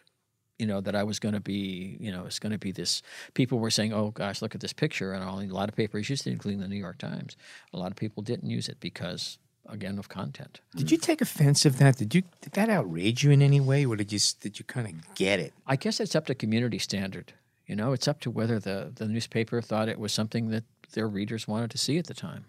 You 0.60 0.66
know, 0.66 0.82
that 0.82 0.96
I 0.96 1.04
was 1.04 1.20
gonna 1.20 1.40
be, 1.40 1.98
you 2.00 2.12
know, 2.12 2.26
it's 2.26 2.40
gonna 2.40 2.58
be 2.58 2.72
this 2.72 3.02
people 3.34 3.60
were 3.60 3.70
saying, 3.70 3.94
Oh 3.94 4.12
gosh, 4.12 4.42
look 4.42 4.56
at 4.56 4.62
this 4.62 4.74
picture 4.74 5.14
and 5.14 5.24
all 5.24 5.40
a 5.40 5.46
lot 5.46 5.70
of 5.70 5.76
papers 5.76 6.10
used 6.10 6.28
it, 6.28 6.32
including 6.32 6.60
the 6.60 6.68
New 6.68 6.78
York 6.78 6.98
Times. 6.98 7.38
A 7.74 7.78
lot 7.78 7.92
of 7.92 7.96
people 7.96 8.24
didn't 8.24 8.50
use 8.50 8.68
it 8.68 8.80
because 8.80 9.38
again 9.70 10.00
of 10.00 10.10
content. 10.10 10.60
Did 10.76 10.92
you 10.92 10.98
take 10.98 11.22
offense 11.22 11.66
of 11.66 11.78
that? 11.78 11.98
Did 11.98 12.16
you? 12.16 12.24
Did 12.42 12.54
that 12.54 12.70
outrage 12.70 13.24
you 13.24 13.32
in 13.32 13.42
any 13.42 13.60
way, 13.60 13.86
or 13.86 13.96
did 13.96 14.12
you? 14.12 14.20
Did 14.42 14.60
you 14.60 14.66
kind 14.66 14.88
of 14.88 15.16
get 15.16 15.40
it? 15.40 15.54
I 15.66 15.76
guess 15.76 16.00
it's 16.00 16.16
up 16.16 16.26
to 16.28 16.36
community 16.36 16.80
standard. 16.80 17.34
You 17.66 17.76
know, 17.76 17.92
it's 17.92 18.08
up 18.08 18.22
to 18.22 18.32
whether 18.32 18.60
the, 18.60 18.94
the 18.96 19.08
newspaper 19.08 19.62
thought 19.62 19.90
it 19.90 20.00
was 20.00 20.14
something 20.14 20.50
that 20.50 20.64
their 20.94 21.08
readers 21.08 21.48
wanted 21.48 21.70
to 21.72 21.78
see 21.78 21.98
at 21.98 22.08
the 22.08 22.14
time. 22.14 22.46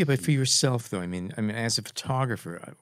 Yeah, 0.00 0.04
but 0.06 0.22
for 0.22 0.30
yourself, 0.30 0.88
though, 0.88 1.00
I 1.00 1.06
mean, 1.06 1.30
I 1.36 1.42
mean, 1.42 1.54
as 1.54 1.76
a 1.76 1.82
photographer 1.82 2.58
uh, 2.66 2.72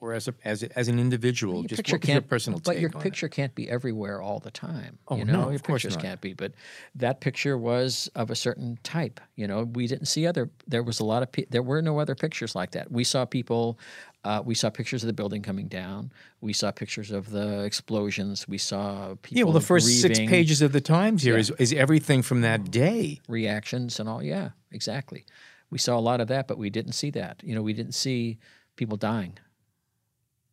or 0.00 0.12
as 0.12 0.28
a 0.28 0.34
as 0.44 0.62
a, 0.62 0.78
as 0.78 0.86
an 0.86 1.00
individual, 1.00 1.56
Your 1.62 1.64
just 1.68 1.78
picture 1.82 1.96
what 1.96 2.06
your 2.08 2.20
personal 2.20 2.60
but 2.64 2.78
your 2.78 2.90
on 2.94 3.00
it? 3.00 3.02
picture 3.02 3.28
can't 3.28 3.52
be 3.56 3.68
everywhere 3.68 4.22
all 4.22 4.38
the 4.38 4.52
time. 4.52 4.98
Oh, 5.08 5.16
you 5.16 5.24
no, 5.24 5.32
know, 5.32 5.42
of 5.46 5.50
your 5.54 5.58
course 5.58 5.82
pictures 5.82 5.96
not. 5.96 6.04
can't 6.04 6.20
be. 6.20 6.34
But 6.34 6.52
that 6.94 7.20
picture 7.20 7.58
was 7.58 8.08
of 8.14 8.30
a 8.30 8.36
certain 8.36 8.78
type. 8.84 9.18
You 9.34 9.48
know, 9.48 9.64
we 9.64 9.88
didn't 9.88 10.06
see 10.06 10.24
other. 10.24 10.50
There 10.68 10.84
was 10.84 11.00
a 11.00 11.04
lot 11.04 11.24
of. 11.24 11.28
There 11.50 11.62
were 11.64 11.82
no 11.82 11.98
other 11.98 12.14
pictures 12.14 12.54
like 12.54 12.70
that. 12.72 12.92
We 12.92 13.02
saw 13.02 13.24
people. 13.24 13.76
Uh, 14.24 14.42
we 14.44 14.54
saw 14.54 14.70
pictures 14.70 15.02
of 15.02 15.08
the 15.08 15.12
building 15.12 15.42
coming 15.42 15.66
down. 15.68 16.12
We 16.40 16.52
saw 16.52 16.70
pictures 16.70 17.10
of 17.10 17.30
the 17.30 17.64
explosions. 17.64 18.46
We 18.46 18.58
saw 18.58 19.14
people. 19.22 19.38
Yeah, 19.38 19.44
well, 19.44 19.52
the 19.52 19.60
first 19.60 20.00
six 20.00 20.18
pages 20.20 20.62
of 20.62 20.70
the 20.72 20.80
Times 20.80 21.22
here 21.24 21.34
Yeah. 21.34 21.40
is 21.40 21.50
is 21.58 21.72
everything 21.72 22.22
from 22.22 22.42
that 22.42 22.70
day. 22.70 23.20
reactions 23.28 23.98
and 23.98 24.08
all. 24.08 24.22
Yeah, 24.22 24.50
exactly. 24.70 25.24
We 25.70 25.78
saw 25.78 25.98
a 25.98 26.00
lot 26.00 26.20
of 26.20 26.28
that, 26.28 26.48
but 26.48 26.58
we 26.58 26.70
didn't 26.70 26.92
see 26.92 27.10
that. 27.10 27.42
You 27.44 27.54
know, 27.54 27.62
we 27.62 27.72
didn't 27.74 27.92
see 27.94 28.38
people 28.76 28.96
dying. 28.96 29.38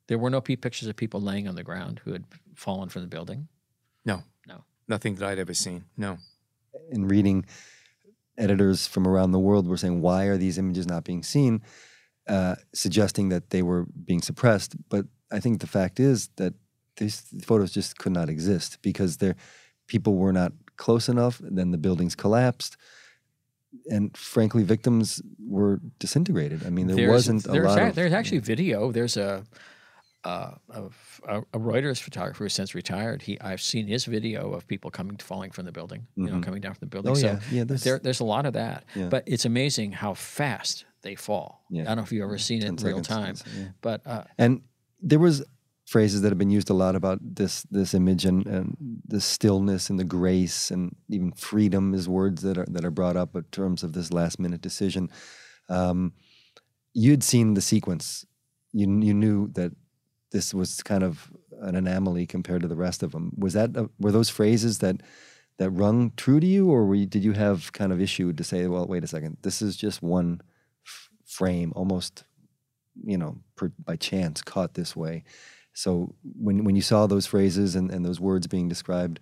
There 0.08 0.17
were 0.17 0.30
no 0.30 0.41
pictures 0.41 0.88
of 0.88 0.95
people 0.95 1.21
laying 1.21 1.47
on 1.47 1.56
the 1.56 1.63
ground 1.63 2.01
who 2.04 2.12
had 2.13 2.25
fallen 2.56 2.89
from 2.89 3.01
the 3.01 3.08
building. 3.08 3.47
No, 4.06 4.23
No. 4.47 4.63
nothing 4.88 5.15
that 5.15 5.28
I'd 5.28 5.39
ever 5.39 5.54
seen. 5.54 5.86
No. 5.97 6.17
in 6.91 7.08
reading, 7.08 7.45
editors 8.38 8.86
from 8.86 9.08
around 9.08 9.32
the 9.32 9.39
world 9.39 9.65
were 9.67 9.78
saying, 9.78 10.01
"Why 10.01 10.25
are 10.25 10.38
these 10.38 10.58
images 10.58 10.86
not 10.86 11.04
being 11.06 11.23
seen?" 11.23 11.62
Uh, 12.28 12.56
suggesting 12.73 13.30
that 13.30 13.49
they 13.51 13.63
were 13.63 13.86
being 14.06 14.21
suppressed. 14.21 14.75
But 14.89 15.08
I 15.32 15.39
think 15.39 15.62
the 15.62 15.67
fact 15.67 15.99
is 15.99 16.28
that 16.36 16.54
these 16.97 17.21
photos 17.43 17.71
just 17.71 17.97
could 17.97 18.12
not 18.12 18.30
exist 18.30 18.80
because 18.82 19.17
there, 19.17 19.36
people 19.88 20.15
were 20.15 20.34
not 20.34 20.51
close 20.75 21.08
enough. 21.08 21.39
Then 21.41 21.71
the 21.71 21.78
buildings 21.78 22.13
collapsed, 22.15 22.75
and 23.90 24.16
frankly, 24.18 24.64
victims 24.64 25.22
were 25.40 25.80
disintegrated. 26.00 26.66
I 26.66 26.70
mean, 26.70 26.88
there 26.88 26.96
There's- 26.96 27.12
wasn't 27.12 27.46
a 27.46 27.50
there's 27.52 27.66
lot 27.66 27.80
ac- 27.80 27.90
of. 27.90 27.96
there's 27.96 28.14
actually 28.14 28.40
video. 28.40 28.92
There's 28.92 29.18
a, 29.18 29.44
uh, 30.24 30.56
a 30.72 30.84
a 31.28 31.40
a 31.54 31.60
Reuters 31.60 32.00
photographer 32.02 32.46
who's 32.46 32.54
since 32.54 32.74
retired. 32.74 33.22
He 33.22 33.40
I've 33.42 33.62
seen 33.62 33.88
his 33.88 34.06
video 34.06 34.54
of 34.54 34.68
people 34.68 34.90
coming 34.90 35.18
falling 35.18 35.52
from 35.52 35.66
the 35.66 35.72
building. 35.72 36.08
You 36.16 36.26
know, 36.32 36.42
coming 36.42 36.62
down 36.62 36.74
from 36.74 36.88
the 36.88 36.92
building. 36.96 37.12
Oh, 37.12 37.16
so 37.16 37.28
yeah. 37.28 37.40
Yeah, 37.52 37.64
there's- 37.64 37.84
there, 37.84 38.00
there's 38.00 38.20
a 38.22 38.26
lot 38.26 38.46
of 38.46 38.54
that. 38.54 38.86
Yeah. 38.96 39.10
But 39.10 39.24
it's 39.28 39.46
amazing 39.46 39.92
how 39.92 40.14
fast 40.16 40.86
they 41.04 41.16
fall. 41.16 41.62
Yeah. 41.70 41.84
I 41.84 41.86
don't 41.86 41.98
know 41.98 42.04
if 42.04 42.12
you've 42.12 42.24
ever 42.24 42.40
seen 42.40 42.64
it 42.64 42.68
in 42.70 42.76
10 42.78 42.88
real 42.88 43.04
seconds, 43.04 43.44
time, 43.44 43.52
yeah. 43.56 43.68
but 43.82 44.02
uh, 44.08 44.24
And 44.40 44.62
there 45.00 45.20
was 45.20 45.44
phrases 45.86 46.21
that 46.21 46.30
have 46.30 46.38
been 46.38 46.50
used 46.50 46.69
a 46.69 46.74
lot 46.74 46.95
about 46.95 47.19
this 47.21 47.63
this 47.69 47.93
image 47.93 48.26
and, 48.26 48.45
and 48.48 48.76
the 49.08 49.21
stillness 49.21 49.89
and 49.89 50.00
the 50.00 50.04
grace 50.04 50.71
and 50.71 50.95
even 51.10 51.32
freedom 51.32 51.93
is 51.93 52.10
words 52.10 52.41
that 52.41 52.58
are 52.58 52.65
that 52.69 52.84
are 52.84 52.91
brought 52.91 53.15
up 53.15 53.36
in 53.36 53.43
terms 53.52 53.84
of 53.84 53.93
this 53.93 54.12
last 54.12 54.39
minute 54.39 54.62
decision. 54.62 55.10
Um, 55.69 56.13
you'd 56.93 57.24
seen 57.24 57.54
the 57.54 57.62
sequence. 57.62 58.26
You 58.74 58.88
you 59.02 59.13
knew 59.13 59.50
that 59.54 59.71
this 60.32 60.54
was 60.54 60.84
kind 60.84 61.04
of 61.04 61.32
an 61.62 61.76
anomaly 61.76 62.26
compared 62.26 62.62
to 62.62 62.67
the 62.67 62.76
rest 62.76 63.04
of 63.04 63.12
them. 63.12 63.32
Was 63.38 63.54
that 63.54 63.69
were 64.00 64.12
those 64.12 64.30
phrases 64.30 64.80
that 64.80 65.02
that 65.58 65.69
rung 65.69 66.12
true 66.17 66.39
to 66.39 66.48
you, 66.48 66.69
or 66.69 66.93
you, 66.95 67.06
did 67.06 67.24
you 67.24 67.34
have 67.34 67.71
kind 67.74 67.93
of 67.93 68.02
issue 68.02 68.34
to 68.34 68.43
say, 68.43 68.67
well, 68.67 68.86
wait 68.86 69.04
a 69.04 69.08
second, 69.08 69.38
this 69.41 69.62
is 69.62 69.78
just 69.78 70.02
one 70.02 70.41
f- 70.86 71.10
frame, 71.26 71.71
almost, 71.76 72.26
you 73.04 73.17
know, 73.17 73.38
per, 73.56 73.71
by 73.80 73.95
chance 73.95 74.41
caught 74.41 74.74
this 74.74 74.95
way. 74.95 75.24
So 75.76 76.16
when 76.42 76.64
when 76.64 76.76
you 76.76 76.82
saw 76.82 77.06
those 77.06 77.28
phrases 77.28 77.76
and, 77.76 77.92
and 77.92 78.04
those 78.04 78.20
words 78.20 78.48
being 78.48 78.68
described, 78.68 79.20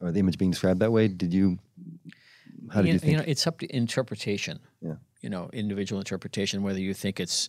or 0.00 0.12
the 0.12 0.20
image 0.20 0.38
being 0.38 0.50
described 0.52 0.80
that 0.80 0.92
way, 0.92 1.08
did 1.08 1.34
you? 1.34 1.58
How 2.70 2.82
did 2.82 2.88
you, 2.88 2.92
you 2.94 2.98
think? 3.00 3.12
You 3.12 3.18
know, 3.18 3.24
it's 3.26 3.46
up 3.46 3.58
to 3.58 3.76
interpretation. 3.76 4.60
Yeah. 4.80 4.96
You 5.22 5.30
know, 5.30 5.50
individual 5.52 6.00
interpretation. 6.00 6.62
Whether 6.62 6.80
you 6.80 6.94
think 6.94 7.18
it's 7.18 7.48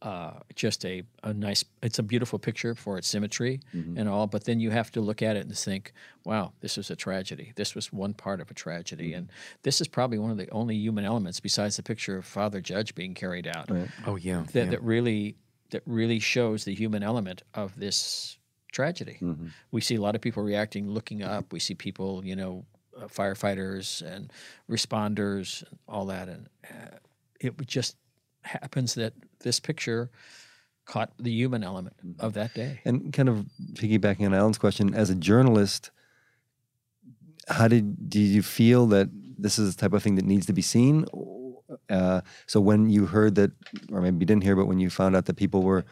uh, 0.00 0.34
just 0.54 0.84
a, 0.84 1.02
a 1.24 1.34
nice, 1.34 1.64
it's 1.82 1.98
a 1.98 2.02
beautiful 2.02 2.38
picture 2.38 2.74
for 2.74 2.98
its 2.98 3.08
symmetry 3.08 3.60
Mm-hmm. 3.74 3.98
and 3.98 4.08
all, 4.08 4.26
but 4.28 4.44
then 4.44 4.60
you 4.60 4.70
have 4.70 4.90
to 4.92 5.00
look 5.00 5.22
at 5.22 5.36
it 5.36 5.44
and 5.46 5.56
think, 5.56 5.92
wow, 6.24 6.52
this 6.60 6.76
was 6.76 6.90
a 6.90 6.96
tragedy. 6.96 7.52
This 7.56 7.74
was 7.74 7.92
one 7.92 8.14
part 8.14 8.40
of 8.40 8.50
a 8.50 8.54
tragedy. 8.54 9.08
Mm-hmm. 9.08 9.18
And 9.18 9.32
this 9.64 9.80
is 9.80 9.88
probably 9.88 10.18
one 10.18 10.30
of 10.30 10.36
the 10.36 10.48
only 10.50 10.76
human 10.76 11.04
elements 11.04 11.40
besides 11.40 11.76
the 11.76 11.82
picture 11.82 12.16
of 12.16 12.24
Father 12.24 12.60
Judge 12.60 12.94
being 12.94 13.14
carried 13.14 13.48
out 13.48 13.70
Right. 13.70 13.88
Oh 14.06 14.16
yeah. 14.16 14.44
that, 14.52 14.64
yeah. 14.64 14.70
that 14.70 14.82
really 14.82 15.36
that 15.70 15.82
really 15.86 16.18
shows 16.18 16.64
the 16.64 16.74
human 16.74 17.02
element 17.02 17.42
of 17.54 17.78
this 17.78 18.38
tragedy. 18.72 19.18
Mm-hmm. 19.20 19.48
We 19.70 19.80
see 19.80 19.96
a 19.96 20.00
lot 20.00 20.14
of 20.14 20.20
people 20.20 20.42
reacting, 20.42 20.88
looking 20.88 21.22
up. 21.22 21.52
We 21.52 21.60
see 21.60 21.74
people, 21.74 22.24
you 22.24 22.36
know, 22.36 22.64
uh, 22.96 23.06
firefighters 23.06 24.02
and 24.02 24.32
responders, 24.68 25.62
and 25.68 25.78
all 25.88 26.06
that, 26.06 26.28
and 26.28 26.48
uh, 26.64 26.96
it 27.40 27.54
just 27.66 27.96
happens 28.42 28.94
that 28.94 29.12
this 29.40 29.60
picture 29.60 30.10
caught 30.84 31.12
the 31.18 31.30
human 31.30 31.62
element 31.62 31.94
of 32.18 32.32
that 32.32 32.54
day. 32.54 32.80
And 32.84 33.12
kind 33.12 33.28
of 33.28 33.46
piggybacking 33.74 34.26
on 34.26 34.34
Alan's 34.34 34.58
question, 34.58 34.94
as 34.94 35.10
a 35.10 35.14
journalist, 35.14 35.90
how 37.46 37.68
did 37.68 38.10
did 38.10 38.20
you 38.20 38.42
feel 38.42 38.86
that 38.86 39.08
this 39.38 39.58
is 39.58 39.74
the 39.74 39.80
type 39.80 39.92
of 39.92 40.02
thing 40.02 40.16
that 40.16 40.24
needs 40.24 40.46
to 40.46 40.52
be 40.52 40.62
seen? 40.62 41.04
Uh, 41.90 42.20
so 42.46 42.60
when 42.60 42.88
you 42.88 43.06
heard 43.06 43.34
that, 43.34 43.52
or 43.92 44.00
maybe 44.00 44.18
you 44.20 44.26
didn't 44.26 44.44
hear, 44.44 44.56
but 44.56 44.66
when 44.66 44.78
you 44.78 44.90
found 44.90 45.16
out 45.16 45.26
that 45.26 45.36
people 45.36 45.62
were 45.62 45.84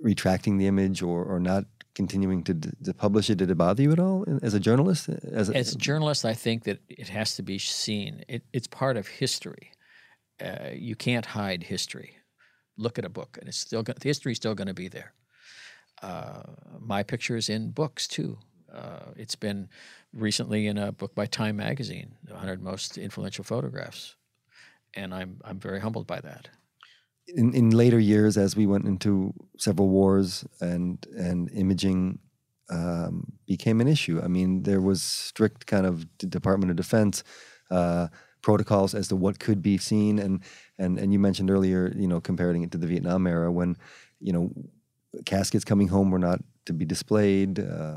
retracting 0.00 0.58
the 0.58 0.66
image 0.66 1.02
or, 1.02 1.24
or 1.24 1.38
not 1.38 1.64
continuing 1.94 2.42
to, 2.44 2.54
to 2.54 2.94
publish 2.94 3.30
it, 3.30 3.36
did 3.36 3.50
it 3.50 3.56
bother 3.56 3.82
you 3.82 3.92
at 3.92 3.98
all 3.98 4.24
as 4.42 4.54
a 4.54 4.60
journalist? 4.60 5.08
As 5.08 5.50
a, 5.50 5.56
As 5.56 5.74
a 5.74 5.78
journalist, 5.78 6.24
I 6.24 6.34
think 6.34 6.64
that 6.64 6.80
it 6.88 7.08
has 7.08 7.36
to 7.36 7.42
be 7.42 7.58
seen. 7.58 8.24
It, 8.28 8.42
it's 8.52 8.66
part 8.66 8.96
of 8.96 9.06
history. 9.06 9.72
Uh, 10.40 10.70
you 10.72 10.96
can't 10.96 11.26
hide 11.26 11.62
history. 11.64 12.16
Look 12.76 12.98
at 12.98 13.04
a 13.04 13.10
book, 13.10 13.36
and 13.38 13.48
it's 13.48 13.58
still 13.58 13.82
the 13.82 13.94
history's 14.02 14.38
still 14.38 14.54
going 14.54 14.68
to 14.68 14.74
be 14.74 14.88
there. 14.88 15.12
Uh, 16.02 16.42
my 16.80 17.02
picture 17.02 17.36
is 17.36 17.50
in 17.50 17.70
books 17.70 18.08
too. 18.08 18.38
Uh, 18.72 19.12
it's 19.16 19.34
been 19.34 19.68
recently 20.14 20.66
in 20.66 20.78
a 20.78 20.92
book 20.92 21.14
by 21.14 21.26
Time 21.26 21.56
Magazine, 21.56 22.14
the 22.24 22.32
100 22.32 22.62
most 22.62 22.96
influential 22.96 23.44
photographs, 23.44 24.16
and 24.94 25.14
I'm 25.14 25.40
I'm 25.44 25.58
very 25.60 25.80
humbled 25.80 26.06
by 26.06 26.20
that. 26.20 26.48
in, 27.28 27.54
in 27.54 27.70
later 27.70 27.98
years, 27.98 28.36
as 28.36 28.56
we 28.56 28.66
went 28.66 28.86
into 28.86 29.32
several 29.58 29.88
wars 29.88 30.44
and 30.60 31.04
and 31.16 31.50
imaging 31.52 32.18
um, 32.70 33.32
became 33.46 33.80
an 33.80 33.88
issue. 33.88 34.20
I 34.22 34.28
mean, 34.28 34.62
there 34.62 34.80
was 34.80 35.02
strict 35.02 35.66
kind 35.66 35.86
of 35.86 36.06
Department 36.18 36.70
of 36.70 36.76
Defense 36.76 37.24
uh, 37.70 38.08
protocols 38.42 38.94
as 38.94 39.08
to 39.08 39.16
what 39.16 39.38
could 39.38 39.62
be 39.62 39.78
seen, 39.78 40.18
and 40.18 40.42
and 40.78 40.98
and 40.98 41.12
you 41.12 41.18
mentioned 41.18 41.50
earlier, 41.50 41.92
you 41.96 42.08
know, 42.08 42.20
comparing 42.20 42.62
it 42.62 42.70
to 42.72 42.78
the 42.78 42.86
Vietnam 42.86 43.26
era 43.26 43.50
when, 43.52 43.76
you 44.20 44.32
know, 44.32 44.50
caskets 45.24 45.64
coming 45.64 45.88
home 45.88 46.10
were 46.10 46.18
not 46.18 46.40
to 46.66 46.72
be 46.72 46.84
displayed, 46.84 47.58
uh, 47.58 47.96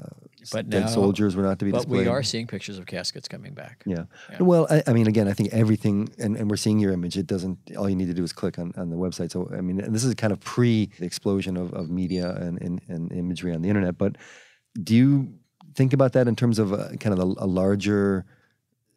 But 0.52 0.70
dead 0.70 0.82
now- 0.84 0.88
soldiers 0.88 1.36
were 1.36 1.44
not 1.44 1.60
to 1.60 1.66
be 1.66 1.72
But 1.72 1.80
displayed. 1.80 2.02
we 2.02 2.08
are 2.08 2.24
seeing 2.24 2.48
pictures 2.48 2.78
of 2.80 2.86
caskets 2.86 3.28
coming 3.28 3.54
back. 3.54 3.84
Yeah. 3.86 4.06
Yeah. 4.32 4.42
Well, 4.42 4.68
I, 4.70 4.84
I 4.88 4.94
mean, 4.94 5.08
again, 5.08 5.28
I 5.28 5.34
think 5.34 5.54
everything, 5.54 6.10
and, 6.18 6.36
and 6.36 6.50
we're 6.50 6.58
seeing 6.58 6.80
your 6.80 6.92
image. 6.92 7.18
It 7.18 7.28
doesn't. 7.28 7.60
All 7.78 7.90
you 7.90 7.96
need 7.96 8.08
to 8.08 8.14
do 8.14 8.24
is 8.24 8.34
click 8.34 8.58
on, 8.58 8.74
on 8.78 8.90
the 8.90 8.96
website. 8.98 9.32
So, 9.32 9.50
I 9.56 9.62
mean, 9.62 9.80
and 9.80 9.94
this 9.94 10.04
is 10.04 10.14
kind 10.16 10.34
of 10.34 10.40
pre 10.40 10.90
the 11.00 11.06
explosion 11.06 11.56
of, 11.58 11.72
of 11.74 11.90
media 11.90 12.32
and, 12.36 12.60
and, 12.62 12.82
and 12.88 13.12
imagery 13.12 13.54
on 13.54 13.62
the 13.62 13.70
internet. 13.70 13.98
But 13.98 14.18
do 14.82 14.96
you 14.96 15.34
think 15.76 15.94
about 15.94 16.14
that 16.14 16.28
in 16.28 16.36
terms 16.36 16.58
of 16.58 16.72
a, 16.72 16.96
kind 16.98 17.18
of 17.18 17.20
a, 17.20 17.44
a 17.44 17.48
larger 17.48 18.26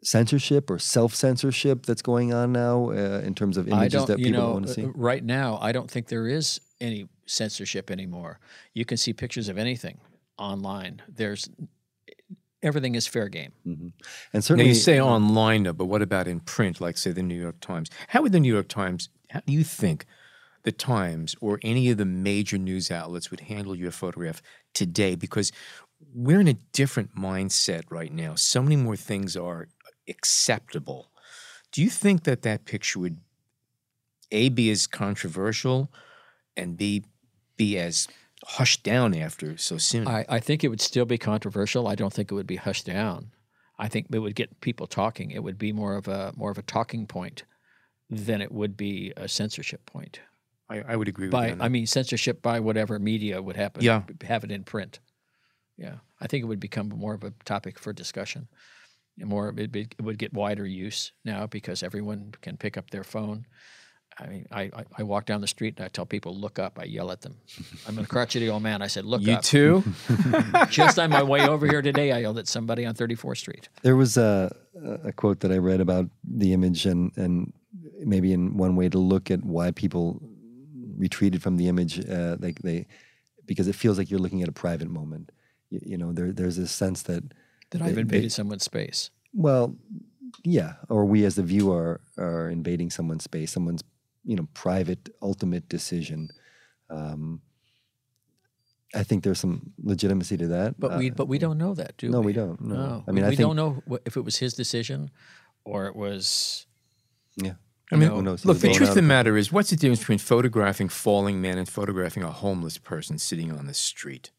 censorship 0.03 0.69
or 0.69 0.79
self 0.79 1.13
censorship 1.13 1.85
that's 1.85 2.01
going 2.01 2.33
on 2.33 2.51
now 2.51 2.91
uh, 2.91 3.21
in 3.23 3.33
terms 3.35 3.57
of 3.57 3.67
images 3.67 4.05
that 4.05 4.17
people 4.17 4.31
know, 4.31 4.53
want 4.53 4.67
to 4.67 4.73
see? 4.73 4.85
uh, 4.85 4.89
right 4.95 5.23
now, 5.23 5.57
I 5.61 5.71
don't 5.71 5.89
think 5.89 6.07
there 6.07 6.27
is 6.27 6.59
any 6.79 7.07
censorship 7.25 7.91
anymore. 7.91 8.39
You 8.73 8.85
can 8.85 8.97
see 8.97 9.13
pictures 9.13 9.49
of 9.49 9.57
anything 9.57 9.99
online. 10.37 11.01
There's 11.07 11.49
everything 12.63 12.95
is 12.95 13.07
fair 13.07 13.29
game. 13.29 13.53
and 13.65 13.93
Now 14.33 14.39
certainly, 14.39 14.69
you 14.69 14.75
say 14.75 15.01
online, 15.01 15.63
though, 15.63 15.73
but 15.73 15.85
what 15.85 16.01
about 16.01 16.27
in 16.27 16.39
print, 16.39 16.81
like 16.81 16.97
say 16.97 17.11
the 17.11 17.23
New 17.23 17.39
York 17.39 17.59
Times? 17.59 17.89
How 18.09 18.21
would 18.21 18.31
the 18.31 18.39
New 18.39 18.53
York 18.53 18.67
Times? 18.67 19.09
How 19.29 19.41
do 19.45 19.53
you 19.53 19.63
think 19.63 20.05
the 20.63 20.71
Times 20.71 21.35
or 21.41 21.59
any 21.63 21.89
of 21.89 21.97
the 21.97 22.05
major 22.05 22.57
news 22.57 22.91
outlets 22.91 23.31
would 23.31 23.41
handle 23.41 23.75
your 23.75 23.91
photograph 23.91 24.41
today? 24.73 25.15
Because 25.15 25.51
we're 26.13 26.39
in 26.39 26.47
a 26.47 26.53
different 26.73 27.15
mindset 27.15 27.83
right 27.89 28.11
now. 28.11 28.35
So 28.35 28.61
many 28.61 28.75
more 28.75 28.95
things 28.95 29.35
are 29.35 29.67
acceptable. 30.07 31.11
Do 31.71 31.81
you 31.81 31.89
think 31.89 32.23
that 32.23 32.41
that 32.43 32.65
picture 32.65 32.99
would 32.99 33.17
a 34.31 34.49
be 34.49 34.69
as 34.69 34.87
controversial 34.87 35.91
and 36.55 36.77
b 36.77 37.03
be 37.55 37.77
as 37.77 38.07
hushed 38.43 38.83
down 38.83 39.15
after 39.15 39.57
so 39.57 39.77
soon? 39.77 40.07
I, 40.07 40.25
I 40.29 40.39
think 40.39 40.63
it 40.63 40.69
would 40.69 40.81
still 40.81 41.05
be 41.05 41.17
controversial. 41.17 41.87
I 41.87 41.95
don't 41.95 42.13
think 42.13 42.31
it 42.31 42.35
would 42.35 42.47
be 42.47 42.57
hushed 42.57 42.85
down. 42.85 43.31
I 43.79 43.87
think 43.87 44.07
it 44.11 44.19
would 44.19 44.35
get 44.35 44.61
people 44.61 44.87
talking. 44.87 45.31
It 45.31 45.43
would 45.43 45.57
be 45.57 45.71
more 45.71 45.95
of 45.95 46.07
a 46.07 46.33
more 46.35 46.51
of 46.51 46.57
a 46.57 46.63
talking 46.63 47.05
point 47.05 47.43
than 48.09 48.41
it 48.41 48.51
would 48.51 48.77
be 48.77 49.13
a 49.17 49.27
censorship 49.27 49.85
point. 49.85 50.21
I, 50.69 50.81
I 50.81 50.95
would 50.95 51.07
agree 51.07 51.27
with 51.27 51.31
By 51.31 51.55
I 51.59 51.69
mean 51.69 51.85
censorship 51.85 52.41
by 52.41 52.59
whatever 52.59 52.99
media 52.99 53.41
would 53.41 53.55
happen. 53.55 53.83
Yeah. 53.83 54.03
have 54.23 54.43
it 54.43 54.51
in 54.51 54.63
print. 54.63 54.99
Yeah, 55.77 55.97
I 56.19 56.27
think 56.27 56.43
it 56.43 56.47
would 56.47 56.59
become 56.59 56.89
more 56.89 57.13
of 57.13 57.23
a 57.23 57.33
topic 57.45 57.77
for 57.77 57.93
discussion. 57.93 58.47
And 59.19 59.29
more, 59.29 59.53
it, 59.57 59.71
be, 59.71 59.81
it 59.81 60.01
would 60.01 60.17
get 60.17 60.33
wider 60.33 60.65
use 60.65 61.11
now 61.25 61.47
because 61.47 61.83
everyone 61.83 62.33
can 62.41 62.57
pick 62.57 62.77
up 62.77 62.91
their 62.91 63.03
phone. 63.03 63.45
I 64.19 64.27
mean, 64.27 64.47
I, 64.51 64.61
I, 64.61 64.85
I 64.99 65.03
walk 65.03 65.25
down 65.25 65.41
the 65.41 65.47
street 65.47 65.75
and 65.77 65.85
I 65.85 65.89
tell 65.89 66.05
people, 66.05 66.35
look 66.35 66.57
up. 66.57 66.79
I 66.79 66.85
yell 66.85 67.11
at 67.11 67.21
them. 67.21 67.35
I'm 67.87 67.99
a 67.99 68.05
crotchety 68.05 68.49
old 68.49 68.63
man. 68.63 68.81
I 68.81 68.87
said, 68.87 69.05
look 69.05 69.21
you 69.21 69.33
up. 69.33 69.43
too? 69.43 69.83
Just 70.69 70.97
on 70.97 71.11
my 71.11 71.21
way 71.21 71.47
over 71.47 71.67
here 71.67 71.83
today, 71.83 72.11
I 72.11 72.19
yelled 72.19 72.39
at 72.39 72.47
somebody 72.47 72.85
on 72.85 72.95
34th 72.95 73.37
Street. 73.37 73.69
There 73.83 73.95
was 73.95 74.17
a, 74.17 74.55
a 75.03 75.11
quote 75.11 75.41
that 75.41 75.51
I 75.51 75.57
read 75.57 75.81
about 75.81 76.09
the 76.23 76.53
image, 76.53 76.87
and, 76.87 77.11
and 77.15 77.53
maybe 78.03 78.33
in 78.33 78.57
one 78.57 78.75
way 78.75 78.89
to 78.89 78.97
look 78.97 79.29
at 79.29 79.43
why 79.43 79.69
people 79.71 80.19
retreated 80.97 81.43
from 81.43 81.57
the 81.57 81.67
image, 81.67 81.99
uh, 82.09 82.37
like 82.39 82.59
they, 82.63 82.87
because 83.45 83.67
it 83.67 83.75
feels 83.75 83.99
like 83.99 84.09
you're 84.09 84.19
looking 84.19 84.41
at 84.41 84.49
a 84.49 84.53
private 84.53 84.89
moment. 84.89 85.31
You, 85.69 85.79
you 85.83 85.97
know, 85.97 86.11
there, 86.11 86.31
there's 86.31 86.57
this 86.57 86.71
sense 86.71 87.03
that, 87.03 87.23
That 87.71 87.81
I've 87.81 87.95
They- 87.95 88.01
invaded 88.01 88.25
they- 88.25 88.29
someone's 88.29 88.63
space. 88.63 89.09
well, 89.33 89.75
yeah, 90.43 90.75
or 90.89 91.05
we 91.05 91.25
as 91.25 91.35
the 91.35 91.43
viewer 91.43 92.01
are 92.17 92.49
invading 92.49 92.89
someone's 92.91 93.23
space, 93.23 93.51
someone's 93.51 93.83
you 94.23 94.35
know 94.35 94.47
private 94.53 95.09
ultimate 95.21 95.67
decision. 95.69 96.29
Um, 96.89 97.41
I 98.95 99.03
think 99.03 99.23
there's 99.23 99.39
some 99.39 99.73
legitimacy 99.83 100.37
to 100.37 100.47
that, 100.47 100.79
But 100.79 100.97
we 100.97 101.11
Uh, 101.11 101.13
but 101.13 101.27
we 101.27 101.37
don't 101.39 101.57
know 101.57 101.73
that, 101.73 101.97
do 101.97 102.09
no, 102.09 102.21
we? 102.21 102.27
we 102.27 102.33
don't. 102.33 102.59
No, 102.61 102.75
No. 102.75 103.03
I 103.07 103.11
mean, 103.11 103.23
we 103.23 103.27
I 103.27 103.35
think 103.35 103.39
don't 103.41 103.55
know 103.57 103.83
if 104.05 104.15
it 104.15 104.21
was 104.21 104.37
his 104.37 104.53
decision 104.53 105.11
or 105.65 105.87
it 105.87 105.95
was. 105.95 106.65
Yeah. 107.35 107.55
I 107.91 107.95
mean, 107.97 108.09
Who 108.09 108.21
knows? 108.21 108.43
He 108.43 108.47
look, 108.47 108.57
the 108.59 108.67
blown 108.67 108.75
truth 108.77 108.89
of 108.89 108.95
the 108.95 109.01
matter 109.01 109.37
is, 109.37 109.51
what's 109.51 109.69
the 109.69 109.75
difference 109.77 109.99
between 109.99 110.17
photographing 110.19 110.89
falling 110.89 111.41
men 111.41 111.57
and 111.57 111.67
photographing 111.69 112.23
a 112.23 112.31
homeless 112.31 112.77
person 112.77 113.17
sitting 113.17 113.51
on 113.51 113.65
the 113.65 113.73
street? 113.73 114.31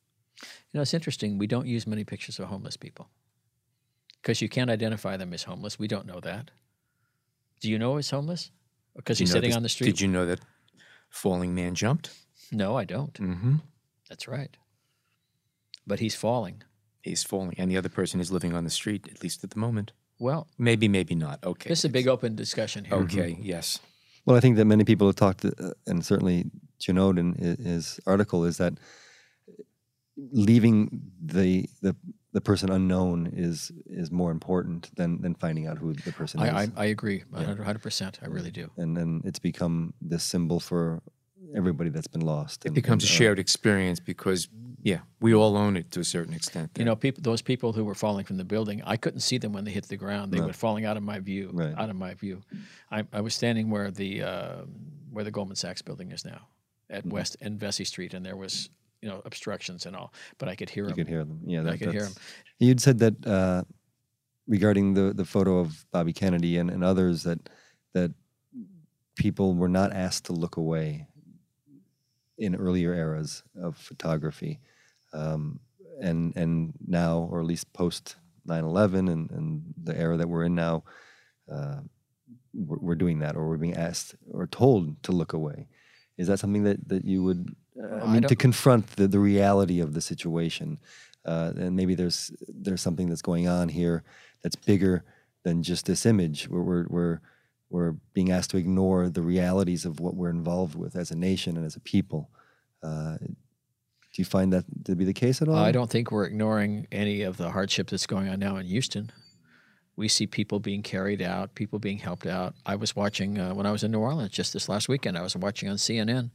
You 0.43 0.79
know, 0.79 0.83
it's 0.83 0.93
interesting. 0.95 1.38
We 1.38 1.47
don't 1.47 1.67
use 1.67 1.87
many 1.87 2.05
pictures 2.05 2.38
of 2.38 2.49
homeless 2.49 2.77
people 2.77 3.09
because 4.22 4.40
you 4.42 4.48
can't 4.48 4.70
identify 4.70 5.16
them 5.16 5.33
as 5.33 5.44
homeless. 5.44 5.78
We 5.78 5.88
don't 5.88 6.07
know 6.07 6.20
that. 6.20 6.50
Do 7.61 7.70
you 7.70 7.78
know 7.78 7.96
he's 7.96 8.11
homeless? 8.11 8.50
Because 8.96 9.18
he's 9.18 9.31
sitting 9.31 9.50
this- 9.50 9.57
on 9.57 9.62
the 9.62 9.68
street? 9.68 9.87
Did 9.87 10.00
you 10.00 10.09
know 10.09 10.26
that 10.26 10.40
falling 11.11 11.54
man 11.54 11.74
jumped? 11.74 12.11
No, 12.51 12.76
I 12.76 12.84
don't. 12.84 13.14
Mm-hmm. 13.14 13.57
That's 14.09 14.26
right. 14.28 14.57
But 15.86 16.01
he's 16.01 16.14
falling. 16.14 16.62
He's 17.03 17.22
falling, 17.22 17.55
and 17.59 17.70
the 17.70 17.76
other 17.76 17.88
person 17.88 18.20
is 18.20 18.30
living 18.30 18.55
on 18.55 18.64
the 18.64 18.70
street, 18.70 19.09
at 19.11 19.22
least 19.22 19.45
at 19.45 19.51
the 19.51 19.59
moment. 19.59 19.93
Well, 20.18 20.49
Maybe, 20.59 20.88
maybe 20.88 21.14
not. 21.14 21.38
Okay. 21.45 21.68
this 21.68 21.78
is 21.80 21.84
a 21.84 21.88
big 21.88 22.09
open 22.09 22.34
discussion 22.34 22.84
here. 22.84 22.97
Okay. 22.99 23.38
Yes. 23.40 23.78
Well, 24.26 24.36
I 24.36 24.40
think 24.40 24.57
that 24.57 24.64
many 24.64 24.84
people 24.84 25.07
have 25.07 25.16
talked, 25.16 25.45
uh, 25.45 25.51
and 25.86 26.05
certainly 26.05 26.51
Junod 26.80 27.18
in 27.18 27.34
his 27.64 28.01
article 28.05 28.45
is 28.45 28.57
that 28.59 28.74
leaving 30.16 31.01
the 31.24 31.68
the 31.82 31.95
the 32.33 32.41
person 32.41 32.70
unknown 32.70 33.26
is 33.35 33.72
is 33.87 34.11
more 34.11 34.31
important 34.31 34.95
than 34.97 35.20
than 35.22 35.35
finding 35.35 35.66
out 35.66 35.79
who 35.79 35.95
the 35.95 36.12
person 36.12 36.41
I, 36.41 36.64
is. 36.64 36.70
I, 36.76 36.83
I 36.83 36.87
agree, 36.87 37.24
hundred 37.33 37.83
percent. 37.83 38.18
I 38.22 38.26
really 38.26 38.51
do. 38.51 38.70
and 38.76 38.97
then 38.97 39.22
it's 39.24 39.39
become 39.39 39.95
this 40.01 40.22
symbol 40.24 40.61
for 40.61 41.03
everybody 41.57 41.91
that's 41.91 42.07
been 42.09 42.20
lost. 42.26 42.64
It 42.64 42.68
and- 42.68 42.74
becomes 42.74 43.05
a 43.05 43.07
and, 43.07 43.12
uh, 43.14 43.18
shared 43.18 43.39
experience 43.39 44.01
because, 44.01 44.49
yeah, 44.83 45.01
we 45.20 45.33
all 45.35 45.57
own 45.57 45.76
it 45.79 45.91
to 45.93 46.01
a 46.01 46.05
certain 46.05 46.35
extent. 46.35 46.70
You 46.76 46.85
know, 46.85 46.95
people, 46.95 47.22
those 47.22 47.41
people 47.41 47.72
who 47.72 47.85
were 47.85 47.95
falling 47.95 48.26
from 48.26 48.37
the 48.37 48.45
building, 48.45 48.83
I 48.85 48.99
couldn't 48.99 49.20
see 49.20 49.39
them 49.39 49.53
when 49.55 49.64
they 49.64 49.70
hit 49.70 49.89
the 49.89 49.97
ground. 49.97 50.31
They 50.31 50.41
No. 50.41 50.47
were 50.49 50.53
falling 50.53 50.85
out 50.85 50.99
of 50.99 51.03
my 51.03 51.20
view. 51.20 51.49
Right. 51.55 51.74
Out 51.79 51.89
of 51.89 51.97
my 51.97 52.12
view. 52.12 52.43
I, 52.91 53.05
I 53.14 53.22
was 53.22 53.35
standing 53.35 53.70
where 53.70 53.91
the 53.91 54.22
uh, 54.22 54.57
where 55.11 55.24
the 55.24 55.31
Goldman 55.31 55.57
Sachs 55.57 55.81
building 55.81 56.12
is 56.12 56.24
now, 56.26 56.49
at 56.91 57.05
Mm-hmm. 57.05 57.11
West 57.14 57.37
and 57.41 57.59
Vesey 57.59 57.85
Street, 57.85 58.12
and 58.12 58.26
there 58.26 58.37
was 58.37 58.68
you 59.03 59.09
know 59.09 59.22
obstructions 59.24 59.86
and 59.86 59.94
all, 59.96 60.12
but 60.38 60.49
I 60.49 60.55
could 60.57 60.70
hear 60.70 60.84
You 60.84 60.90
them. 60.90 60.99
You 60.99 61.05
could 61.05 61.11
hear 61.11 61.24
them. 61.24 61.40
Yeah, 61.46 61.61
I 61.68 61.76
could 61.76 61.92
hear 61.92 62.01
that's- 62.03 62.16
'em. 62.16 62.22
You'd 62.59 62.80
said 62.80 62.99
that 62.99 63.26
uh, 63.26 63.62
regarding 64.46 64.94
the 64.94 65.12
the 65.14 65.24
photo 65.24 65.59
of 65.59 65.84
Bobby 65.92 66.12
Kennedy 66.12 66.57
and, 66.59 66.70
and 66.70 66.82
others 66.84 67.22
that 67.22 67.49
that 67.94 68.12
people 69.16 69.55
were 69.55 69.68
not 69.68 69.92
asked 69.92 70.24
to 70.26 70.32
look 70.32 70.57
away 70.57 71.07
in 72.38 72.55
earlier 72.55 72.94
eras 72.94 73.42
of 73.61 73.76
photography, 73.76 74.61
um, 75.12 75.59
and 76.01 76.36
and 76.36 76.72
now, 76.86 77.28
or 77.30 77.40
at 77.40 77.46
least 77.46 77.72
post 77.72 78.16
9/11 78.46 79.11
and, 79.11 79.30
and 79.30 79.74
the 79.82 79.96
era 79.96 80.16
that 80.16 80.28
we're 80.28 80.44
in 80.44 80.55
now, 80.55 80.82
uh, 81.53 81.80
we're, 82.55 82.78
we're 82.78 82.94
doing 82.94 83.18
that, 83.20 83.36
or 83.36 83.49
we're 83.49 83.57
being 83.59 83.74
asked 83.76 84.14
or 84.30 84.46
told 84.46 85.03
to 85.03 85.12
look 85.12 85.32
away. 85.32 85.66
Is 86.16 86.26
that 86.28 86.38
something 86.38 86.64
that, 86.64 86.88
that 86.88 87.05
you 87.05 87.22
would, 87.22 87.55
I 87.81 88.01
I 88.01 88.12
mean, 88.12 88.22
to 88.22 88.37
confront 88.37 88.97
the, 88.97 89.09
the 89.09 89.18
reality 89.18 89.81
of 89.81 89.95
the 89.95 90.01
situation, 90.01 90.79
uh, 91.24 91.53
and 91.57 91.76
maybe 91.76 91.95
there's 91.95 92.33
there's 92.49 92.81
something 92.81 93.09
that's 93.09 93.22
going 93.22 93.49
on 93.49 93.68
here 93.68 94.03
that's 94.43 94.57
bigger 94.57 95.05
than 95.45 95.62
just 95.62 95.87
this 95.87 96.07
image. 96.07 96.49
Where 96.49 96.62
we're 96.62 96.87
we're 96.89 97.20
we're 97.70 97.93
being 98.14 98.31
asked 98.31 98.51
to 98.51 98.57
ignore 98.57 99.09
the 99.09 99.22
realities 99.22 99.85
of 99.85 100.01
what 100.01 100.14
we're 100.14 100.31
involved 100.31 100.74
with 100.74 100.97
as 100.97 101.11
a 101.11 101.16
nation 101.16 101.57
and 101.57 101.66
as 101.66 101.76
a 101.76 101.81
people. 101.81 102.31
Uh, 102.83 103.18
do 103.18 104.22
you 104.22 104.24
find 104.24 104.53
that 104.53 104.64
to 104.85 104.97
be 104.97 105.05
the 105.05 105.12
case 105.12 105.43
at 105.43 105.49
all? 105.49 105.57
I 105.57 105.70
don't 105.70 105.91
think 105.91 106.11
we're 106.11 106.24
ignoring 106.24 106.87
any 106.91 107.22
of 107.22 107.37
the 107.37 107.51
hardship 107.51 107.91
that's 107.91 108.07
going 108.07 108.29
on 108.29 108.39
now 108.39 108.57
in 108.57 108.66
Houston. 108.66 109.11
We 109.97 110.09
see 110.09 110.26
people 110.26 110.61
being 110.61 110.83
carried 110.83 111.20
out, 111.20 111.55
people 111.55 111.79
being 111.79 111.99
helped 111.99 112.26
out. 112.26 112.55
I 112.64 112.76
was 112.76 112.95
watching 112.97 113.39
uh, 113.39 113.53
when 113.53 113.66
I 113.66 113.72
was 113.72 113.83
in 113.83 113.91
New 113.91 113.99
Orleans 113.99 114.31
just 114.31 114.53
this 114.53 114.68
last 114.68 114.89
weekend. 114.89 115.18
I 115.18 115.22
was 115.22 115.37
watching 115.37 115.68
on 115.68 115.76
CNN 115.76 116.31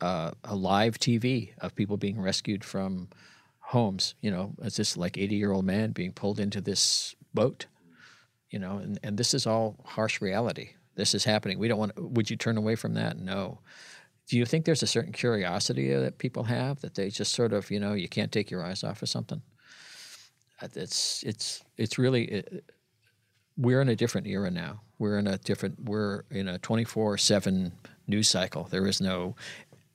uh, 0.00 0.32
a 0.44 0.54
live 0.54 0.98
TV 0.98 1.50
of 1.58 1.74
people 1.74 1.96
being 1.96 2.20
rescued 2.20 2.64
from 2.64 3.08
homes. 3.60 4.14
You 4.20 4.30
know, 4.30 4.54
it's 4.62 4.76
this 4.76 4.96
like 4.96 5.18
eighty-year-old 5.18 5.64
man 5.64 5.92
being 5.92 6.12
pulled 6.12 6.40
into 6.40 6.60
this 6.60 7.14
boat. 7.34 7.66
You 8.50 8.58
know, 8.58 8.78
and, 8.78 8.98
and 9.02 9.16
this 9.16 9.32
is 9.32 9.46
all 9.46 9.76
harsh 9.84 10.20
reality. 10.20 10.70
This 10.96 11.14
is 11.14 11.24
happening. 11.24 11.58
We 11.58 11.68
don't 11.68 11.78
want. 11.78 11.92
Would 11.96 12.30
you 12.30 12.36
turn 12.36 12.56
away 12.56 12.74
from 12.74 12.94
that? 12.94 13.18
No. 13.18 13.60
Do 14.28 14.36
you 14.36 14.44
think 14.46 14.64
there's 14.64 14.82
a 14.82 14.86
certain 14.86 15.12
curiosity 15.12 15.92
that 15.92 16.18
people 16.18 16.44
have 16.44 16.80
that 16.82 16.94
they 16.94 17.10
just 17.10 17.32
sort 17.32 17.52
of, 17.52 17.68
you 17.68 17.80
know, 17.80 17.94
you 17.94 18.08
can't 18.08 18.30
take 18.30 18.48
your 18.48 18.64
eyes 18.64 18.84
off 18.84 19.02
of 19.02 19.08
something? 19.08 19.42
Uh, 20.62 20.68
It's 20.74 21.22
it's 21.24 21.62
it's 21.76 21.98
really 21.98 22.24
it, 22.24 22.64
we're 23.56 23.80
in 23.80 23.88
a 23.88 23.96
different 23.96 24.26
era 24.26 24.50
now. 24.50 24.82
We're 24.98 25.18
in 25.18 25.26
a 25.26 25.38
different 25.38 25.84
we're 25.84 26.24
in 26.30 26.48
a 26.48 26.58
24/7 26.58 27.72
news 28.06 28.28
cycle. 28.28 28.64
There 28.64 28.86
is 28.86 29.00
no 29.00 29.36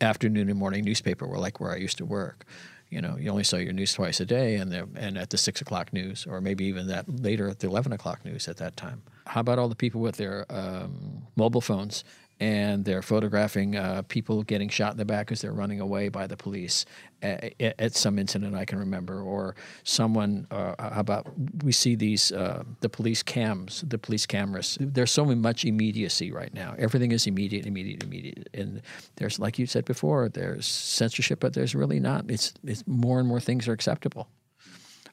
afternoon 0.01 0.49
and 0.49 0.59
morning 0.59 0.83
newspaper. 0.83 1.27
We're 1.27 1.37
like 1.37 1.59
where 1.59 1.71
I 1.71 1.77
used 1.77 1.97
to 1.97 2.05
work. 2.05 2.45
You 2.89 3.01
know, 3.01 3.17
you 3.17 3.29
only 3.31 3.43
saw 3.43 3.57
your 3.57 3.73
news 3.73 3.93
twice 3.93 4.19
a 4.19 4.25
day, 4.25 4.55
and 4.55 4.71
the, 4.71 4.87
and 4.95 5.17
at 5.17 5.31
the 5.31 5.37
six 5.37 5.59
o'clock 5.59 5.91
news, 5.91 6.27
or 6.27 6.39
maybe 6.39 6.65
even 6.65 6.87
that 6.87 7.05
later 7.09 7.49
at 7.49 7.59
the 7.59 7.67
eleven 7.67 7.91
o'clock 7.91 8.23
news 8.23 8.47
at 8.47 8.57
that 8.57 8.77
time. 8.77 9.01
How 9.25 9.41
about 9.41 9.57
all 9.57 9.67
the 9.67 9.75
people 9.75 10.01
with 10.01 10.17
their 10.17 10.45
um, 10.49 11.23
mobile 11.35 11.61
phones 11.61 12.03
and 12.39 12.83
they're 12.83 13.01
photographing 13.01 13.77
uh, 13.77 14.01
people 14.03 14.43
getting 14.43 14.67
shot 14.67 14.91
in 14.91 14.97
the 14.97 15.05
back 15.05 15.31
as 15.31 15.41
they're 15.41 15.53
running 15.53 15.79
away 15.79 16.09
by 16.09 16.27
the 16.27 16.35
police 16.35 16.85
at, 17.21 17.53
at 17.59 17.95
some 17.95 18.19
incident 18.19 18.55
I 18.55 18.65
can 18.65 18.77
remember, 18.77 19.21
or 19.21 19.55
someone. 19.83 20.45
Uh, 20.51 20.75
how 20.77 20.99
about 20.99 21.27
we 21.63 21.71
see 21.71 21.95
these 21.95 22.31
uh, 22.31 22.63
the 22.81 22.89
police 22.89 23.23
cams, 23.23 23.83
the 23.87 23.97
police 23.97 24.25
cameras. 24.25 24.77
There's 24.79 25.11
so 25.11 25.25
much 25.25 25.65
immediacy 25.65 26.31
right 26.31 26.53
now. 26.53 26.75
Everything 26.77 27.11
is 27.11 27.25
immediate, 27.25 27.65
immediate, 27.65 28.03
immediate, 28.03 28.49
and 28.53 28.81
there's 29.15 29.39
like 29.39 29.57
you 29.57 29.65
said 29.65 29.85
before, 29.85 30.29
there's 30.29 30.65
censorship, 30.65 31.39
but 31.39 31.53
there's 31.53 31.73
really 31.73 31.99
not. 31.99 32.29
It's 32.29 32.53
it's 32.63 32.83
more 32.85 33.19
and 33.19 33.27
more 33.27 33.39
things 33.39 33.67
are 33.67 33.73
acceptable. 33.73 34.27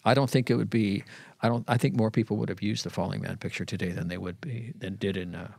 I 0.05 0.14
don't 0.14 0.29
think 0.29 0.51
it 0.51 0.57
would 0.57 0.70
be. 0.70 1.05
I 1.41 1.49
don't. 1.49 1.64
I 1.68 1.77
think 1.77 1.95
more 1.95 2.11
people 2.11 2.37
would 2.39 2.49
have 2.49 2.62
used 2.62 2.85
the 2.85 2.91
falling 2.91 3.20
man 3.20 3.37
picture 3.37 3.64
today 3.64 3.91
than 3.91 4.09
they 4.09 4.18
would 4.18 4.41
be 4.41 4.73
than 4.77 4.97
did 4.97 5.16
in 5.16 5.35
uh, 5.35 5.53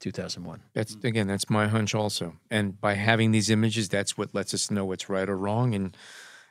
2001. 0.00 0.62
That's 0.74 0.96
mm. 0.96 1.04
again, 1.04 1.26
that's 1.26 1.50
my 1.50 1.68
hunch 1.68 1.94
also. 1.94 2.36
And 2.50 2.80
by 2.80 2.94
having 2.94 3.30
these 3.30 3.50
images, 3.50 3.88
that's 3.88 4.16
what 4.16 4.34
lets 4.34 4.54
us 4.54 4.70
know 4.70 4.84
what's 4.84 5.08
right 5.08 5.28
or 5.28 5.36
wrong, 5.36 5.74
and 5.74 5.96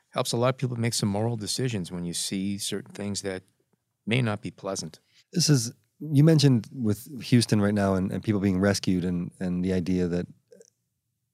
helps 0.10 0.32
a 0.32 0.38
lot 0.38 0.50
of 0.50 0.58
people 0.58 0.78
make 0.78 0.94
some 0.94 1.10
moral 1.10 1.36
decisions 1.36 1.92
when 1.92 2.06
you 2.06 2.14
see 2.14 2.58
certain 2.58 2.94
things 2.94 3.22
that 3.22 3.44
may 4.06 4.22
not 4.22 4.42
be 4.42 4.52
pleasant. 4.52 5.00
This 5.34 5.50
is 5.50 5.74
you 6.00 6.24
mentioned 6.24 6.68
with 6.72 7.08
Houston 7.24 7.60
right 7.62 7.74
now 7.74 7.96
and, 7.96 8.12
and 8.12 8.24
people 8.24 8.40
being 8.40 8.60
rescued 8.60 9.04
and 9.04 9.32
and 9.40 9.64
the 9.64 9.74
idea 9.74 10.08
that 10.08 10.28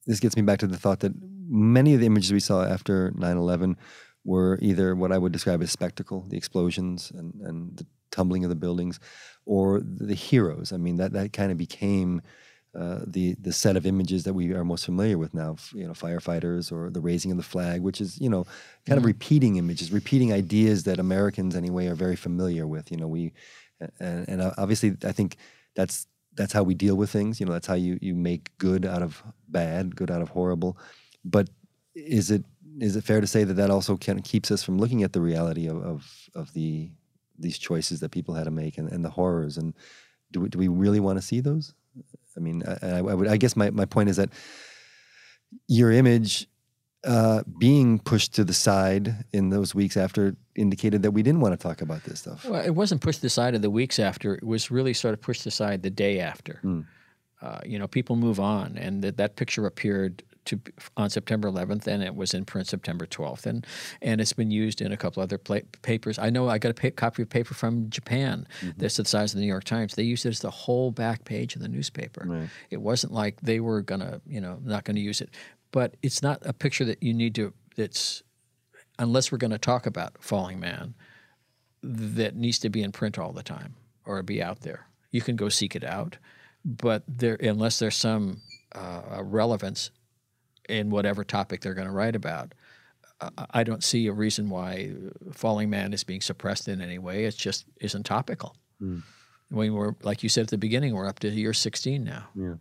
this 0.05 0.19
gets 0.19 0.35
me 0.35 0.41
back 0.41 0.59
to 0.59 0.67
the 0.67 0.77
thought 0.77 0.99
that 0.99 1.13
many 1.47 1.93
of 1.93 1.99
the 1.99 2.05
images 2.05 2.33
we 2.33 2.39
saw 2.39 2.65
after 2.65 3.11
9-11 3.11 3.75
were 4.25 4.57
either 4.61 4.95
what 4.95 5.11
I 5.11 5.17
would 5.17 5.31
describe 5.31 5.61
as 5.61 5.71
spectacle, 5.71 6.25
the 6.27 6.37
explosions 6.37 7.11
and, 7.15 7.33
and 7.41 7.77
the 7.77 7.85
tumbling 8.13 8.45
of 8.45 8.49
the 8.49 8.55
buildings, 8.55 8.99
or 9.45 9.81
the 9.83 10.15
heroes. 10.15 10.71
I 10.71 10.77
mean, 10.77 10.95
that, 10.97 11.11
that 11.13 11.33
kind 11.33 11.51
of 11.51 11.57
became 11.57 12.21
uh, 12.75 13.01
the 13.05 13.35
the 13.39 13.53
set 13.53 13.75
of 13.75 13.85
images 13.85 14.23
that 14.23 14.33
we 14.33 14.51
are 14.53 14.63
most 14.63 14.85
familiar 14.85 15.17
with 15.17 15.33
now. 15.33 15.57
You 15.73 15.85
know, 15.85 15.93
firefighters 15.93 16.71
or 16.71 16.89
the 16.89 17.01
raising 17.01 17.29
of 17.31 17.37
the 17.37 17.43
flag, 17.43 17.81
which 17.81 18.01
is 18.01 18.19
you 18.19 18.29
know 18.29 18.45
kind 18.87 18.97
of 18.97 19.05
repeating 19.05 19.57
images, 19.57 19.91
repeating 19.91 20.33
ideas 20.33 20.83
that 20.85 20.99
Americans 20.99 21.55
anyway 21.55 21.87
are 21.87 21.95
very 21.95 22.15
familiar 22.15 22.65
with. 22.65 22.89
You 22.89 22.97
know, 22.97 23.07
we 23.07 23.33
and, 23.99 24.27
and 24.27 24.41
uh, 24.41 24.53
obviously 24.57 24.97
I 25.03 25.11
think 25.11 25.37
that's 25.75 26.07
that's 26.35 26.53
how 26.53 26.63
we 26.63 26.73
deal 26.73 26.95
with 26.95 27.11
things. 27.11 27.39
You 27.39 27.45
know, 27.45 27.53
that's 27.53 27.67
how 27.67 27.75
you 27.75 27.99
you 28.01 28.15
make 28.15 28.57
good 28.57 28.85
out 28.85 29.03
of 29.03 29.21
bad, 29.49 29.95
good 29.95 30.09
out 30.09 30.21
of 30.21 30.29
horrible. 30.29 30.77
But 31.23 31.49
is 31.95 32.31
it 32.31 32.43
is 32.79 32.95
it 32.95 33.03
fair 33.03 33.21
to 33.21 33.27
say 33.27 33.43
that 33.43 33.53
that 33.53 33.69
also 33.69 33.97
kind 33.97 34.17
of 34.17 34.25
keeps 34.25 34.49
us 34.49 34.63
from 34.63 34.79
looking 34.79 35.03
at 35.03 35.13
the 35.13 35.21
reality 35.21 35.67
of 35.67 35.77
of, 35.83 36.29
of 36.35 36.53
the 36.53 36.89
these 37.37 37.57
choices 37.57 37.99
that 37.99 38.11
people 38.11 38.35
had 38.35 38.45
to 38.45 38.51
make 38.51 38.77
and, 38.77 38.91
and 38.91 39.03
the 39.03 39.09
horrors 39.09 39.57
and 39.57 39.73
do 40.31 40.41
we, 40.41 40.49
do 40.49 40.57
we 40.57 40.67
really 40.67 40.99
want 40.99 41.17
to 41.17 41.21
see 41.21 41.39
those? 41.39 41.73
I 42.35 42.39
mean, 42.39 42.63
I, 42.65 42.87
I, 42.87 42.97
I 42.97 43.01
would 43.01 43.27
I 43.27 43.37
guess 43.37 43.55
my, 43.55 43.69
my 43.69 43.85
point 43.85 44.09
is 44.09 44.17
that 44.17 44.29
your 45.67 45.91
image 45.91 46.47
uh, 47.03 47.43
being 47.59 47.99
pushed 47.99 48.33
to 48.35 48.43
the 48.43 48.53
side 48.53 49.25
in 49.33 49.49
those 49.49 49.75
weeks 49.75 49.97
after 49.97 50.35
indicated 50.55 51.03
that 51.03 51.11
we 51.11 51.21
didn't 51.21 51.41
want 51.41 51.53
to 51.53 51.61
talk 51.61 51.81
about 51.81 52.03
this 52.05 52.19
stuff. 52.19 52.45
Well, 52.45 52.63
it 52.63 52.71
wasn't 52.71 53.01
pushed 53.01 53.23
aside 53.23 53.55
of 53.55 53.61
the 53.61 53.69
weeks 53.69 53.99
after. 53.99 54.35
It 54.35 54.43
was 54.43 54.71
really 54.71 54.93
sort 54.93 55.13
of 55.13 55.21
pushed 55.21 55.45
aside 55.45 55.83
the 55.83 55.89
day 55.89 56.19
after. 56.19 56.61
Mm. 56.63 56.85
Uh, 57.41 57.59
you 57.65 57.77
know, 57.77 57.87
people 57.87 58.15
move 58.15 58.39
on, 58.39 58.77
and 58.77 59.03
that 59.03 59.17
that 59.17 59.35
picture 59.35 59.65
appeared 59.65 60.23
to 60.45 60.59
on 60.97 61.09
September 61.09 61.49
11th, 61.49 61.87
and 61.87 62.03
it 62.03 62.15
was 62.15 62.33
in 62.33 62.45
print 62.45 62.67
September 62.67 63.05
12th, 63.05 63.45
and 63.45 63.65
and 64.01 64.21
it's 64.21 64.33
been 64.33 64.51
used 64.51 64.81
in 64.81 64.91
a 64.91 64.97
couple 64.97 65.23
other 65.23 65.37
pla 65.37 65.59
papers. 65.81 66.19
I 66.19 66.29
know 66.29 66.49
I 66.49 66.57
got 66.57 66.71
a 66.71 66.73
pa- 66.73 66.95
copy 66.95 67.21
of 67.21 67.29
paper 67.29 67.53
from 67.53 67.89
Japan 67.89 68.47
that's 68.77 68.97
the 68.97 69.05
size 69.05 69.33
of 69.33 69.37
the 69.37 69.41
New 69.41 69.51
York 69.51 69.63
Times. 69.63 69.95
They 69.95 70.03
used 70.03 70.25
it 70.25 70.29
as 70.29 70.39
the 70.39 70.51
whole 70.51 70.91
back 70.91 71.25
page 71.25 71.55
of 71.55 71.61
the 71.61 71.67
newspaper. 71.67 72.25
Right. 72.25 72.49
It 72.69 72.81
wasn't 72.81 73.13
like 73.13 73.41
they 73.41 73.59
were 73.59 73.81
gonna, 73.81 74.21
you 74.27 74.41
know, 74.41 74.59
not 74.63 74.83
going 74.83 74.95
to 74.95 75.01
use 75.01 75.21
it. 75.21 75.29
But 75.71 75.95
it's 76.03 76.21
not 76.21 76.39
a 76.45 76.53
picture 76.53 76.85
that 76.85 77.01
you 77.01 77.13
need 77.13 77.35
to. 77.35 77.53
That's 77.75 78.21
unless 78.99 79.31
we're 79.31 79.39
going 79.39 79.51
to 79.51 79.57
talk 79.57 79.85
about 79.85 80.17
falling 80.19 80.59
man 80.59 80.93
that 81.81 82.35
needs 82.35 82.59
to 82.59 82.69
be 82.69 82.81
in 82.81 82.91
print 82.91 83.17
all 83.17 83.31
the 83.33 83.43
time 83.43 83.75
or 84.05 84.21
be 84.23 84.41
out 84.41 84.61
there. 84.61 84.87
You 85.11 85.21
can 85.21 85.35
go 85.35 85.49
seek 85.49 85.75
it 85.75 85.83
out, 85.83 86.17
but 86.63 87.03
there 87.07 87.35
unless 87.35 87.79
there's 87.79 87.95
some 87.95 88.41
uh, 88.73 89.21
relevance 89.23 89.91
in 90.69 90.89
whatever 90.89 91.23
topic 91.23 91.61
they're 91.61 91.73
going 91.73 91.87
to 91.87 91.93
write 91.93 92.15
about, 92.15 92.53
uh, 93.21 93.29
I 93.51 93.63
don't 93.63 93.83
see 93.83 94.07
a 94.07 94.13
reason 94.13 94.49
why 94.49 94.91
falling 95.31 95.69
man 95.69 95.93
is 95.93 96.03
being 96.03 96.21
suppressed 96.21 96.67
in 96.67 96.81
any 96.81 96.97
way. 96.97 97.25
It 97.25 97.35
just 97.35 97.65
isn't 97.79 98.03
topical. 98.03 98.55
When 99.49 99.73
we're 99.73 99.95
like 100.01 100.23
you 100.23 100.29
said 100.29 100.43
at 100.43 100.49
the 100.49 100.57
beginning, 100.57 100.93
we're 100.93 101.07
up 101.07 101.19
to 101.19 101.29
year 101.29 101.53
16 101.53 102.03
now. 102.03 102.27
Yeah. 102.35 102.55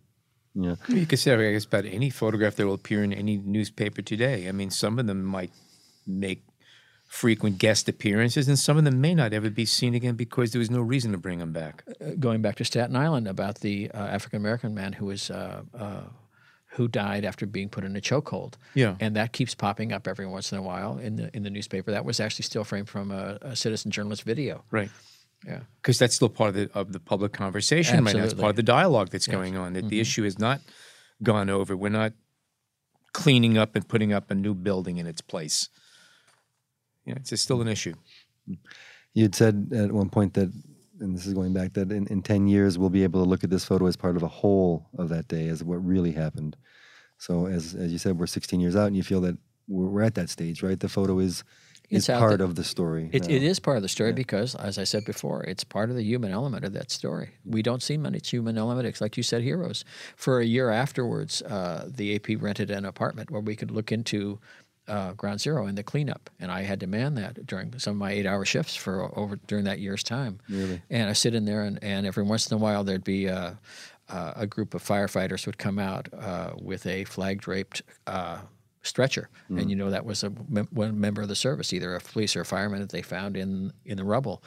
Yeah. 0.54 0.74
You 0.88 1.06
could 1.06 1.18
say, 1.18 1.32
I 1.32 1.52
guess, 1.52 1.64
about 1.64 1.86
any 1.86 2.10
photograph 2.10 2.56
that 2.56 2.66
will 2.66 2.74
appear 2.74 3.02
in 3.02 3.12
any 3.12 3.38
newspaper 3.38 4.02
today. 4.02 4.48
I 4.48 4.52
mean, 4.52 4.70
some 4.70 4.98
of 4.98 5.06
them 5.06 5.24
might 5.24 5.50
make 6.06 6.44
frequent 7.12 7.58
guest 7.58 7.88
appearances, 7.88 8.48
and 8.48 8.58
some 8.58 8.78
of 8.78 8.84
them 8.84 9.00
may 9.00 9.14
not 9.14 9.32
ever 9.32 9.50
be 9.50 9.64
seen 9.64 9.94
again 9.94 10.14
because 10.14 10.52
there 10.52 10.58
was 10.58 10.70
no 10.70 10.80
reason 10.80 11.12
to 11.12 11.18
bring 11.18 11.38
them 11.38 11.52
back. 11.52 11.84
Uh, 12.00 12.10
going 12.18 12.42
back 12.42 12.56
to 12.56 12.64
Staten 12.64 12.96
Island 12.96 13.28
about 13.28 13.60
the 13.60 13.90
uh, 13.92 13.98
African 13.98 14.38
American 14.38 14.74
man 14.74 14.94
who 14.94 15.06
was 15.06 15.30
uh, 15.30 15.62
uh, 15.78 16.02
who 16.72 16.88
died 16.88 17.24
after 17.24 17.46
being 17.46 17.68
put 17.68 17.84
in 17.84 17.96
a 17.96 18.00
chokehold. 18.00 18.54
Yeah. 18.74 18.96
and 18.98 19.16
that 19.16 19.32
keeps 19.32 19.54
popping 19.54 19.92
up 19.92 20.08
every 20.08 20.26
once 20.26 20.52
in 20.52 20.58
a 20.58 20.62
while 20.62 20.98
in 20.98 21.16
the 21.16 21.34
in 21.36 21.42
the 21.42 21.50
newspaper. 21.50 21.90
That 21.90 22.04
was 22.04 22.20
actually 22.20 22.44
still 22.44 22.64
framed 22.64 22.88
from 22.88 23.10
a, 23.10 23.38
a 23.42 23.56
citizen 23.56 23.90
journalist 23.90 24.22
video. 24.22 24.64
Right. 24.70 24.90
Yeah. 25.46 25.60
Because 25.80 25.98
that's 25.98 26.14
still 26.14 26.28
part 26.28 26.50
of 26.50 26.54
the 26.54 26.70
of 26.74 26.92
the 26.92 27.00
public 27.00 27.32
conversation 27.32 28.04
right 28.04 28.14
now. 28.14 28.24
It's 28.24 28.34
part 28.34 28.50
of 28.50 28.56
the 28.56 28.62
dialogue 28.62 29.10
that's 29.10 29.26
going 29.26 29.56
on. 29.56 29.74
That 29.74 29.82
the 29.82 29.96
mm-hmm. 29.96 30.00
issue 30.00 30.24
is 30.24 30.38
not 30.38 30.60
gone 31.22 31.50
over. 31.50 31.76
We're 31.76 31.88
not 31.90 32.12
cleaning 33.12 33.58
up 33.58 33.76
and 33.76 33.86
putting 33.86 34.12
up 34.12 34.30
a 34.30 34.34
new 34.34 34.54
building 34.54 34.98
in 34.98 35.06
its 35.06 35.20
place. 35.20 35.68
Yeah, 37.04 37.14
it's 37.16 37.40
still 37.40 37.60
an 37.60 37.68
issue. 37.68 37.94
You 39.14 39.24
had 39.24 39.34
said 39.34 39.72
at 39.74 39.92
one 39.92 40.08
point 40.08 40.34
that, 40.34 40.52
and 41.02 41.14
this 41.14 41.26
is 41.26 41.34
going 41.34 41.52
back, 41.52 41.74
that 41.74 41.92
in, 41.92 42.06
in 42.06 42.22
10 42.22 42.46
years 42.46 42.78
we'll 42.78 42.90
be 42.90 43.02
able 43.02 43.22
to 43.22 43.28
look 43.28 43.44
at 43.44 43.50
this 43.50 43.64
photo 43.64 43.86
as 43.86 43.96
part 43.96 44.16
of 44.16 44.22
a 44.22 44.28
whole 44.28 44.88
of 44.96 45.08
that 45.10 45.28
day, 45.28 45.48
as 45.48 45.62
what 45.62 45.84
really 45.84 46.12
happened. 46.12 46.56
So, 47.18 47.46
as, 47.46 47.74
as 47.74 47.92
you 47.92 47.98
said, 47.98 48.18
we're 48.18 48.26
16 48.26 48.58
years 48.60 48.74
out, 48.74 48.86
and 48.86 48.96
you 48.96 49.02
feel 49.02 49.20
that 49.20 49.36
we're, 49.68 49.86
we're 49.86 50.02
at 50.02 50.14
that 50.14 50.30
stage, 50.30 50.62
right? 50.62 50.78
The 50.78 50.88
photo 50.88 51.18
is, 51.18 51.44
is 51.90 51.98
It's 51.98 52.10
out 52.10 52.18
part 52.20 52.38
there. 52.38 52.46
of 52.46 52.54
the 52.56 52.64
story. 52.64 53.10
It, 53.12 53.28
it 53.28 53.42
is 53.42 53.60
part 53.60 53.76
of 53.76 53.82
the 53.82 53.88
story 53.88 54.12
because, 54.12 54.54
as 54.54 54.78
I 54.78 54.84
said 54.84 55.04
before, 55.04 55.44
it's 55.44 55.62
part 55.62 55.90
of 55.90 55.96
the 55.96 56.02
human 56.02 56.32
element 56.32 56.64
of 56.64 56.72
that 56.72 56.90
story. 56.90 57.30
We 57.44 57.62
don't 57.62 57.82
see 57.82 57.96
many 57.96 58.18
human 58.24 58.58
elements 58.58 59.00
like 59.00 59.16
you 59.16 59.22
said, 59.22 59.42
heroes. 59.42 59.84
For 60.16 60.40
a 60.40 60.44
year 60.44 60.70
afterwards, 60.70 61.42
uh, 61.42 61.88
the 61.88 62.16
AP 62.16 62.40
rented 62.42 62.70
an 62.70 62.84
apartment 62.84 63.30
where 63.30 63.42
we 63.42 63.54
could 63.56 63.70
look 63.70 63.92
into 63.92 64.40
uh, 64.88 65.12
Ground 65.12 65.40
Zero 65.40 65.66
and 65.66 65.76
the 65.78 65.82
cleanup, 65.82 66.28
and 66.40 66.50
I 66.50 66.62
had 66.62 66.80
to 66.80 66.86
man 66.86 67.14
that 67.14 67.46
during 67.46 67.78
some 67.78 67.92
of 67.92 67.98
my 67.98 68.12
eight-hour 68.12 68.44
shifts 68.44 68.74
for 68.74 69.16
over 69.18 69.36
during 69.46 69.64
that 69.64 69.78
year's 69.78 70.02
time. 70.02 70.40
Really? 70.48 70.82
And 70.90 71.08
I 71.08 71.12
sit 71.12 71.34
in 71.34 71.44
there, 71.44 71.62
and, 71.62 71.78
and 71.82 72.06
every 72.06 72.24
once 72.24 72.50
in 72.50 72.54
a 72.56 72.58
while 72.58 72.82
there'd 72.84 73.04
be 73.04 73.26
a, 73.26 73.58
uh, 74.08 74.32
a 74.36 74.46
group 74.46 74.74
of 74.74 74.82
firefighters 74.82 75.46
would 75.46 75.58
come 75.58 75.78
out 75.78 76.08
uh, 76.12 76.52
with 76.60 76.86
a 76.86 77.04
flag-draped 77.04 77.82
uh, 78.06 78.38
stretcher, 78.82 79.28
and 79.48 79.70
you 79.70 79.76
know 79.76 79.90
that 79.90 80.04
was 80.04 80.24
a 80.24 80.32
mem- 80.48 80.68
one 80.72 80.98
member 81.00 81.22
of 81.22 81.28
the 81.28 81.36
service, 81.36 81.72
either 81.72 81.94
a 81.94 82.00
police 82.00 82.34
or 82.34 82.40
a 82.40 82.44
fireman 82.44 82.80
that 82.80 82.90
they 82.90 83.02
found 83.02 83.36
in 83.36 83.72
in 83.84 83.96
the 83.96 84.04
rubble, 84.04 84.42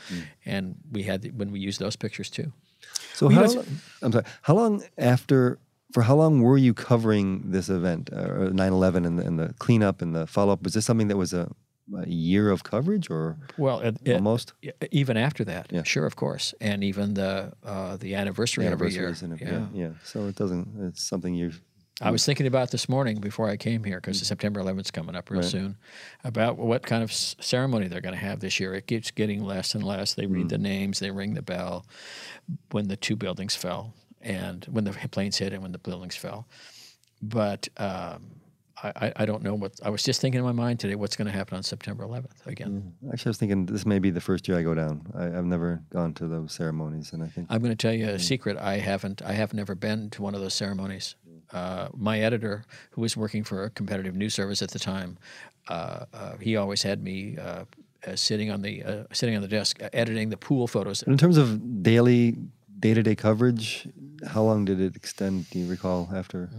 and 0.45 0.75
we 0.91 1.03
had 1.03 1.37
when 1.39 1.51
we 1.51 1.59
used 1.61 1.79
those 1.79 1.95
pictures 1.95 2.29
too. 2.29 2.51
So, 3.13 3.27
Well, 3.27 3.35
how, 3.37 3.63
I'm 4.01 4.11
sorry, 4.11 4.25
how 4.41 4.55
long 4.55 4.83
after, 4.97 5.57
for 5.95 6.01
how 6.03 6.15
long 6.15 6.41
were 6.41 6.57
you 6.57 6.73
covering 6.73 7.51
this 7.51 7.69
event, 7.69 8.09
uh, 8.11 8.49
9 8.51 8.73
11 8.73 9.05
and 9.05 9.17
the, 9.17 9.23
and 9.25 9.39
the 9.39 9.53
cleanup 9.59 10.01
and 10.01 10.13
the 10.13 10.27
follow 10.27 10.51
up? 10.51 10.61
Was 10.61 10.73
this 10.73 10.85
something 10.85 11.07
that 11.07 11.15
was 11.15 11.31
a, 11.31 11.49
a 11.97 12.05
year 12.09 12.49
of 12.51 12.63
coverage 12.65 13.09
or 13.09 13.37
Well, 13.57 13.79
it, 13.79 13.95
it- 14.03 14.15
almost? 14.15 14.51
even 14.91 15.15
after 15.15 15.45
that, 15.45 15.71
Yeah. 15.71 15.83
sure, 15.83 16.05
of 16.05 16.17
course, 16.17 16.53
and 16.59 16.83
even 16.83 17.13
the 17.13 17.53
uh, 17.63 17.95
the 17.95 18.15
anniversary, 18.15 18.67
every 18.67 18.91
year. 18.91 19.07
Ev- 19.07 19.39
yeah, 19.41 19.67
yeah. 19.73 19.89
So 20.03 20.27
it 20.27 20.35
doesn't, 20.35 20.67
it's 20.87 21.01
something 21.01 21.33
you 21.33 21.51
I 22.01 22.11
was 22.11 22.25
thinking 22.25 22.45
about 22.45 22.71
this 22.71 22.89
morning 22.89 23.21
before 23.21 23.47
I 23.49 23.55
came 23.55 23.81
here 23.85 24.01
because 24.01 24.19
September 24.27 24.59
11th 24.61 24.81
is 24.87 24.91
coming 24.91 25.15
up 25.15 25.29
real 25.29 25.39
Right. 25.43 25.49
soon, 25.49 25.77
about 26.25 26.57
what 26.57 26.81
kind 26.85 27.01
of 27.03 27.09
s- 27.09 27.37
ceremony 27.39 27.87
they're 27.87 28.01
going 28.01 28.19
to 28.19 28.25
have 28.29 28.41
this 28.41 28.59
year. 28.59 28.73
It 28.75 28.85
keeps 28.85 29.11
getting 29.11 29.41
less 29.45 29.75
and 29.75 29.81
less. 29.81 30.13
They 30.13 30.25
read 30.27 30.49
the 30.49 30.57
names, 30.57 30.99
they 30.99 31.11
ring 31.11 31.35
the 31.35 31.41
bell 31.41 31.85
when 32.71 32.89
the 32.89 32.97
two 32.97 33.15
buildings 33.15 33.55
fell, 33.55 33.93
and 34.25 34.65
when 34.65 34.83
the 34.83 34.91
planes 35.11 35.37
hit 35.37 35.53
and 35.53 35.61
when 35.61 35.71
the 35.71 35.77
buildings 35.77 36.15
fell. 36.15 36.47
But 37.21 37.69
um, 37.77 38.31
I, 38.83 39.13
I- 39.15 39.25
don't 39.25 39.41
know 39.41 39.53
what 39.55 39.73
I 39.83 39.89
was 39.89 40.03
just 40.03 40.19
thinking 40.19 40.39
in 40.39 40.45
my 40.45 40.51
mind 40.51 40.79
today. 40.79 40.95
What's 40.95 41.15
going 41.15 41.27
to 41.27 41.31
happen 41.31 41.55
on 41.55 41.63
September 41.63 42.03
11th 42.03 42.45
again? 42.45 42.93
Actually, 43.11 43.29
I 43.29 43.31
was 43.31 43.37
thinking 43.37 43.65
this 43.67 43.85
may 43.85 43.99
be 43.99 44.09
the 44.09 44.19
first 44.19 44.47
year 44.47 44.57
I 44.57 44.63
go 44.63 44.73
down. 44.75 45.01
I, 45.15 45.25
I've 45.37 45.45
never 45.45 45.81
gone 45.91 46.13
to 46.15 46.27
those 46.27 46.51
ceremonies, 46.51 47.13
and 47.13 47.23
I 47.23 47.27
think 47.27 47.47
I'm 47.49 47.61
going 47.61 47.71
to 47.71 47.75
tell 47.77 47.93
you 47.93 48.09
a 48.09 48.19
secret. 48.19 48.57
I 48.57 48.77
haven't. 48.77 49.21
I 49.21 49.31
have 49.33 49.53
never 49.53 49.75
been 49.75 50.09
to 50.11 50.21
one 50.21 50.35
of 50.35 50.41
those 50.41 50.53
ceremonies. 50.53 51.15
Uh, 51.51 51.87
my 51.95 52.19
editor, 52.19 52.65
who 52.91 53.01
was 53.01 53.15
working 53.15 53.43
for 53.43 53.63
a 53.63 53.69
competitive 53.69 54.15
news 54.15 54.33
service 54.33 54.61
at 54.61 54.71
the 54.71 54.79
time, 54.79 55.17
uh, 55.69 56.05
uh, 56.13 56.37
he 56.37 56.57
always 56.57 56.81
had 56.83 57.01
me 57.03 57.37
uh, 57.37 57.63
uh, 58.05 58.15
sitting 58.15 58.51
on 58.51 58.61
the 58.61 58.83
uh, 58.83 59.03
sitting 59.13 59.35
on 59.35 59.41
the 59.41 59.47
desk 59.47 59.81
uh, 59.81 59.89
editing 59.93 60.29
the 60.29 60.37
pool 60.37 60.67
photos. 60.67 61.01
in 61.03 61.17
terms 61.17 61.37
of 61.37 61.81
daily, 61.83 62.35
day 62.85 62.93
to 62.93 63.01
day 63.01 63.15
coverage, 63.15 63.87
how 64.27 64.43
long 64.43 64.63
did 64.65 64.79
it 64.79 64.95
extend? 64.95 65.49
Do 65.49 65.57
you 65.59 65.67
recall 65.67 66.07
after? 66.13 66.49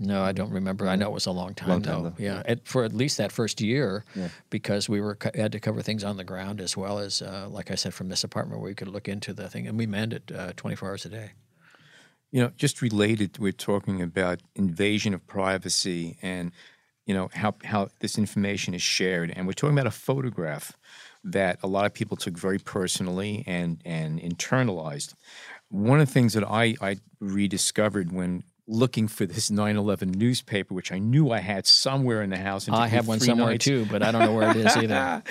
No, 0.00 0.22
I 0.22 0.32
don't 0.32 0.50
remember. 0.50 0.88
I 0.88 0.96
know 0.96 1.06
it 1.08 1.12
was 1.12 1.26
a 1.26 1.30
long 1.32 1.54
time, 1.54 1.68
Long 1.68 1.82
time, 1.82 2.02
though. 2.02 2.08
though. 2.10 2.14
Yeah, 2.18 2.42
At, 2.46 2.66
for 2.66 2.82
at 2.84 2.92
least 2.94 3.18
that 3.18 3.30
first 3.30 3.60
year, 3.60 4.04
Yeah. 4.16 4.28
because 4.50 4.88
we 4.88 5.00
were 5.02 5.18
had 5.34 5.52
to 5.52 5.60
cover 5.60 5.82
things 5.82 6.02
on 6.02 6.16
the 6.16 6.24
ground 6.24 6.60
as 6.60 6.76
well 6.76 6.98
as, 6.98 7.20
uh, 7.22 7.46
like 7.50 7.70
I 7.70 7.74
said, 7.74 7.92
from 7.94 8.08
this 8.08 8.24
apartment 8.24 8.60
where 8.60 8.70
we 8.70 8.74
could 8.74 8.88
look 8.88 9.06
into 9.06 9.32
the 9.34 9.48
thing, 9.50 9.66
and 9.68 9.76
we 9.78 9.86
manned 9.86 10.14
it 10.14 10.32
uh, 10.34 10.52
24 10.56 10.88
hours 10.88 11.04
a 11.04 11.10
day. 11.10 11.32
You 12.32 12.40
know, 12.42 12.50
just 12.56 12.80
related, 12.82 13.38
we're 13.38 13.52
talking 13.52 14.00
about 14.02 14.40
invasion 14.56 15.12
of 15.14 15.24
privacy 15.26 16.16
and, 16.22 16.50
you 17.06 17.14
know, 17.14 17.28
how, 17.34 17.54
how 17.64 17.88
this 18.00 18.18
information 18.18 18.74
is 18.74 18.82
shared. 18.82 19.30
And 19.36 19.46
we're 19.46 19.52
talking 19.52 19.76
about 19.78 19.86
a 19.86 19.92
photograph 20.08 20.72
that 21.24 21.58
a 21.62 21.66
lot 21.66 21.86
of 21.86 21.94
people 21.94 22.16
took 22.16 22.36
very 22.36 22.58
personally 22.58 23.44
and, 23.46 23.80
and 23.84 24.20
internalized. 24.20 25.14
One 25.68 26.00
of 26.00 26.06
the 26.06 26.12
things 26.12 26.34
that 26.34 26.44
I, 26.44 26.76
I 26.80 26.96
rediscovered 27.20 28.12
when 28.12 28.44
looking 28.66 29.08
for 29.08 29.26
this 29.26 29.50
9 29.50 29.76
11 29.76 30.10
newspaper, 30.12 30.74
which 30.74 30.92
I 30.92 30.98
knew 30.98 31.30
I 31.30 31.40
had 31.40 31.66
somewhere 31.66 32.22
in 32.22 32.30
the 32.30 32.38
house. 32.38 32.66
and 32.66 32.76
I 32.76 32.86
have 32.88 33.08
one 33.08 33.20
somewhere 33.20 33.50
nights- 33.50 33.64
too, 33.64 33.86
but 33.90 34.02
I 34.02 34.12
don't 34.12 34.22
know 34.22 34.32
where 34.34 34.50
it 34.50 34.56
is 34.56 34.76
either. 34.76 35.22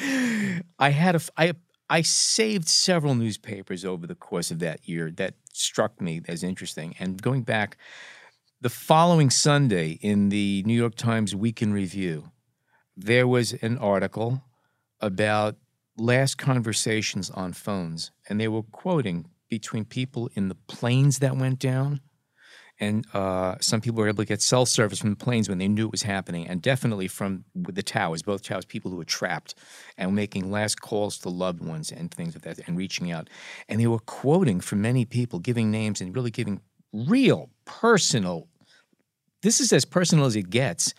I 0.80 0.90
had 0.90 1.16
a 1.16 1.22
I 1.38 1.54
I 1.90 2.02
saved 2.02 2.68
several 2.68 3.16
newspapers 3.16 3.86
over 3.86 4.08
the 4.08 4.16
course 4.16 4.52
of 4.52 4.60
that 4.60 4.88
year 4.88 5.12
that 5.12 5.36
struck 5.52 6.02
me 6.02 6.22
as 6.28 6.44
interesting. 6.44 6.96
And 7.00 7.22
going 7.22 7.44
back, 7.44 7.78
the 8.62 8.70
following 8.70 9.30
Sunday 9.30 10.00
in 10.02 10.30
the 10.30 10.64
New 10.66 10.74
York 10.74 10.96
Times 10.96 11.36
Weekend 11.36 11.74
Review, 11.74 12.32
there 12.96 13.28
was 13.28 13.54
an 13.54 13.78
article 13.78 14.42
about 15.02 15.58
last 15.98 16.38
conversations 16.38 17.30
on 17.30 17.54
phones, 17.54 18.12
and 18.28 18.40
they 18.40 18.48
were 18.48 18.64
quoting 18.64 19.26
between 19.50 19.86
people 19.86 20.30
in 20.34 20.50
the 20.50 20.56
planes 20.56 21.20
that 21.20 21.38
went 21.38 21.60
down 21.60 22.02
and 22.80 23.06
uh, 23.14 23.56
some 23.60 23.82
people 23.82 24.02
were 24.02 24.08
able 24.08 24.24
to 24.24 24.28
get 24.28 24.42
cell 24.42 24.66
service 24.66 25.00
from 25.00 25.12
the 25.12 25.16
planes 25.16 25.48
when 25.48 25.58
they 25.58 25.68
knew 25.68 25.86
it 25.86 25.92
was 25.92 26.04
happening, 26.04 26.48
and 26.48 26.62
definitely 26.62 27.08
from 27.08 27.46
the 27.56 27.84
towers, 27.84 28.24
both 28.24 28.44
towers, 28.44 28.66
people 28.66 28.90
who 28.90 28.98
were 28.98 29.06
trapped 29.06 29.56
and 29.98 30.16
making 30.16 30.52
last 30.52 30.82
calls 30.82 31.18
to 31.20 31.30
loved 31.30 31.64
ones 31.64 31.92
and 31.92 32.12
things 32.12 32.36
like 32.36 32.44
that, 32.44 32.68
and 32.68 32.78
reaching 32.78 33.12
out. 33.12 33.30
And 33.70 33.80
they 33.80 33.88
were 33.88 34.00
quoting 34.00 34.60
from 34.60 34.82
many 34.82 35.06
people, 35.06 35.40
giving 35.40 35.72
names 35.72 36.02
and 36.02 36.16
really 36.16 36.32
giving 36.32 36.62
real 36.92 37.50
personal. 37.66 38.48
This 39.44 39.60
is 39.60 39.72
as 39.72 39.86
personal 39.86 40.26
as 40.26 40.36
it 40.36 40.50
gets. 40.50 40.94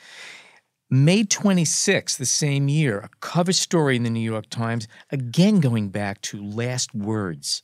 May 0.91 1.25
26th, 1.25 2.19
the 2.19 2.27
same 2.27 2.69
year, 2.69 2.99
a 2.99 3.09
cover 3.21 3.53
story 3.53 3.97
in 3.97 4.03
the 4.03 4.11
New 4.11 4.21
York 4.21 4.49
Times, 4.51 4.87
again 5.11 5.61
going 5.61 5.89
back 5.89 6.21
to 6.23 6.43
last 6.43 6.95
words 6.95 7.63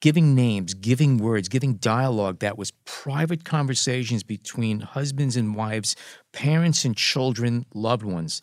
giving 0.00 0.34
names, 0.34 0.74
giving 0.74 1.18
words, 1.18 1.48
giving 1.48 1.74
dialogue 1.74 2.38
that 2.40 2.58
was 2.58 2.70
private 2.84 3.44
conversations 3.44 4.22
between 4.22 4.80
husbands 4.80 5.36
and 5.36 5.54
wives, 5.54 5.96
parents 6.32 6.84
and 6.84 6.96
children, 6.96 7.66
loved 7.74 8.04
ones. 8.04 8.42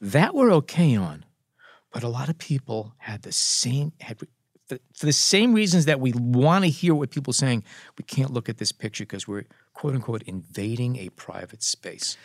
That 0.00 0.34
we're 0.34 0.52
okay 0.52 0.96
on. 0.96 1.24
But 1.92 2.02
a 2.02 2.08
lot 2.08 2.28
of 2.28 2.38
people 2.38 2.94
had 2.98 3.22
the 3.22 3.32
same 3.32 3.92
had 4.00 4.18
for 4.68 5.06
the 5.06 5.12
same 5.12 5.52
reasons 5.52 5.84
that 5.84 6.00
we 6.00 6.12
want 6.12 6.64
to 6.64 6.70
hear 6.70 6.92
what 6.92 7.10
people 7.10 7.30
are 7.30 7.34
saying, 7.34 7.62
we 7.96 8.02
can't 8.02 8.32
look 8.32 8.48
at 8.48 8.58
this 8.58 8.72
picture 8.72 9.04
because 9.04 9.28
we're 9.28 9.44
quote 9.74 9.94
unquote 9.94 10.22
invading 10.22 10.96
a 10.96 11.08
private 11.10 11.62
space. 11.62 12.16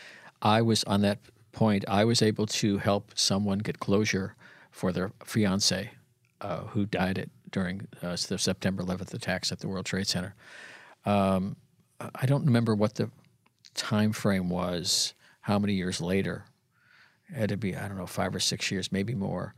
I 0.41 0.61
was 0.61 0.83
on 0.85 1.01
that 1.01 1.19
point. 1.51 1.85
I 1.87 2.05
was 2.05 2.21
able 2.21 2.47
to 2.47 2.77
help 2.77 3.11
someone 3.15 3.59
get 3.59 3.79
closure 3.79 4.35
for 4.71 4.91
their 4.91 5.11
fiance 5.25 5.91
uh, 6.39 6.61
who 6.61 6.85
died 6.85 7.19
at, 7.19 7.29
during 7.51 7.87
uh, 8.01 8.17
the 8.27 8.37
September 8.37 8.83
11th 8.83 9.13
attacks 9.13 9.51
at 9.51 9.59
the 9.59 9.67
World 9.67 9.85
Trade 9.85 10.07
Center. 10.07 10.33
Um, 11.05 11.57
I 12.15 12.25
don't 12.25 12.45
remember 12.45 12.73
what 12.73 12.95
the 12.95 13.09
time 13.75 14.13
frame 14.13 14.49
was. 14.49 15.13
How 15.41 15.59
many 15.59 15.73
years 15.73 16.01
later? 16.01 16.45
It 17.29 17.35
had 17.35 17.49
to 17.49 17.57
be 17.57 17.75
I 17.75 17.87
don't 17.87 17.97
know 17.97 18.07
five 18.07 18.33
or 18.33 18.39
six 18.39 18.71
years, 18.71 18.91
maybe 18.91 19.13
more. 19.13 19.53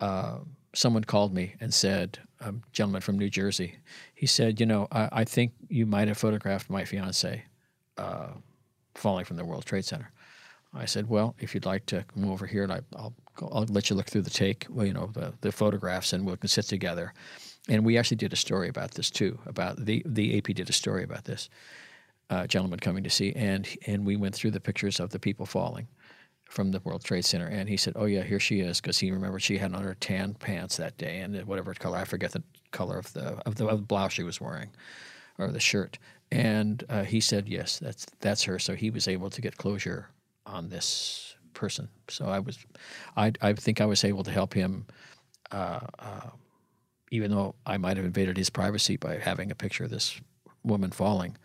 Uh, 0.00 0.38
someone 0.74 1.04
called 1.04 1.32
me 1.32 1.54
and 1.60 1.72
said, 1.72 2.18
a 2.40 2.52
gentleman 2.72 3.00
from 3.00 3.18
New 3.18 3.30
Jersey, 3.30 3.76
he 4.14 4.26
said, 4.26 4.60
you 4.60 4.66
know, 4.66 4.88
I, 4.92 5.08
I 5.12 5.24
think 5.24 5.52
you 5.68 5.86
might 5.86 6.08
have 6.08 6.18
photographed 6.18 6.68
my 6.68 6.84
fiance 6.84 7.44
uh, 7.96 8.28
falling 8.94 9.24
from 9.24 9.36
the 9.36 9.44
World 9.44 9.64
Trade 9.64 9.86
Center. 9.86 10.10
I 10.76 10.86
said, 10.86 11.08
well, 11.08 11.34
if 11.40 11.54
you'd 11.54 11.66
like 11.66 11.86
to 11.86 12.04
come 12.14 12.30
over 12.30 12.46
here, 12.46 12.64
and 12.64 12.72
I, 12.72 12.80
I'll, 12.96 13.14
go- 13.36 13.50
I'll 13.52 13.66
let 13.66 13.90
you 13.90 13.96
look 13.96 14.06
through 14.06 14.22
the 14.22 14.30
take, 14.30 14.66
well, 14.70 14.86
you 14.86 14.92
know, 14.94 15.10
the, 15.14 15.34
the 15.40 15.52
photographs, 15.52 16.12
and 16.12 16.26
we 16.26 16.36
can 16.36 16.48
sit 16.48 16.66
together. 16.66 17.14
And 17.68 17.84
we 17.84 17.98
actually 17.98 18.18
did 18.18 18.32
a 18.32 18.36
story 18.36 18.68
about 18.68 18.92
this 18.92 19.10
too. 19.10 19.38
About 19.46 19.84
the 19.86 20.02
the 20.06 20.38
AP 20.38 20.44
did 20.54 20.70
a 20.70 20.72
story 20.72 21.04
about 21.04 21.24
this 21.24 21.50
uh, 22.30 22.46
gentleman 22.46 22.80
coming 22.80 23.04
to 23.04 23.10
see, 23.10 23.32
and 23.34 23.68
and 23.86 24.06
we 24.06 24.16
went 24.16 24.34
through 24.36 24.52
the 24.52 24.60
pictures 24.60 25.00
of 25.00 25.10
the 25.10 25.18
people 25.18 25.46
falling 25.46 25.88
from 26.44 26.70
the 26.72 26.80
World 26.84 27.04
Trade 27.04 27.24
Center, 27.24 27.46
and 27.48 27.68
he 27.68 27.76
said, 27.76 27.94
"Oh 27.96 28.06
yeah, 28.06 28.22
here 28.22 28.40
she 28.40 28.60
is," 28.60 28.80
because 28.80 28.98
he 28.98 29.10
remembered 29.12 29.42
she 29.42 29.58
had 29.58 29.74
on 29.74 29.82
her 29.82 29.94
tan 29.94 30.34
pants 30.34 30.76
that 30.76 30.98
day, 30.98 31.18
and 31.20 31.44
whatever 31.46 31.74
color 31.74 31.98
I 31.98 32.04
forget 32.04 32.32
the 32.32 32.42
color 32.70 32.98
of 32.98 33.12
the 33.14 33.38
of 33.46 33.56
the, 33.56 33.66
of 33.66 33.78
the 33.80 33.86
blouse 33.86 34.12
she 34.12 34.22
was 34.24 34.40
wearing. 34.40 34.70
or 35.38 35.48
the 35.50 35.60
shirt. 35.60 35.98
And 36.32 36.84
uh, 36.88 37.04
he 37.04 37.20
said, 37.20 37.48
yes, 37.48 37.78
that's 37.78 38.06
that's 38.20 38.44
her. 38.44 38.58
So 38.58 38.74
he 38.74 38.90
was 38.90 39.08
able 39.08 39.30
to 39.30 39.40
get 39.40 39.56
closure 39.56 40.08
on 40.46 40.68
this 40.68 41.34
person. 41.52 41.88
So 42.08 42.26
I 42.26 42.38
was, 42.38 42.58
I, 43.16 43.32
I 43.42 43.52
think 43.52 43.80
I 43.80 43.86
was 43.86 44.04
able 44.04 44.24
to 44.24 44.30
help 44.30 44.54
him, 44.54 44.86
uh, 45.50 45.80
uh, 45.98 46.30
even 47.10 47.30
though 47.30 47.54
I 47.64 47.76
might 47.76 47.96
have 47.96 48.06
invaded 48.06 48.36
his 48.36 48.50
privacy 48.50 48.96
by 48.96 49.18
having 49.18 49.50
a 49.50 49.54
picture 49.54 49.84
of 49.84 49.90
this 49.90 50.20
woman 50.62 50.90
falling, 50.90 51.36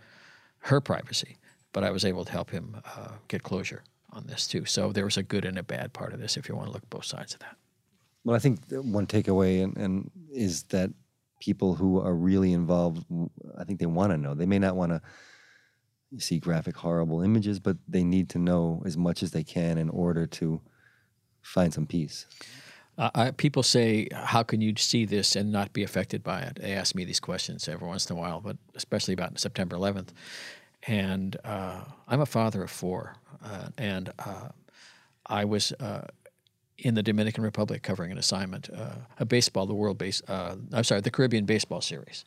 her 0.60 0.82
privacy. 0.82 1.38
But 1.74 1.84
I 1.84 1.92
was 1.92 2.04
able 2.06 2.26
to 2.26 2.32
help 2.32 2.52
him 2.52 2.82
uh, 2.86 3.14
get 3.28 3.44
closure 3.44 3.84
on 4.12 4.28
this 4.28 4.48
too. 4.48 4.66
So 4.66 4.92
there 4.92 5.06
was 5.06 5.18
a 5.18 5.24
good 5.24 5.46
and 5.46 5.58
a 5.58 5.64
bad 5.64 5.94
part 5.94 6.14
of 6.14 6.20
this, 6.20 6.38
if 6.38 6.50
you 6.50 6.56
want 6.56 6.68
to 6.68 6.74
look 6.74 6.90
both 6.90 7.06
sides 7.06 7.34
of 7.34 7.40
that. 7.40 7.56
Well, 8.24 8.36
I 8.36 8.40
think 8.40 8.60
one 8.70 9.08
takeaway 9.08 9.64
and, 9.64 9.78
and 9.78 10.12
is 10.32 10.64
that 10.64 10.92
people 11.40 11.74
who 11.76 12.00
are 12.00 12.14
really 12.14 12.54
involved, 12.54 13.06
I 13.58 13.64
think 13.64 13.80
they 13.80 13.86
want 13.86 14.12
to 14.12 14.18
know. 14.18 14.36
They 14.36 14.46
may 14.46 14.60
not 14.60 14.76
want 14.76 14.92
to 14.92 15.02
see 16.18 16.40
graphic, 16.40 16.78
horrible 16.78 17.22
images, 17.22 17.60
but 17.60 17.78
they 17.88 18.04
need 18.04 18.30
to 18.30 18.40
know 18.40 18.82
as 18.86 18.98
much 18.98 19.24
as 19.24 19.32
they 19.32 19.44
can 19.44 19.78
in 19.78 19.90
order 19.90 20.26
to 20.28 20.62
find 21.42 21.74
some 21.74 21.86
peace. 21.86 22.26
Uh, 22.98 23.10
I, 23.16 23.32
people 23.32 23.64
say, 23.64 24.08
"How 24.12 24.44
can 24.44 24.62
you 24.62 24.74
see 24.78 25.06
this 25.06 25.36
and 25.36 25.52
not 25.52 25.74
be 25.74 25.84
affected 25.84 26.24
by 26.24 26.42
it?" 26.42 26.60
They 26.62 26.74
ask 26.74 26.94
me 26.94 27.06
these 27.06 27.20
questions 27.20 27.68
every 27.68 27.88
once 27.88 28.10
in 28.10 28.16
a 28.16 28.20
while, 28.20 28.42
but 28.42 28.58
especially 28.76 29.14
about 29.14 29.40
September 29.40 29.76
11th. 29.76 30.10
And 30.88 31.38
uh, 31.44 31.84
I'm 32.08 32.22
a 32.22 32.26
father 32.26 32.64
of 32.64 32.72
four, 32.72 33.16
uh, 33.44 33.68
and 33.78 34.12
uh, 34.20 34.50
I 35.26 35.46
was 35.46 35.72
uh, 35.74 36.08
in 36.78 36.96
the 36.96 37.04
Dominican 37.04 37.44
Republic 37.44 37.84
covering 37.84 38.12
an 38.12 38.18
assignment, 38.18 38.70
uh, 38.70 38.96
a 39.20 39.26
baseball, 39.26 39.68
the 39.68 39.74
World 39.74 39.98
Base, 39.98 40.22
I'm 40.28 40.84
sorry, 40.84 41.02
the 41.02 41.12
Caribbean 41.12 41.46
Baseball 41.46 41.82
Series. 41.82 42.26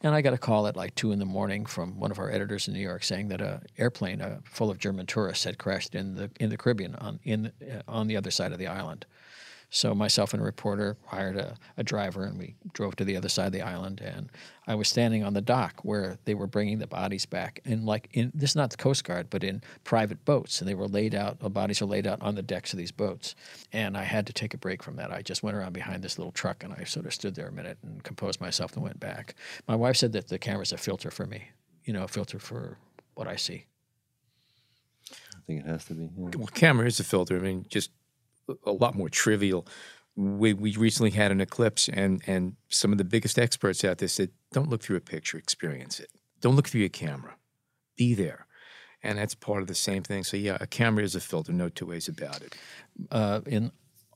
And 0.00 0.14
I 0.14 0.22
got 0.22 0.34
a 0.34 0.38
call 0.38 0.66
at 0.66 0.76
like 0.76 0.94
two 0.94 1.12
in 1.12 1.18
the 1.18 1.24
morning 1.24 1.66
from 1.66 1.98
one 1.98 2.10
of 2.10 2.18
our 2.18 2.30
editors 2.30 2.68
in 2.68 2.74
New 2.74 2.80
York 2.80 3.04
saying 3.04 3.28
that 3.28 3.40
a 3.40 3.62
airplane 3.78 4.20
uh, 4.20 4.40
full 4.44 4.70
of 4.70 4.78
German 4.78 5.06
tourists 5.06 5.44
had 5.44 5.58
crashed 5.58 5.94
in 5.94 6.14
the 6.14 6.30
in 6.40 6.50
the 6.50 6.56
Caribbean 6.56 6.94
on 6.96 7.20
in 7.24 7.52
uh, 7.62 7.82
on 7.88 8.06
the 8.06 8.16
other 8.16 8.30
side 8.30 8.52
of 8.52 8.58
the 8.58 8.66
island. 8.66 9.06
So 9.74 9.92
myself 9.92 10.32
and 10.32 10.40
a 10.40 10.44
reporter 10.44 10.96
hired 11.04 11.36
a, 11.36 11.56
a, 11.76 11.82
driver, 11.82 12.22
and 12.22 12.38
we 12.38 12.54
drove 12.74 12.94
to 12.94 13.04
the 13.04 13.16
other 13.16 13.28
side 13.28 13.46
of 13.46 13.52
the 13.52 13.60
island. 13.60 14.00
And 14.00 14.30
I 14.68 14.76
was 14.76 14.86
standing 14.86 15.24
on 15.24 15.34
the 15.34 15.40
dock 15.40 15.80
where 15.82 16.16
they 16.26 16.34
were 16.34 16.46
bringing 16.46 16.78
the 16.78 16.86
bodies 16.86 17.26
back, 17.26 17.58
and 17.64 17.84
like 17.84 18.08
in 18.12 18.30
this 18.32 18.50
is 18.50 18.56
not 18.56 18.70
the 18.70 18.76
Coast 18.76 19.02
Guard, 19.02 19.30
but 19.30 19.42
in 19.42 19.62
private 19.82 20.24
boats, 20.24 20.60
and 20.60 20.70
they 20.70 20.76
were 20.76 20.86
laid 20.86 21.12
out. 21.12 21.40
The 21.40 21.50
bodies 21.50 21.82
are 21.82 21.86
laid 21.86 22.06
out 22.06 22.22
on 22.22 22.36
the 22.36 22.42
decks 22.42 22.72
of 22.72 22.78
these 22.78 22.92
boats. 22.92 23.34
And 23.72 23.96
I 23.96 24.04
had 24.04 24.28
to 24.28 24.32
take 24.32 24.54
a 24.54 24.58
break 24.58 24.80
from 24.80 24.94
that. 24.94 25.10
I 25.10 25.22
just 25.22 25.42
went 25.42 25.56
around 25.56 25.72
behind 25.72 26.04
this 26.04 26.18
little 26.18 26.32
truck, 26.32 26.62
and 26.62 26.72
I 26.72 26.84
sort 26.84 27.06
of 27.06 27.12
stood 27.12 27.34
there 27.34 27.48
a 27.48 27.52
minute 27.52 27.78
and 27.82 28.00
composed 28.04 28.40
myself 28.40 28.74
and 28.74 28.82
went 28.84 29.00
back. 29.00 29.34
My 29.66 29.74
wife 29.74 29.96
said 29.96 30.12
that 30.12 30.28
the 30.28 30.38
camera's 30.38 30.72
a 30.72 30.78
filter 30.78 31.10
for 31.10 31.26
me, 31.26 31.48
you 31.84 31.92
know, 31.92 32.04
a 32.04 32.08
filter 32.08 32.38
for 32.38 32.78
what 33.14 33.26
I 33.26 33.34
see. 33.34 33.66
I 35.10 35.40
think 35.48 35.64
it 35.64 35.66
has 35.66 35.84
to 35.86 35.94
be. 35.94 36.04
Yeah. 36.16 36.28
Well, 36.36 36.46
camera 36.46 36.86
is 36.86 37.00
a 37.00 37.04
filter. 37.04 37.36
I 37.36 37.40
mean, 37.40 37.66
just 37.68 37.90
a 38.64 38.72
lot 38.72 38.94
more 38.94 39.08
trivial. 39.08 39.66
We, 40.16 40.52
we 40.52 40.76
recently 40.76 41.10
had 41.10 41.32
an 41.32 41.40
eclipse, 41.40 41.88
and, 41.88 42.22
and 42.26 42.54
some 42.68 42.92
of 42.92 42.98
the 42.98 43.04
biggest 43.04 43.38
experts 43.38 43.84
out 43.84 43.98
there 43.98 44.08
said, 44.08 44.30
don't 44.52 44.68
look 44.68 44.82
through 44.82 44.96
a 44.96 45.00
picture, 45.00 45.38
experience 45.38 45.98
it. 45.98 46.10
Don't 46.40 46.54
look 46.54 46.68
through 46.68 46.80
your 46.80 46.90
camera. 46.90 47.34
Be 47.96 48.14
there. 48.14 48.46
And 49.02 49.18
that's 49.18 49.34
part 49.34 49.60
of 49.60 49.66
the 49.66 49.74
same 49.74 50.02
thing. 50.02 50.24
So, 50.24 50.36
yeah, 50.36 50.56
a 50.60 50.66
camera 50.66 51.02
is 51.04 51.14
a 51.14 51.20
filter, 51.20 51.52
no 51.52 51.68
two 51.68 51.86
ways 51.86 52.08
about 52.08 52.42
it. 52.42 52.54
Uh, 53.10 53.40
in 53.46 53.72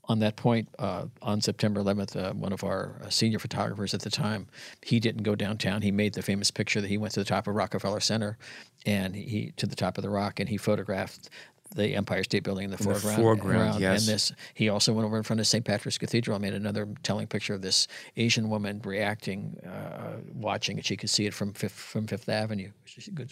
on 0.09 0.21
that 0.21 0.37
point, 0.37 0.69
uh, 0.79 1.05
on 1.21 1.41
September 1.41 1.83
11th, 1.83 2.17
uh, 2.17 2.33
one 2.33 2.53
of 2.53 2.65
our 2.65 3.01
uh, 3.05 3.11
senior 3.11 3.39
photographers 3.39 3.93
at 3.93 4.01
the 4.01 4.11
time, 4.11 4.47
he 4.83 4.99
didn't 4.99 5.23
go 5.23 5.35
downtown. 5.35 5.83
He 5.83 5.91
made 5.91 6.15
the 6.15 6.23
famous 6.23 6.51
picture 6.51 6.81
that 6.81 6.89
he 6.89 6.97
went 6.97 7.13
to 7.15 7.21
the 7.21 7.27
top 7.27 7.47
of 7.47 7.55
Rockefeller 7.55 8.01
Center, 8.01 8.39
and 8.87 9.15
he 9.15 9.53
to 9.57 9.67
the 9.67 9.77
top 9.77 9.99
of 9.99 10.03
the 10.03 10.09
rock, 10.09 10.41
and 10.41 10.49
he 10.49 10.57
photographed 10.57 11.29
the 11.75 11.95
Empire 11.95 12.25
State 12.25 12.43
Building 12.45 12.65
in 12.65 12.71
the 12.71 12.79
In 12.79 12.85
foreground. 12.85 13.17
the 13.19 13.23
foreground, 13.23 13.81
yes. 13.81 14.07
And 14.07 14.15
this, 14.15 14.33
he 14.55 14.69
also 14.69 14.93
went 14.93 15.07
over 15.07 15.17
in 15.17 15.23
front 15.23 15.41
of 15.41 15.47
St. 15.47 15.65
Patrick's 15.65 15.99
Cathedral 15.99 16.37
and 16.37 16.43
made 16.43 16.55
another 16.55 16.89
telling 17.03 17.27
picture 17.27 17.55
of 17.55 17.63
this 17.63 17.89
Asian 18.17 18.49
woman 18.49 18.81
reacting, 18.85 19.59
uh, 19.67 20.17
watching, 20.35 20.77
and 20.77 20.85
she 20.87 20.97
could 20.97 21.11
see 21.11 21.27
it 21.27 21.35
from 21.35 21.53
Fifth, 21.53 21.73
from 21.73 22.07
Fifth 22.07 22.29
Avenue, 22.29 22.71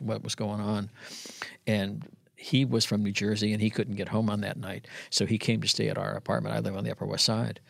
what 0.01 0.23
was 0.23 0.35
going 0.35 0.61
on. 0.61 0.91
And 1.67 2.07
he 2.37 2.65
was 2.65 2.85
from 2.85 3.03
New 3.03 3.13
Jersey 3.13 3.53
and 3.53 3.63
he 3.63 3.71
couldn't 3.71 3.95
get 3.97 4.09
home 4.09 4.29
on 4.29 4.43
that 4.43 4.59
night, 4.59 4.87
so 5.11 5.25
he 5.25 5.39
came 5.39 5.61
to 5.63 5.69
stay 5.69 5.89
at 5.89 5.97
our 5.97 6.15
apartment. 6.15 6.55
I 6.55 6.59
live 6.61 6.77
on 6.77 6.85
the 6.85 6.91
Upper 6.91 7.07
West 7.07 7.25
Side. 7.25 7.61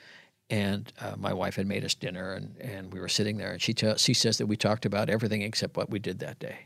And 0.48 0.92
uh, 1.00 1.14
my 1.16 1.32
wife 1.32 1.56
had 1.56 1.66
made 1.66 1.84
us 1.84 1.94
dinner, 1.96 2.34
and, 2.34 2.56
and 2.60 2.92
we 2.92 3.00
were 3.00 3.08
sitting 3.08 3.36
there. 3.36 3.50
And 3.50 3.60
she, 3.60 3.74
tell 3.74 3.96
she 3.96 4.14
says 4.14 4.38
that 4.38 4.46
we 4.46 4.56
talked 4.56 4.86
about 4.86 5.10
everything 5.10 5.42
except 5.42 5.76
what 5.76 5.90
we 5.90 5.98
did 5.98 6.20
that 6.20 6.38
day. 6.38 6.58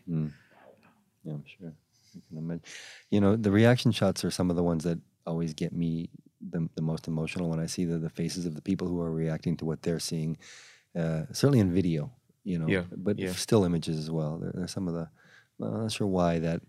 Yeah, 1.24 1.32
I'm 1.32 1.44
sure. 1.58 1.72
I 2.16 2.20
can 2.28 2.38
imagine. 2.38 2.62
You 3.10 3.20
know, 3.20 3.36
the 3.36 3.50
reaction 3.50 3.92
shots 3.92 4.24
are 4.24 4.30
some 4.30 4.50
of 4.50 4.56
the 4.56 4.62
ones 4.62 4.84
that 4.84 4.98
always 5.26 5.54
get 5.54 5.72
me 5.72 6.10
the, 6.50 6.68
the 6.74 6.82
most 6.82 7.06
emotional 7.08 7.48
when 7.50 7.60
I 7.60 7.66
see 7.66 7.84
the, 7.84 7.98
the 7.98 8.08
faces 8.10 8.46
of 8.46 8.54
the 8.54 8.62
people 8.62 8.88
who 8.88 9.00
are 9.00 9.12
reacting 9.12 9.56
to 9.58 9.64
what 9.64 9.82
they're 9.82 10.00
seeing. 10.00 10.36
Uh, 10.98 11.22
certainly 11.32 11.60
in 11.60 11.72
video, 11.72 12.10
you 12.44 12.58
know, 12.58 12.66
Yeah, 12.66 12.84
but 12.96 13.18
yeah. 13.18 13.32
still 13.32 13.64
images 13.64 13.98
as 13.98 14.10
well. 14.10 14.38
There, 14.38 14.52
there's 14.54 14.72
some 14.72 14.88
of 14.88 14.94
the. 14.94 15.08
Well, 15.58 15.74
I'm 15.74 15.82
not 15.82 15.92
sure 15.92 16.06
why 16.06 16.38
that. 16.40 16.62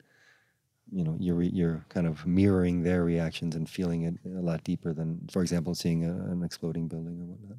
You 0.94 1.06
know, 1.06 1.16
you're 1.20 1.42
you're 1.42 1.86
kind 1.88 2.06
of 2.06 2.26
mirroring 2.28 2.84
their 2.84 3.06
reactions 3.06 3.56
and 3.56 3.70
feeling 3.70 4.04
it 4.04 4.16
a 4.26 4.42
lot 4.42 4.62
deeper 4.66 4.94
than, 4.94 5.22
for 5.32 5.42
example, 5.42 5.74
seeing 5.74 6.04
a, 6.04 6.12
an 6.12 6.44
exploding 6.44 6.90
building 6.90 7.18
or 7.22 7.26
whatnot. 7.26 7.58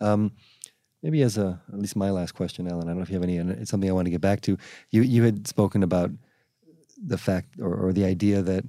Um, 0.00 0.32
maybe 1.02 1.22
as 1.22 1.38
a 1.38 1.60
at 1.72 1.78
least 1.80 1.96
my 1.96 2.10
last 2.10 2.32
question, 2.32 2.68
Alan. 2.68 2.84
I 2.84 2.90
don't 2.90 2.98
know 2.98 3.02
if 3.02 3.10
you 3.10 3.14
have 3.16 3.24
any. 3.24 3.38
And 3.38 3.50
it's 3.50 3.70
something 3.70 3.90
I 3.90 3.92
want 3.92 4.06
to 4.06 4.12
get 4.12 4.20
back 4.20 4.42
to. 4.42 4.56
You 4.90 5.02
you 5.02 5.24
had 5.24 5.48
spoken 5.48 5.82
about 5.82 6.12
the 7.06 7.18
fact 7.18 7.58
or, 7.60 7.74
or 7.74 7.92
the 7.92 8.04
idea 8.04 8.42
that 8.42 8.64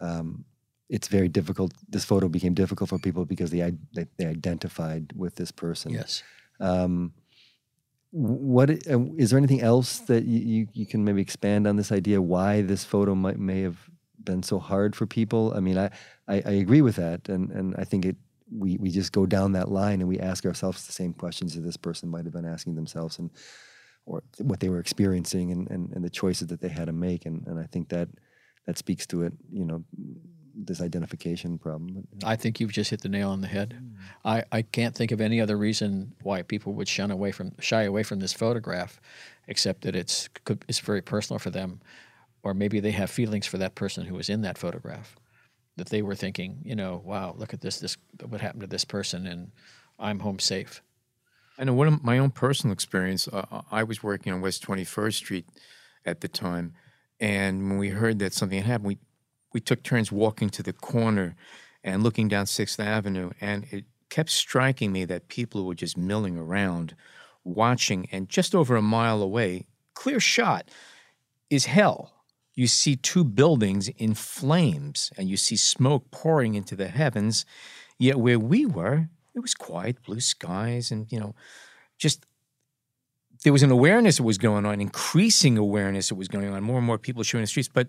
um, 0.00 0.44
it's 0.88 1.08
very 1.08 1.28
difficult. 1.28 1.72
This 1.88 2.04
photo 2.04 2.28
became 2.28 2.54
difficult 2.54 2.90
for 2.90 2.98
people 2.98 3.24
because 3.24 3.50
they 3.50 3.72
they, 3.94 4.06
they 4.16 4.26
identified 4.26 5.12
with 5.14 5.36
this 5.36 5.50
person. 5.50 5.92
Yes. 5.92 6.22
Um, 6.60 7.12
what 8.12 8.70
uh, 8.70 9.00
is 9.16 9.30
there 9.30 9.38
anything 9.38 9.60
else 9.60 9.98
that 10.00 10.24
you, 10.24 10.40
you, 10.40 10.68
you 10.72 10.86
can 10.86 11.04
maybe 11.04 11.20
expand 11.20 11.66
on 11.66 11.76
this 11.76 11.92
idea 11.92 12.22
why 12.22 12.62
this 12.62 12.84
photo 12.84 13.14
might 13.14 13.38
may 13.38 13.62
have 13.62 13.78
been 14.22 14.42
so 14.42 14.58
hard 14.58 14.96
for 14.96 15.06
people? 15.06 15.52
I 15.54 15.60
mean, 15.60 15.76
I, 15.76 15.90
I, 16.28 16.36
I 16.46 16.50
agree 16.52 16.80
with 16.82 16.96
that, 16.96 17.28
and, 17.28 17.50
and 17.50 17.74
I 17.76 17.84
think 17.84 18.06
it 18.06 18.16
we, 18.50 18.76
we 18.78 18.90
just 18.90 19.12
go 19.12 19.26
down 19.26 19.52
that 19.52 19.70
line 19.70 20.00
and 20.00 20.08
we 20.08 20.18
ask 20.18 20.46
ourselves 20.46 20.86
the 20.86 20.92
same 20.92 21.12
questions 21.12 21.54
that 21.54 21.62
this 21.62 21.76
person 21.76 22.08
might 22.08 22.24
have 22.24 22.32
been 22.32 22.46
asking 22.46 22.76
themselves 22.76 23.18
and 23.18 23.30
or 24.06 24.22
what 24.38 24.60
they 24.60 24.68
were 24.68 24.78
experiencing 24.78 25.50
and, 25.52 25.70
and, 25.70 25.92
and 25.92 26.04
the 26.04 26.10
choices 26.10 26.46
that 26.48 26.60
they 26.60 26.68
had 26.68 26.86
to 26.86 26.92
make 26.92 27.26
and, 27.26 27.46
and 27.46 27.58
I 27.58 27.64
think 27.64 27.88
that 27.90 28.08
that 28.66 28.78
speaks 28.78 29.06
to 29.08 29.22
it, 29.22 29.32
you 29.52 29.64
know, 29.64 29.84
this 30.56 30.80
identification 30.80 31.58
problem. 31.58 32.06
I 32.24 32.36
think 32.36 32.58
you've 32.58 32.72
just 32.72 32.90
hit 32.90 33.02
the 33.02 33.08
nail 33.08 33.30
on 33.30 33.42
the 33.42 33.46
head. 33.46 33.78
Mm. 33.78 33.96
I, 34.24 34.44
I 34.50 34.62
can't 34.62 34.94
think 34.94 35.12
of 35.12 35.20
any 35.20 35.40
other 35.40 35.56
reason 35.56 36.14
why 36.22 36.42
people 36.42 36.72
would 36.74 36.88
shun 36.88 37.10
away 37.10 37.30
from 37.30 37.52
shy 37.60 37.82
away 37.82 38.02
from 38.02 38.20
this 38.20 38.32
photograph, 38.32 39.00
except 39.46 39.82
that 39.82 39.94
it's 39.94 40.28
could, 40.44 40.64
it's 40.66 40.80
very 40.80 41.02
personal 41.02 41.38
for 41.38 41.50
them, 41.50 41.80
or 42.42 42.54
maybe 42.54 42.80
they 42.80 42.92
have 42.92 43.10
feelings 43.10 43.46
for 43.46 43.58
that 43.58 43.74
person 43.74 44.06
who 44.06 44.14
was 44.14 44.30
in 44.30 44.42
that 44.42 44.56
photograph, 44.56 45.16
that 45.76 45.90
they 45.90 46.00
were 46.00 46.14
thinking, 46.14 46.58
you 46.64 46.74
know, 46.74 47.02
wow, 47.04 47.34
look 47.36 47.52
at 47.52 47.60
this, 47.60 47.78
this 47.80 47.96
what 48.26 48.40
happened 48.40 48.62
to 48.62 48.66
this 48.66 48.84
person, 48.84 49.26
and 49.26 49.52
I'm 49.98 50.20
home 50.20 50.38
safe. 50.38 50.82
I 51.58 51.64
know 51.64 51.72
one 51.72 51.88
of 51.88 52.04
my 52.04 52.18
own 52.18 52.30
personal 52.30 52.72
experience. 52.72 53.28
Uh, 53.28 53.62
I 53.70 53.82
was 53.82 54.02
working 54.02 54.32
on 54.32 54.40
West 54.40 54.66
21st 54.66 55.14
Street 55.14 55.46
at 56.04 56.20
the 56.20 56.28
time, 56.28 56.74
and 57.18 57.70
when 57.70 57.78
we 57.78 57.88
heard 57.88 58.18
that 58.18 58.34
something 58.34 58.58
had 58.58 58.66
happened, 58.66 58.88
we 58.88 58.98
we 59.52 59.60
took 59.60 59.82
turns 59.82 60.12
walking 60.12 60.50
to 60.50 60.62
the 60.62 60.74
corner 60.74 61.34
and 61.82 62.02
looking 62.02 62.28
down 62.28 62.44
Sixth 62.44 62.78
Avenue, 62.78 63.30
and 63.40 63.64
it 63.70 63.84
kept 64.10 64.28
striking 64.28 64.92
me 64.92 65.06
that 65.06 65.28
people 65.28 65.64
were 65.64 65.74
just 65.74 65.96
milling 65.96 66.36
around, 66.36 66.94
watching, 67.42 68.06
and 68.12 68.28
just 68.28 68.54
over 68.54 68.76
a 68.76 68.82
mile 68.82 69.22
away, 69.22 69.66
clear 69.94 70.20
shot, 70.20 70.70
is 71.48 71.64
hell. 71.66 72.12
You 72.54 72.66
see 72.66 72.96
two 72.96 73.24
buildings 73.24 73.88
in 73.88 74.14
flames, 74.14 75.10
and 75.16 75.30
you 75.30 75.38
see 75.38 75.56
smoke 75.56 76.10
pouring 76.10 76.54
into 76.54 76.76
the 76.76 76.88
heavens. 76.88 77.46
Yet 77.98 78.18
where 78.18 78.38
we 78.38 78.66
were, 78.66 79.08
it 79.36 79.40
was 79.40 79.54
quiet, 79.54 80.02
blue 80.02 80.20
skies, 80.20 80.90
and 80.90 81.06
you 81.12 81.20
know, 81.20 81.34
just 81.98 82.24
there 83.44 83.52
was 83.52 83.62
an 83.62 83.70
awareness 83.70 84.16
that 84.16 84.22
was 84.22 84.38
going 84.38 84.64
on, 84.64 84.80
increasing 84.80 85.58
awareness 85.58 86.08
that 86.08 86.14
was 86.14 86.26
going 86.26 86.48
on. 86.48 86.62
More 86.62 86.78
and 86.78 86.86
more 86.86 86.98
people 86.98 87.22
showing 87.22 87.42
the 87.42 87.46
streets, 87.46 87.68
but 87.72 87.88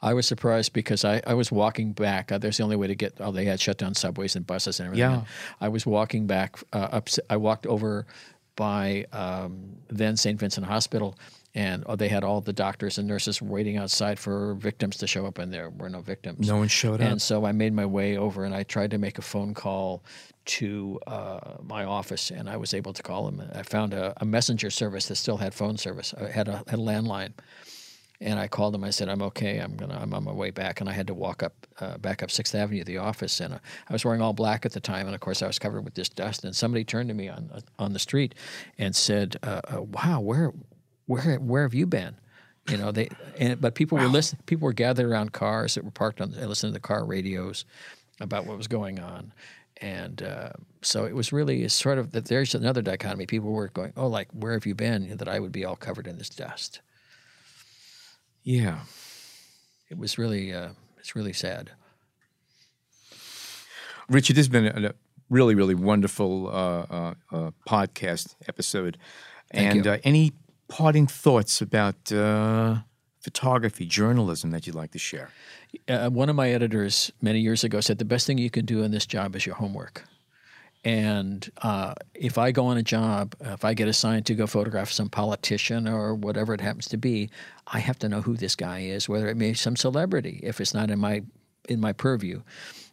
I 0.00 0.14
was 0.14 0.26
surprised 0.26 0.72
because 0.72 1.04
I, 1.04 1.20
I 1.26 1.34
was 1.34 1.50
walking 1.50 1.92
back. 1.92 2.30
Uh, 2.30 2.38
there's 2.38 2.58
the 2.58 2.62
only 2.62 2.76
way 2.76 2.86
to 2.86 2.94
get. 2.94 3.14
Oh, 3.18 3.32
they 3.32 3.44
had 3.44 3.60
shut 3.60 3.76
down 3.76 3.94
subways 3.94 4.36
and 4.36 4.46
buses 4.46 4.78
and 4.78 4.86
everything. 4.86 5.10
Yeah. 5.10 5.24
I 5.60 5.68
was 5.68 5.84
walking 5.84 6.26
back 6.26 6.56
uh, 6.72 6.88
up. 6.92 7.08
I 7.28 7.36
walked 7.36 7.66
over 7.66 8.06
by 8.54 9.06
um, 9.12 9.76
then 9.88 10.16
St. 10.16 10.38
Vincent 10.38 10.66
Hospital, 10.66 11.16
and 11.58 11.82
oh, 11.86 11.96
they 11.96 12.06
had 12.06 12.22
all 12.22 12.40
the 12.40 12.52
doctors 12.52 12.98
and 12.98 13.08
nurses 13.08 13.42
waiting 13.42 13.78
outside 13.78 14.16
for 14.20 14.54
victims 14.54 14.96
to 14.98 15.08
show 15.08 15.26
up, 15.26 15.38
and 15.38 15.52
there 15.52 15.70
were 15.70 15.88
no 15.88 16.00
victims. 16.00 16.46
No 16.46 16.58
one 16.58 16.68
showed 16.68 17.02
up. 17.02 17.10
And 17.10 17.20
so 17.20 17.44
I 17.44 17.50
made 17.50 17.72
my 17.72 17.84
way 17.84 18.16
over, 18.16 18.44
and 18.44 18.54
I 18.54 18.62
tried 18.62 18.92
to 18.92 18.98
make 18.98 19.18
a 19.18 19.22
phone 19.22 19.54
call 19.54 20.04
to 20.44 21.00
uh, 21.08 21.56
my 21.64 21.84
office, 21.84 22.30
and 22.30 22.48
I 22.48 22.56
was 22.56 22.74
able 22.74 22.92
to 22.92 23.02
call 23.02 23.28
them. 23.28 23.42
I 23.52 23.64
found 23.64 23.92
a, 23.92 24.14
a 24.18 24.24
messenger 24.24 24.70
service 24.70 25.08
that 25.08 25.16
still 25.16 25.36
had 25.36 25.52
phone 25.52 25.76
service. 25.76 26.14
I 26.16 26.30
had 26.30 26.46
a, 26.46 26.58
had 26.68 26.78
a 26.78 26.82
landline. 26.82 27.32
And 28.20 28.40
I 28.40 28.48
called 28.48 28.74
them. 28.74 28.82
I 28.82 28.90
said, 28.90 29.08
"I'm 29.08 29.22
okay. 29.22 29.58
I'm 29.58 29.76
gonna. 29.76 29.96
I'm 29.96 30.12
on 30.12 30.24
my 30.24 30.32
way 30.32 30.50
back." 30.50 30.80
And 30.80 30.90
I 30.90 30.92
had 30.92 31.06
to 31.06 31.14
walk 31.14 31.44
up, 31.44 31.54
uh, 31.78 31.98
back 31.98 32.20
up 32.20 32.32
Sixth 32.32 32.52
Avenue 32.52 32.80
to 32.80 32.84
the 32.84 32.98
office. 32.98 33.38
And 33.38 33.54
uh, 33.54 33.58
I 33.88 33.92
was 33.92 34.04
wearing 34.04 34.20
all 34.20 34.32
black 34.32 34.66
at 34.66 34.72
the 34.72 34.80
time, 34.80 35.06
and 35.06 35.14
of 35.14 35.20
course 35.20 35.40
I 35.40 35.46
was 35.46 35.60
covered 35.60 35.84
with 35.84 35.94
this 35.94 36.08
dust. 36.08 36.42
And 36.42 36.56
somebody 36.56 36.82
turned 36.82 37.10
to 37.10 37.14
me 37.14 37.28
on 37.28 37.48
uh, 37.54 37.60
on 37.78 37.92
the 37.92 38.00
street 38.00 38.34
and 38.76 38.96
said, 38.96 39.36
uh, 39.44 39.60
uh, 39.72 39.82
"Wow, 39.82 40.18
where, 40.18 40.52
where, 41.08 41.36
where 41.38 41.62
have 41.64 41.74
you 41.74 41.86
been?" 41.86 42.14
You 42.68 42.76
know, 42.76 42.92
they. 42.92 43.08
And 43.38 43.60
but 43.60 43.74
people 43.74 43.98
were 43.98 44.06
listening. 44.06 44.42
People 44.46 44.66
were 44.66 44.72
gathered 44.72 45.06
around 45.06 45.32
cars 45.32 45.74
that 45.74 45.84
were 45.84 45.90
parked 45.90 46.20
on, 46.20 46.34
and 46.34 46.48
listening 46.48 46.72
to 46.72 46.76
the 46.76 46.80
car 46.80 47.04
radios 47.04 47.64
about 48.20 48.46
what 48.46 48.56
was 48.56 48.68
going 48.68 49.00
on. 49.00 49.32
And 49.80 50.22
uh, 50.22 50.50
so 50.82 51.04
it 51.04 51.14
was 51.14 51.32
really 51.32 51.66
sort 51.68 51.98
of 51.98 52.12
that. 52.12 52.26
There's 52.26 52.54
another 52.54 52.82
dichotomy. 52.82 53.26
People 53.26 53.50
were 53.50 53.68
going, 53.68 53.92
"Oh, 53.96 54.06
like 54.06 54.28
where 54.32 54.52
have 54.52 54.66
you 54.66 54.76
been?" 54.76 55.16
That 55.16 55.28
I 55.28 55.40
would 55.40 55.52
be 55.52 55.64
all 55.64 55.76
covered 55.76 56.06
in 56.06 56.18
this 56.18 56.30
dust. 56.30 56.80
yeah. 58.44 58.80
It 59.90 59.96
was 59.96 60.18
really, 60.18 60.52
uh, 60.52 60.70
it's 60.98 61.16
really 61.16 61.32
sad. 61.32 61.70
Richard, 64.08 64.36
this 64.36 64.46
has 64.46 64.48
been 64.48 64.66
a, 64.66 64.94
really, 65.30 65.54
really 65.54 65.74
wonderful 65.74 66.48
uh, 66.48 66.50
uh, 66.50 67.14
uh, 67.32 67.50
podcast 67.68 68.34
episode. 68.46 68.98
Thank 69.52 69.76
and 69.76 69.84
you. 69.84 69.90
Uh, 69.90 69.98
any 70.04 70.32
parting 70.68 71.06
thoughts 71.06 71.60
about 71.60 72.12
uh, 72.12 72.76
photography, 73.20 73.86
journalism 73.86 74.50
that 74.50 74.66
you'd 74.66 74.76
like 74.76 74.92
to 74.92 74.98
share? 74.98 75.30
Uh, 75.86 76.08
one 76.08 76.28
of 76.28 76.36
my 76.36 76.50
editors 76.50 77.12
many 77.20 77.40
years 77.40 77.64
ago 77.64 77.80
said 77.80 77.98
the 77.98 78.04
best 78.04 78.26
thing 78.26 78.38
you 78.38 78.50
can 78.50 78.64
do 78.64 78.82
in 78.82 78.90
this 78.90 79.06
job 79.06 79.34
is 79.36 79.44
your 79.44 79.56
homework. 79.56 80.04
And 80.84 81.50
uh, 81.60 81.94
if 82.14 82.38
I 82.38 82.52
go 82.52 82.66
on 82.66 82.78
a 82.78 82.82
job, 82.82 83.34
if 83.40 83.64
I 83.64 83.74
get 83.74 83.88
assigned 83.88 84.26
to 84.26 84.34
go 84.34 84.46
photograph 84.46 84.90
some 84.90 85.08
politician 85.08 85.88
or 85.88 86.14
whatever 86.14 86.54
it 86.54 86.60
happens 86.60 86.86
to 86.88 86.96
be, 86.96 87.30
I 87.66 87.80
have 87.80 87.98
to 87.98 88.08
know 88.08 88.22
who 88.22 88.36
this 88.36 88.54
guy 88.54 88.80
is, 88.80 89.08
whether 89.08 89.28
it 89.28 89.36
may 89.36 89.50
be 89.50 89.54
some 89.54 89.76
celebrity, 89.76 90.40
if 90.42 90.60
it's 90.60 90.74
not 90.74 90.90
in 90.90 90.98
my 90.98 91.22
in 91.68 91.80
my 91.80 91.92
purview. 91.92 92.42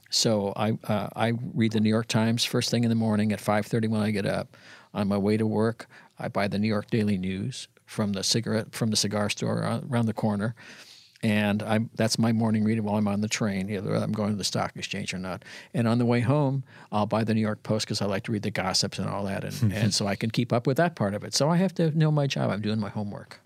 So 0.10 0.54
I 0.56 0.78
uh, 0.88 1.10
I 1.16 1.34
read 1.54 1.74
the 1.74 1.80
New 1.80 1.90
York 1.90 2.08
Times 2.08 2.44
first 2.44 2.72
thing 2.72 2.84
in 2.84 2.90
the 2.90 2.96
morning 2.96 3.32
at 3.32 3.40
5:30 3.40 3.88
when 3.88 4.02
I 4.02 4.12
get 4.12 4.26
up. 4.26 4.58
On 4.94 5.10
my 5.10 5.18
way 5.18 5.36
to 5.36 5.46
work, 5.46 5.90
I 6.20 6.28
buy 6.28 6.48
the 6.48 6.60
New 6.60 6.68
York 6.68 6.90
Daily 6.90 7.18
News 7.18 7.68
from 7.86 8.14
the 8.14 8.24
cigarette 8.24 8.74
from 8.74 8.90
the 8.90 8.96
cigar 8.96 9.30
store 9.30 9.82
around 9.90 10.06
the 10.08 10.14
corner, 10.14 10.56
and 11.22 11.64
I'm 11.64 11.90
that's 11.96 12.18
my 12.18 12.32
morning 12.32 12.64
reading 12.64 12.84
while 12.84 12.96
I'm 12.96 13.08
on 13.08 13.22
the 13.22 13.28
train, 13.28 13.70
either 13.70 13.96
I'm 13.96 14.12
going 14.12 14.32
to 14.32 14.36
the 14.36 14.44
stock 14.44 14.74
exchange 14.76 15.14
or 15.14 15.20
not. 15.20 15.44
And 15.74 15.88
on 15.88 15.98
the 15.98 16.06
way 16.06 16.22
home, 16.22 16.64
I'll 16.92 17.06
buy 17.06 17.24
the 17.24 17.34
New 17.34 17.42
York 17.42 17.64
Post 17.64 17.86
because 17.86 18.02
I 18.02 18.06
like 18.06 18.24
to 18.24 18.32
read 18.32 18.44
the 18.44 18.52
gossips 18.52 19.00
and 19.00 19.10
all 19.10 19.26
that, 19.26 19.44
and, 19.44 19.74
and 19.74 19.94
so 19.94 20.08
I 20.08 20.16
can 20.16 20.32
keep 20.32 20.52
up 20.52 20.68
with 20.68 20.78
that 20.78 20.96
part 20.96 21.14
of 21.14 21.24
it. 21.24 21.34
So 21.34 21.50
I 21.50 21.58
have 21.58 21.74
to 21.76 21.98
know 21.98 22.12
my 22.12 22.28
job. 22.28 22.50
I'm 22.52 22.62
doing 22.62 22.80
my 22.80 22.90
homework. 22.90 23.40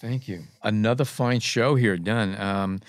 Thank 0.00 0.28
you. 0.28 0.42
Another 0.62 1.04
fine 1.04 1.40
show 1.40 1.76
here 1.76 1.96
done. 1.96 2.38
Um, 2.38 2.80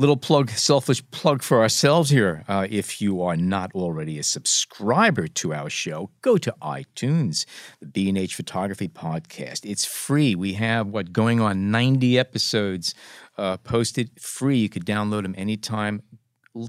little 0.00 0.16
plug, 0.16 0.48
selfish 0.48 1.02
plug 1.10 1.42
for 1.42 1.60
ourselves 1.60 2.08
here. 2.08 2.42
Uh, 2.48 2.66
if 2.70 3.02
you 3.02 3.20
are 3.20 3.36
not 3.36 3.70
already 3.74 4.18
a 4.18 4.22
subscriber 4.22 5.28
to 5.28 5.52
our 5.52 5.68
show, 5.68 6.10
go 6.22 6.38
to 6.38 6.54
iTunes, 6.62 7.44
the 7.80 7.86
B&H 7.86 8.34
Photography 8.34 8.88
Podcast. 8.88 9.70
It's 9.70 9.84
free. 9.84 10.34
We 10.34 10.54
have 10.54 10.86
what 10.86 11.12
going 11.12 11.42
on 11.42 11.70
90 11.70 12.18
episodes 12.18 12.94
uh, 13.36 13.58
posted 13.58 14.18
free. 14.18 14.56
You 14.56 14.70
could 14.70 14.86
download 14.86 15.24
them 15.24 15.34
anytime 15.36 16.02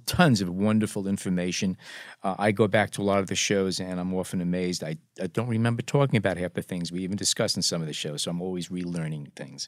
tons 0.05 0.41
of 0.41 0.49
wonderful 0.49 1.07
information. 1.07 1.77
Uh, 2.23 2.35
I 2.37 2.51
go 2.51 2.67
back 2.67 2.91
to 2.91 3.01
a 3.01 3.03
lot 3.03 3.19
of 3.19 3.27
the 3.27 3.35
shows 3.35 3.79
and 3.79 3.99
I'm 3.99 4.13
often 4.13 4.41
amazed. 4.41 4.83
I, 4.83 4.97
I 5.21 5.27
don't 5.27 5.47
remember 5.47 5.81
talking 5.81 6.17
about 6.17 6.37
half 6.37 6.53
the 6.53 6.61
things 6.61 6.91
we 6.91 7.03
even 7.03 7.17
discussed 7.17 7.55
in 7.55 7.63
some 7.63 7.81
of 7.81 7.87
the 7.87 7.93
shows, 7.93 8.23
so 8.23 8.31
I'm 8.31 8.41
always 8.41 8.69
relearning 8.69 9.33
things. 9.33 9.67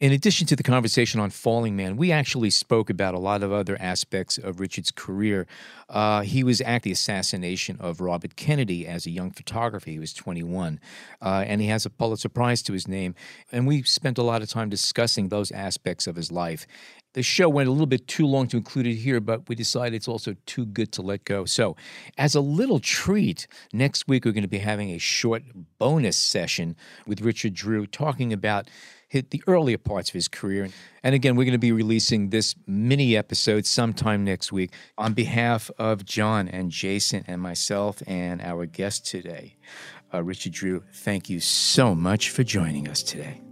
In 0.00 0.10
addition 0.10 0.46
to 0.48 0.56
the 0.56 0.64
conversation 0.64 1.20
on 1.20 1.30
Falling 1.30 1.76
Man, 1.76 1.96
we 1.96 2.10
actually 2.10 2.50
spoke 2.50 2.90
about 2.90 3.14
a 3.14 3.18
lot 3.18 3.44
of 3.44 3.52
other 3.52 3.76
aspects 3.80 4.38
of 4.38 4.58
Richard's 4.58 4.90
career. 4.90 5.46
Uh, 5.88 6.22
he 6.22 6.42
was 6.42 6.60
at 6.62 6.82
the 6.82 6.90
assassination 6.90 7.76
of 7.78 8.00
Robert 8.00 8.34
Kennedy 8.34 8.88
as 8.88 9.06
a 9.06 9.10
young 9.10 9.30
photographer. 9.30 9.88
He 9.88 10.00
was 10.00 10.12
21, 10.12 10.80
uh, 11.22 11.44
and 11.46 11.60
he 11.60 11.68
has 11.68 11.86
a 11.86 11.90
Pulitzer 11.90 12.28
Prize 12.28 12.60
to 12.62 12.72
his 12.72 12.88
name. 12.88 13.14
And 13.52 13.68
we 13.68 13.82
spent 13.82 14.18
a 14.18 14.24
lot 14.24 14.42
of 14.42 14.48
time 14.48 14.68
discussing 14.68 15.28
those 15.28 15.52
aspects 15.52 16.08
of 16.08 16.16
his 16.16 16.32
life. 16.32 16.66
The 17.14 17.22
show 17.22 17.48
went 17.48 17.68
a 17.68 17.72
little 17.72 17.86
bit 17.86 18.06
too 18.06 18.26
long 18.26 18.48
to 18.48 18.56
include 18.56 18.86
it 18.86 18.96
here, 18.96 19.20
but 19.20 19.48
we 19.48 19.54
decided 19.54 19.94
it's 19.94 20.08
also 20.08 20.34
too 20.46 20.66
good 20.66 20.92
to 20.92 21.02
let 21.02 21.24
go. 21.24 21.44
So, 21.44 21.76
as 22.18 22.34
a 22.34 22.40
little 22.40 22.80
treat, 22.80 23.46
next 23.72 24.08
week 24.08 24.24
we're 24.24 24.32
going 24.32 24.42
to 24.42 24.48
be 24.48 24.58
having 24.58 24.90
a 24.90 24.98
short 24.98 25.42
bonus 25.78 26.16
session 26.16 26.76
with 27.06 27.20
Richard 27.20 27.54
Drew 27.54 27.86
talking 27.86 28.32
about 28.32 28.68
hit 29.14 29.30
the 29.30 29.42
earlier 29.46 29.78
parts 29.78 30.10
of 30.10 30.14
his 30.14 30.26
career. 30.26 30.68
And 31.04 31.14
again, 31.14 31.36
we're 31.36 31.44
going 31.44 31.52
to 31.52 31.58
be 31.58 31.70
releasing 31.70 32.30
this 32.30 32.56
mini 32.66 33.16
episode 33.16 33.64
sometime 33.64 34.24
next 34.24 34.50
week. 34.50 34.72
On 34.98 35.14
behalf 35.14 35.70
of 35.78 36.04
John 36.04 36.48
and 36.48 36.72
Jason 36.72 37.22
and 37.28 37.40
myself 37.40 38.02
and 38.08 38.42
our 38.42 38.66
guest 38.66 39.06
today, 39.06 39.54
uh, 40.12 40.22
Richard 40.24 40.52
Drew, 40.52 40.82
thank 40.92 41.30
you 41.30 41.38
so 41.38 41.94
much 41.94 42.30
for 42.30 42.42
joining 42.42 42.88
us 42.88 43.04
today. 43.04 43.43